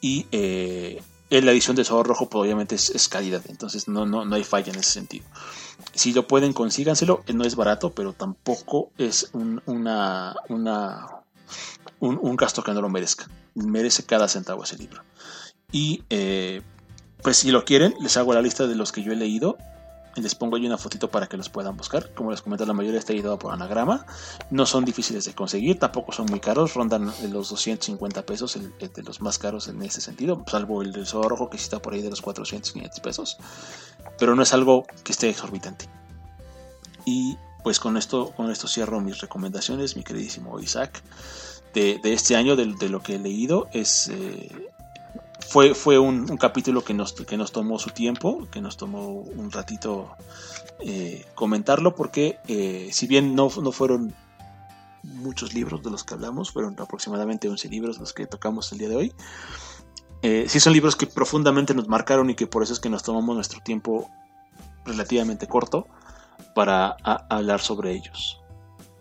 [0.00, 4.36] y eh, la edición de Zorro Rojo pues, obviamente es, calidad, entonces no, no, no
[4.36, 5.26] hay falla en ese sentido.
[5.94, 7.24] Si lo pueden, consíganselo.
[7.34, 11.06] No es barato, pero tampoco es un, una, una,
[11.98, 13.28] un, gasto que no lo merezca.
[13.54, 15.02] Merece cada centavo ese libro.
[15.72, 16.62] Y eh,
[17.22, 19.58] pues si lo quieren, les hago la lista de los que yo he leído
[20.16, 22.12] les pongo ahí una fotito para que los puedan buscar.
[22.14, 24.06] Como les comenté, la mayoría está editado por anagrama.
[24.50, 26.74] No son difíciles de conseguir, tampoco son muy caros.
[26.74, 30.44] Rondan los 250 pesos, el, de los más caros en ese sentido.
[30.46, 33.36] Salvo el del Sol Rojo, que sí está por ahí de los 400, 500 pesos.
[34.18, 35.88] Pero no es algo que esté exorbitante.
[37.04, 41.02] Y pues con esto, con esto cierro mis recomendaciones, mi queridísimo Isaac.
[41.72, 44.48] De, este año, de, lo que he leído, es eh,
[45.40, 49.50] fue, fue un, capítulo que nos, que nos tomó su tiempo, que nos tomó un
[49.50, 50.16] ratito
[50.80, 54.14] eh, comentarlo, porque eh, si bien no, no fueron
[55.02, 58.88] muchos libros de los que hablamos, fueron aproximadamente 11 libros los que tocamos el día
[58.88, 59.12] de hoy.
[60.22, 63.02] Eh, sí son libros que profundamente nos marcaron y que por eso es que nos
[63.02, 64.10] tomamos nuestro tiempo
[64.86, 65.86] relativamente corto
[66.54, 66.96] para
[67.28, 68.40] hablar sobre ellos.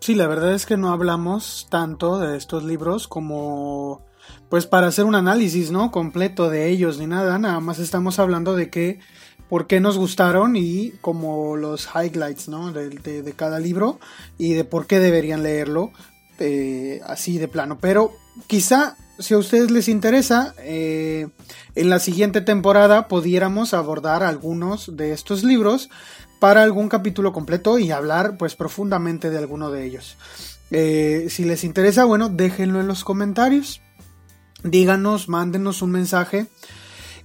[0.00, 4.02] Sí, la verdad es que no hablamos tanto de estos libros como
[4.48, 5.90] pues para hacer un análisis, ¿no?
[5.90, 9.00] Completo de ellos ni nada, nada más estamos hablando de que
[9.48, 12.72] por qué nos gustaron y como los highlights, ¿no?
[12.72, 13.98] De, cada libro
[14.38, 15.92] y de por qué deberían leerlo
[16.38, 17.78] eh, así de plano.
[17.80, 18.12] Pero
[18.46, 21.28] quizá si a ustedes les interesa, eh,
[21.74, 25.88] en la siguiente temporada pudiéramos abordar algunos de estos libros
[26.40, 30.16] para algún capítulo completo y hablar pues profundamente de alguno de ellos.
[30.70, 33.80] Eh, si les interesa, bueno, déjenlo en los comentarios
[34.64, 36.46] díganos, mándenos un mensaje.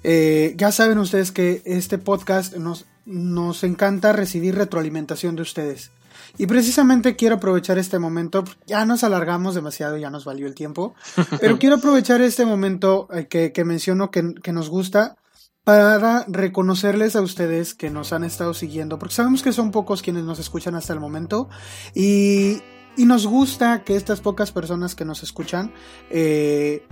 [0.04, 5.92] Eh, ya saben ustedes que este podcast nos, nos encanta recibir retroalimentación de ustedes.
[6.38, 10.94] Y precisamente quiero aprovechar este momento, ya nos alargamos demasiado, ya nos valió el tiempo,
[11.42, 15.18] pero quiero aprovechar este momento eh, que, que, menciono que, que, nos gusta
[15.64, 20.24] para reconocerles a ustedes que nos han estado siguiendo, porque sabemos que son pocos quienes
[20.24, 21.50] nos escuchan hasta el momento
[21.96, 22.62] y,
[22.96, 25.74] y nos gusta que estas pocas personas que nos escuchan
[26.10, 26.86] eh,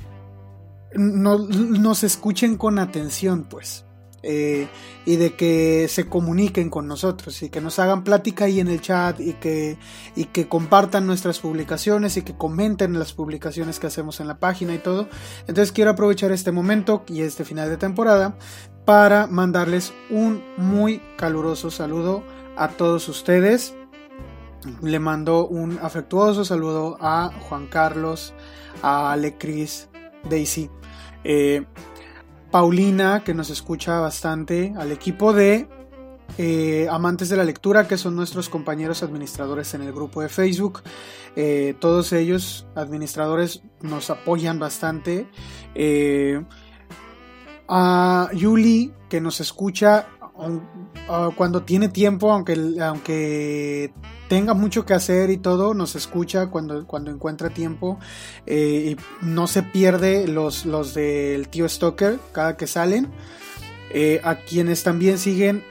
[0.93, 3.85] nos escuchen con atención, pues.
[4.23, 4.68] Eh,
[5.05, 8.81] y de que se comuniquen con nosotros y que nos hagan plática ahí en el
[8.81, 9.77] chat y que,
[10.15, 14.73] y que compartan nuestras publicaciones y que comenten las publicaciones que hacemos en la página
[14.73, 15.07] y todo.
[15.41, 18.38] Entonces quiero aprovechar este momento y este final de temporada
[18.85, 22.23] para mandarles un muy caluroso saludo
[22.57, 23.76] a todos ustedes.
[24.81, 28.34] Le mando un afectuoso saludo a Juan Carlos,
[28.81, 29.88] a Alecris,
[30.28, 30.70] Daisy,
[31.24, 31.66] eh,
[32.52, 35.68] Paulina, que nos escucha bastante, al equipo de
[36.38, 40.82] eh, amantes de la lectura, que son nuestros compañeros administradores en el grupo de Facebook.
[41.36, 45.28] Eh, todos ellos, administradores, nos apoyan bastante.
[47.68, 50.08] a Yuli, que nos escucha
[51.36, 53.91] cuando tiene tiempo, aunque, aunque
[54.28, 57.99] tenga mucho que hacer y todo, nos escucha cuando, cuando encuentra tiempo
[58.45, 63.10] eh, y no se pierde los, los del tío Stoker cada que salen.
[63.90, 65.64] Eh, a quienes también siguen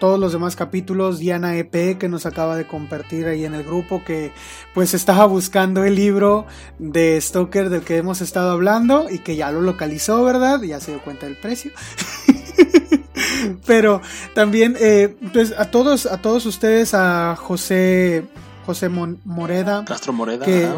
[0.00, 4.02] todos los demás capítulos, Diana EP que nos acaba de compartir ahí en el grupo
[4.04, 4.32] que
[4.74, 6.46] pues estaba buscando el libro
[6.78, 10.60] de Stoker del que hemos estado hablando y que ya lo localizó, ¿verdad?
[10.62, 11.70] Ya se dio cuenta del precio.
[13.66, 14.00] Pero
[14.34, 18.24] también eh, pues a todos a todos ustedes a José
[18.66, 20.68] José Moreda Castro Moreda que,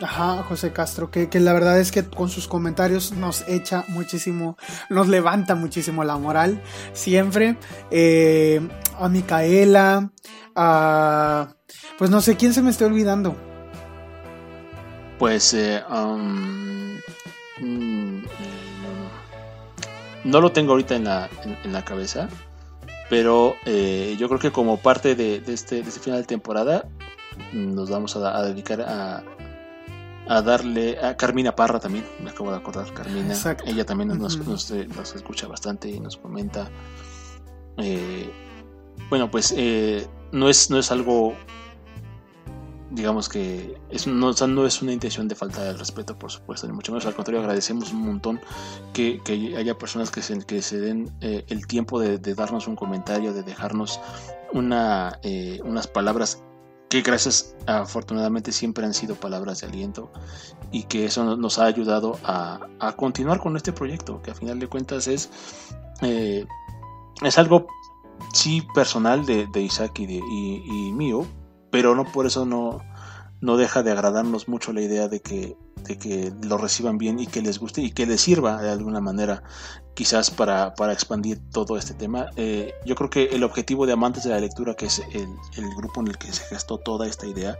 [0.00, 4.58] Ajá, José Castro, que, que, la verdad es que con sus comentarios nos echa muchísimo,
[4.90, 6.60] nos levanta muchísimo la moral,
[6.92, 7.56] siempre.
[7.90, 8.60] Eh,
[8.98, 10.10] a Micaela,
[10.54, 11.48] a...
[11.96, 13.34] Pues no sé quién se me está olvidando.
[15.18, 15.54] Pues...
[15.54, 16.98] Eh, um,
[17.60, 18.22] mm,
[20.26, 21.30] no lo tengo ahorita en la,
[21.64, 22.28] en, la cabeza,
[23.08, 26.88] pero eh, yo creo que como parte de, de, este, de este final de temporada
[27.52, 29.22] nos vamos a, a dedicar a,
[30.28, 33.34] a darle a Carmina Parra también, me acabo de acordar, Carmina,
[33.64, 36.68] ella también nos, nos, escucha bastante y nos comenta.
[37.78, 38.30] Eh,
[39.08, 41.34] bueno, pues eh, no, es, no es algo,
[42.96, 47.06] digamos que no, es una intención de falta de respeto, por supuesto, ni mucho menos,
[47.06, 48.40] al contrario, agradecemos un montón
[48.92, 49.20] que,
[49.56, 54.00] haya personas que se, den eh, el tiempo de, de, darnos un comentario, de dejarnos
[54.52, 55.20] una,
[55.62, 56.42] unas palabras
[56.88, 60.10] que gracias afortunadamente siempre han sido palabras de aliento
[60.70, 64.68] y que eso nos ha ayudado a, continuar con este proyecto que a final de
[64.68, 65.30] cuentas es
[66.02, 66.46] eh,
[67.22, 67.66] es algo
[68.32, 71.26] sí personal de, Isaac y, de, y, mío
[71.70, 72.82] pero no por eso no,
[73.40, 77.26] no deja de agradarnos mucho la idea de que, de que lo reciban bien y
[77.26, 79.42] que les guste y que les sirva de alguna manera
[79.94, 82.30] quizás para, para expandir todo este tema.
[82.36, 85.74] Eh, yo creo que el objetivo de Amantes de la Lectura, que es el, el,
[85.76, 87.58] grupo en el que se gestó toda esta idea,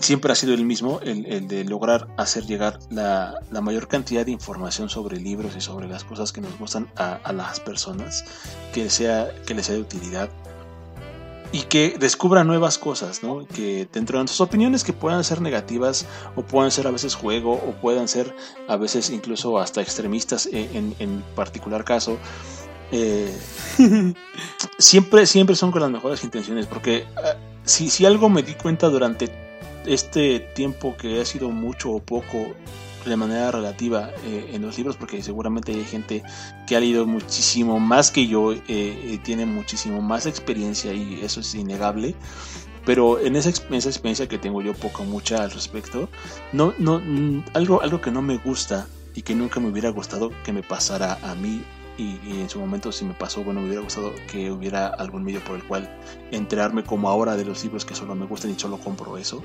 [0.00, 4.24] siempre ha sido el mismo, el, el de lograr hacer llegar la, la, mayor cantidad
[4.24, 8.24] de información sobre libros y sobre las cosas que nos gustan a, a las personas,
[8.72, 10.30] que, sea, que les sea de utilidad
[11.52, 13.46] y que descubra nuevas cosas, ¿no?
[13.46, 16.06] Que dentro de sus opiniones que puedan ser negativas
[16.36, 18.34] o puedan ser a veces juego o puedan ser
[18.68, 22.18] a veces incluso hasta extremistas en, en particular caso,
[22.90, 23.34] eh,
[24.78, 27.34] siempre, siempre son con las mejores intenciones, porque ah,
[27.64, 29.30] si, si algo me di cuenta durante
[29.86, 32.54] este tiempo que ha sido mucho o poco
[33.04, 36.22] de manera relativa eh, en los libros porque seguramente hay gente
[36.66, 41.40] que ha leído muchísimo más que yo, eh, eh, tiene muchísimo más experiencia y eso
[41.40, 42.14] es innegable.
[42.84, 46.08] Pero en esa, esa experiencia que tengo yo poco mucha al respecto,
[46.52, 50.30] no, no, mm, algo, algo que no me gusta y que nunca me hubiera gustado
[50.42, 51.62] que me pasara a mí
[51.98, 55.42] y, en su momento si me pasó, bueno, me hubiera gustado que hubiera algún medio
[55.42, 55.90] por el cual
[56.30, 59.42] enterarme como ahora de los libros que solo me gustan y solo compro eso,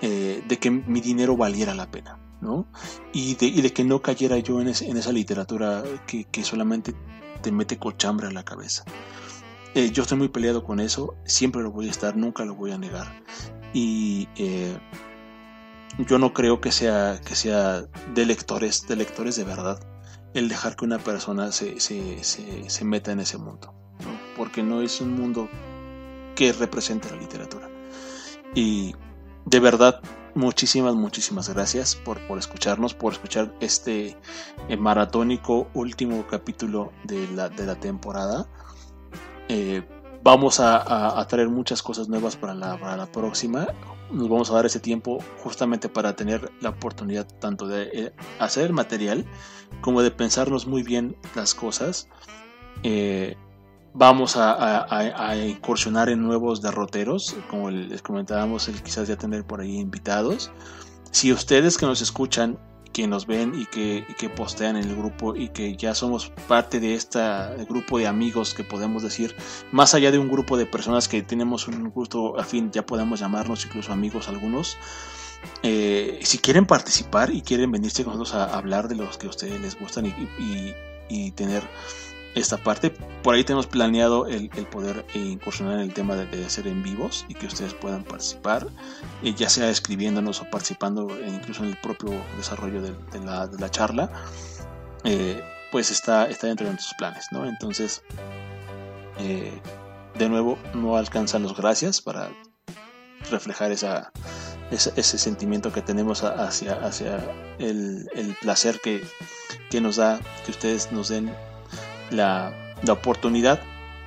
[0.00, 2.18] de que mi dinero valiera la pena.
[2.40, 2.66] ¿No?
[3.12, 6.94] Y de, y de que no cayera yo en, en esa literatura que, que, solamente
[7.42, 8.84] te mete cochambre a la cabeza.
[9.74, 12.72] Eh, yo estoy muy peleado con eso, siempre lo voy a estar, nunca lo voy
[12.72, 13.22] a negar.
[13.72, 14.76] Y eh,
[15.98, 17.82] yo no creo que sea, que sea
[18.14, 19.80] de lectores, de lectores de verdad,
[20.34, 23.74] el dejar que una persona se, se, se, se meta en ese mundo,
[24.36, 25.48] porque no es un mundo
[26.34, 27.68] que represente la literatura.
[28.54, 28.94] Y
[29.44, 30.00] de verdad
[30.36, 34.16] muchísimas, muchísimas gracias por, por escucharnos, por escuchar este
[34.68, 38.48] eh, maratónico último capítulo de la, de la temporada.
[39.48, 39.82] Eh,
[40.22, 43.68] vamos a, a, traer muchas cosas nuevas para la, para la, próxima.
[44.10, 48.72] Nos vamos a dar ese tiempo justamente para tener la oportunidad tanto de eh, hacer
[48.72, 49.24] material
[49.80, 52.08] como de pensarnos muy bien las cosas.
[52.82, 53.36] Eh,
[53.96, 59.78] vamos a, incursionar en nuevos derroteros, como les comentábamos, el quizás ya tener por ahí
[59.78, 60.50] invitados.
[61.10, 62.58] Si ustedes que nos escuchan,
[62.92, 66.78] que nos ven y que, que postean en el grupo y que ya somos parte
[66.78, 67.20] de este
[67.68, 69.34] grupo de amigos que podemos decir,
[69.72, 73.64] más allá de un grupo de personas que tenemos un gusto afín, ya podemos llamarnos
[73.64, 74.76] incluso amigos algunos.
[75.62, 79.30] Eh, si quieren participar y quieren venirse con nosotros a hablar de los que a
[79.30, 80.74] ustedes les gustan y,
[81.08, 81.62] y tener
[82.36, 82.90] esta parte.
[83.22, 87.34] Por ahí tenemos planeado el, poder incursionar en el tema de, hacer en vivos y
[87.34, 88.68] que ustedes puedan participar,
[89.22, 92.94] eh, ya sea escribiéndonos o participando incluso en el propio desarrollo de,
[93.24, 94.10] la, charla.
[95.04, 95.42] Eh,
[95.72, 97.46] pues está, está dentro de nuestros planes, ¿no?
[97.46, 98.02] Entonces,
[99.18, 99.60] eh,
[100.14, 102.30] de nuevo, no alcanzan los gracias para
[103.30, 104.12] reflejar esa,
[104.70, 107.18] ese, sentimiento que tenemos hacia, hacia
[107.58, 109.04] el, el placer que,
[109.70, 111.32] que, nos da que ustedes nos den
[112.10, 112.52] la,
[112.88, 113.60] oportunidad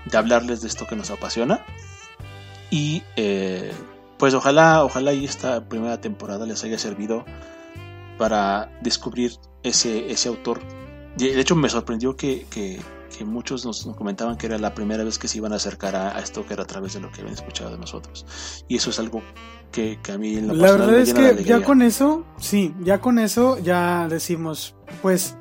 [0.05, 1.65] de hablarles de esto que nos apasiona.
[2.71, 3.71] Y eh,
[4.17, 7.25] pues ojalá, ojalá y esta primera temporada les haya servido
[8.17, 9.31] para descubrir
[9.63, 10.59] ese, ese autor.
[11.17, 12.79] De hecho me sorprendió que, que,
[13.17, 16.09] que muchos nos comentaban que era la primera vez que se iban a acercar a,
[16.09, 18.25] a Stoker a través de lo que habían escuchado de nosotros.
[18.67, 19.21] Y eso es algo
[19.71, 22.99] que, que a mí en La personal verdad es que ya con eso, sí, ya
[22.99, 25.35] con eso ya decimos, pues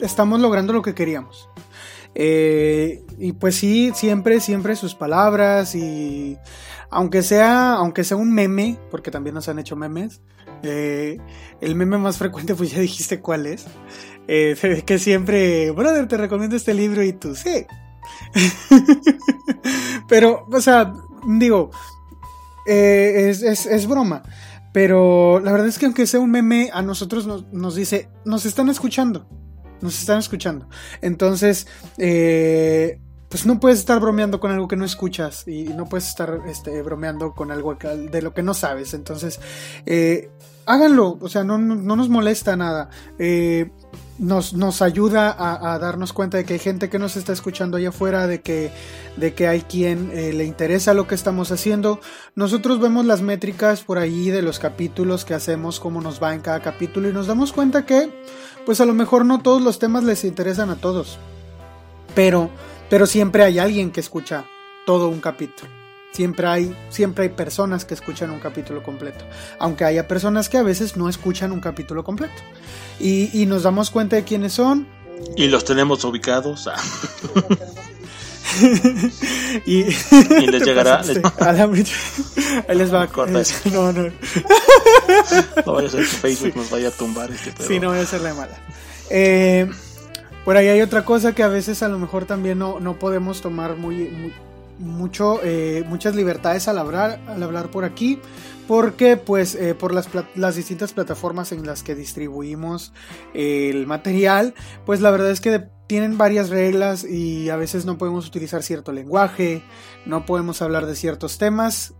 [0.00, 1.48] estamos logrando lo que queríamos.
[2.14, 6.38] Eh, y pues sí, siempre, siempre sus palabras y
[6.90, 10.20] aunque sea, aunque sea un meme, porque también nos han hecho memes,
[10.62, 11.18] eh,
[11.60, 13.66] el meme más frecuente pues ya dijiste cuál es,
[14.28, 17.66] eh, que siempre, brother, te recomiendo este libro y tú, sí.
[20.08, 20.94] Pero, o sea,
[21.26, 21.70] digo,
[22.66, 24.22] es, es, es broma.
[24.72, 28.44] Pero la verdad es que aunque sea un meme, a nosotros nos, nos dice, nos
[28.44, 29.28] están escuchando.
[29.80, 30.68] Nos están escuchando.
[31.00, 31.66] Entonces,
[31.98, 32.98] eh,
[33.28, 36.82] pues no puedes estar bromeando con algo que no escuchas y no puedes estar este,
[36.82, 38.94] bromeando con algo de lo que no sabes.
[38.94, 39.40] Entonces,
[39.86, 40.30] eh,
[40.66, 41.18] háganlo.
[41.20, 42.90] O sea, no, no, no nos molesta nada.
[43.18, 43.70] Eh,
[44.18, 47.88] nos, nos ayuda a, darnos cuenta de que hay gente que nos está escuchando allá
[47.88, 48.70] afuera, de que,
[49.16, 52.00] de que hay quien eh, le interesa lo que estamos haciendo.
[52.34, 56.40] Nosotros vemos las métricas por ahí de los capítulos que hacemos, cómo nos va en
[56.40, 58.10] cada capítulo y nos damos cuenta que,
[58.64, 61.18] pues a lo mejor no todos los temas les interesan a todos,
[62.14, 62.50] pero,
[62.88, 64.44] pero siempre hay alguien que escucha
[64.86, 65.83] todo un capítulo.
[66.14, 69.24] Siempre hay, siempre hay personas que escuchan un capítulo completo,
[69.58, 72.34] aunque haya personas que a veces no escuchan un capítulo completo.
[73.00, 74.86] Y, y nos damos cuenta de quiénes son,
[75.36, 76.68] Y los tenemos ubicados.
[76.68, 76.76] ah,
[79.66, 81.50] y, Y les llegará- les- a.
[82.68, 83.06] Ahí les va.
[83.08, 83.56] Corta eh, eso.
[83.72, 84.10] no, no.
[85.66, 87.66] no vaya a ser que Facebook nos vaya a tumbar este pedo.
[87.66, 88.56] Sí, no voy a hacerle mala.
[89.10, 89.68] Eh,
[90.44, 93.40] por ahí hay otra cosa que a veces a lo mejor también no, no podemos
[93.40, 94.32] tomar muy, muy-
[95.42, 98.18] eh, muchas libertades al hablar, al hablar por aquí,
[98.66, 102.92] porque pues eh, por las, las distintas plataformas en las que distribuimos
[103.34, 107.98] eh, el material, pues la verdad es que tienen varias reglas y a veces no
[107.98, 109.62] podemos utilizar cierto lenguaje,
[110.06, 111.94] no podemos hablar de ciertos temas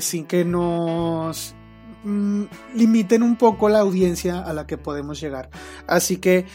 [0.00, 1.54] sin que nos
[2.04, 5.48] mm, limiten un poco la audiencia a la que podemos llegar.
[5.86, 6.46] Así que,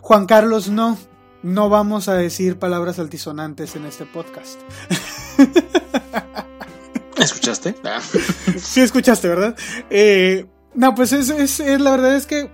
[0.00, 0.98] Juan Carlos, no,
[1.42, 4.60] no vamos a decir palabras altisonantes en este podcast.
[7.18, 7.74] ¿Escuchaste?
[7.84, 8.00] Ah.
[8.58, 9.56] Sí escuchaste, ¿verdad?
[9.90, 12.50] Eh, no, pues es, es- es- la verdad es que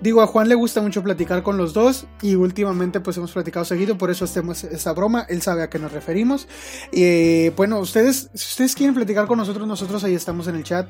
[0.00, 3.64] digo a Juan le gusta mucho platicar con los dos y últimamente pues hemos platicado
[3.64, 6.48] seguido, por eso hacemos esa broma, él sabe a qué nos referimos.
[6.92, 10.88] Eh, bueno, ustedes, si ustedes quieren platicar con nosotros, nosotros ahí estamos en el chat.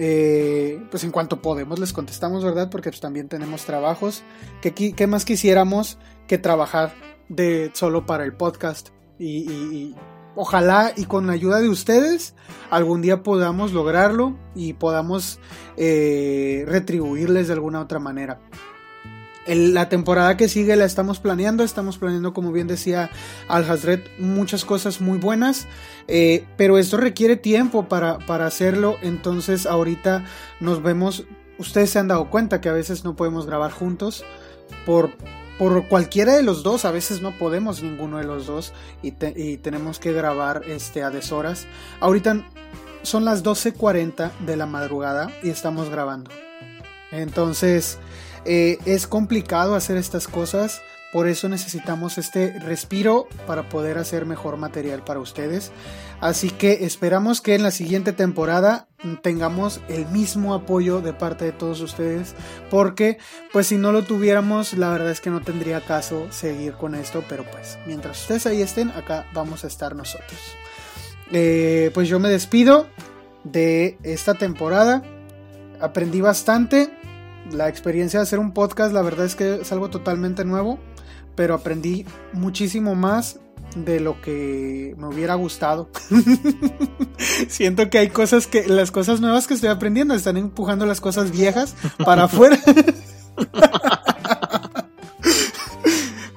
[0.00, 2.70] Eh, pues en cuanto podemos les contestamos, ¿verdad?
[2.70, 4.22] Porque pues también tenemos trabajos.
[4.62, 5.98] qui- qué más quisiéramos
[6.28, 6.94] que trabajar
[7.28, 8.90] de solo para el podcast?
[9.18, 9.96] Y,
[10.36, 12.36] ojalá y con la ayuda de ustedes
[12.70, 15.40] algún día podamos lograrlo y podamos
[15.76, 18.38] eh, retribuirles de alguna otra manera.
[19.48, 23.10] La temporada que sigue la estamos planeando, estamos planeando, como bien decía
[23.48, 25.66] Al Hazret, muchas cosas muy buenas,
[26.06, 30.26] eh, pero esto requiere tiempo para, para hacerlo, entonces ahorita
[30.60, 31.24] nos vemos,
[31.56, 34.22] ustedes se han dado cuenta que a veces no podemos grabar juntos
[34.84, 35.12] por,
[35.58, 38.72] por cualquiera de los dos, a veces no podemos ninguno de los dos
[39.02, 41.66] y, te- y tenemos que grabar este, a deshoras.
[42.00, 42.44] Ahorita
[43.02, 46.30] son las 12.40 de la madrugada y estamos grabando.
[47.10, 47.98] Entonces
[48.44, 50.80] eh, es complicado hacer estas cosas,
[51.12, 55.72] por eso necesitamos este respiro para poder hacer mejor material para ustedes.
[56.20, 58.88] Así que esperamos que en la siguiente temporada
[59.22, 62.34] tengamos el mismo apoyo de parte de todos ustedes,
[62.70, 63.18] porque
[63.52, 67.22] pues si no lo tuviéramos, la verdad es que no tendría caso seguir con esto,
[67.28, 70.40] pero pues mientras ustedes ahí estén, acá vamos a estar nosotros.
[71.30, 72.88] Eh, pues yo me despido
[73.44, 75.02] de esta temporada.
[75.80, 76.90] Aprendí bastante.
[77.52, 80.78] La experiencia de hacer un podcast, la verdad es que es algo totalmente nuevo,
[81.38, 83.38] pero aprendí muchísimo más
[83.76, 85.88] de lo que me hubiera gustado.
[87.48, 91.30] Siento que hay cosas que las cosas nuevas que estoy aprendiendo están empujando las cosas
[91.30, 92.58] viejas para afuera.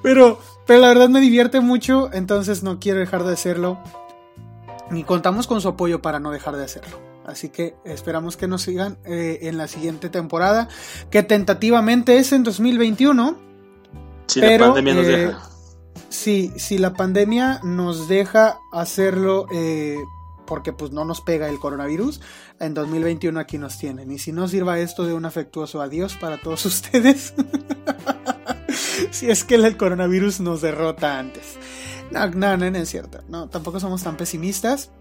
[0.04, 3.80] pero pero la verdad me divierte mucho, entonces no quiero dejar de hacerlo.
[4.92, 7.00] Y contamos con su apoyo para no dejar de hacerlo.
[7.26, 10.70] Así que esperamos que nos sigan eh, en la siguiente temporada,
[11.10, 13.51] que tentativamente es en 2021.
[14.32, 15.42] Si Pero, la pandemia nos eh, deja.
[16.10, 19.98] Si, si la pandemia nos deja hacerlo, eh,
[20.46, 22.22] porque pues no nos pega el coronavirus,
[22.60, 24.12] en 2021 aquí nos tienen.
[24.12, 27.34] Y si no sirva esto de un afectuoso adiós para todos ustedes,
[29.12, 31.58] si es que el coronavirus nos derrota antes.
[32.12, 33.22] No, no, no, no es cierto.
[33.30, 34.92] No, tampoco somos tan pesimistas.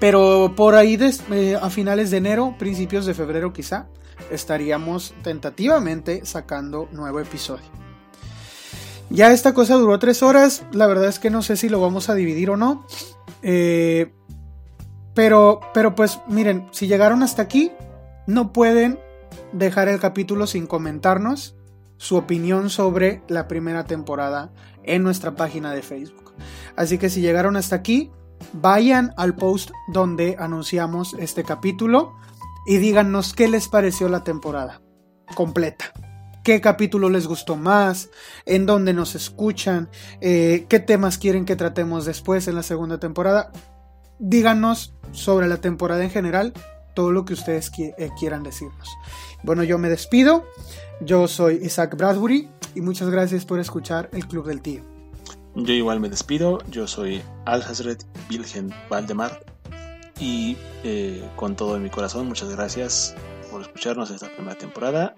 [0.00, 3.86] Pero por ahí des- eh, a finales de enero, principios de febrero quizá,
[4.30, 7.64] estaríamos tentativamente sacando nuevo episodio.
[9.10, 10.64] Ya esta cosa duró tres horas.
[10.72, 12.86] La verdad es que no sé si lo vamos a dividir o no.
[13.42, 14.12] Eh,
[15.14, 17.70] pero, pero pues miren, si llegaron hasta aquí,
[18.26, 18.98] no pueden
[19.52, 21.54] dejar el capítulo sin comentarnos
[21.96, 24.52] su opinión sobre la primera temporada
[24.82, 26.34] en nuestra página de Facebook.
[26.76, 28.10] Así que si llegaron hasta aquí,
[28.52, 32.12] vayan al post donde anunciamos este capítulo
[32.66, 34.82] y díganos qué les pareció la temporada
[35.34, 35.92] completa.
[36.44, 38.10] ¿Qué capítulo les gustó más?
[38.44, 39.88] ¿En dónde nos escuchan?
[40.20, 43.50] Eh, ¿Qué temas quieren que tratemos después en la segunda temporada?
[44.18, 46.52] Díganos sobre la temporada en general,
[46.94, 48.90] todo lo que ustedes eh, quieran decirnos.
[49.42, 50.44] Bueno, yo me despido.
[51.00, 54.82] Yo soy Isaac Bradbury y muchas gracias por escuchar el Club del Tío.
[55.54, 56.58] Yo igual me despido.
[56.68, 59.42] Yo soy Al Hazret Wilhelm Valdemar
[60.20, 63.14] y eh, con todo mi corazón, muchas gracias
[63.50, 65.16] por escucharnos esta primera temporada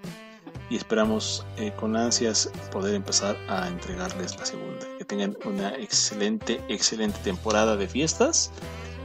[0.71, 4.87] y esperamos eh, con ansias poder empezar a entregarles la segunda.
[4.99, 8.51] Que tengan una excelente, excelente temporada de fiestas,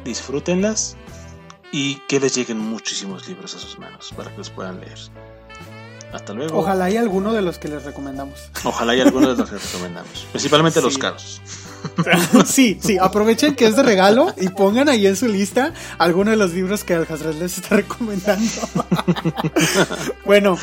[0.04, 0.98] disfrútenlas
[1.72, 4.98] y que les lleguen muchísimos libros a sus manos para que los puedan leer.
[6.14, 6.60] Hasta luego.
[6.60, 8.50] Ojalá haya alguno de los que les recomendamos.
[8.66, 10.28] Ojalá haya alguno de los que les recomendamos.
[10.32, 11.42] Principalmente los caros.
[12.46, 16.38] sí, sí, aprovechen que es de regalo y pongan ahí en su lista alguno de
[16.38, 18.52] los libros que Alcatraz les está recomendando.
[20.26, 20.58] bueno,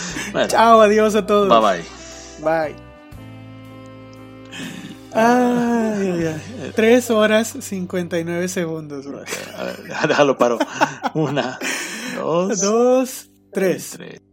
[0.49, 1.49] chao, adiós a todos.
[1.49, 1.83] Bye
[2.41, 2.75] bye.
[2.75, 2.89] Bye.
[5.13, 9.07] Ay, ay, Tres horas 59 segundos.
[9.57, 9.77] A ver,
[10.09, 10.59] déjalo paro.
[11.15, 11.59] Una,
[12.17, 13.91] dos, dos tres.
[13.97, 14.28] tres.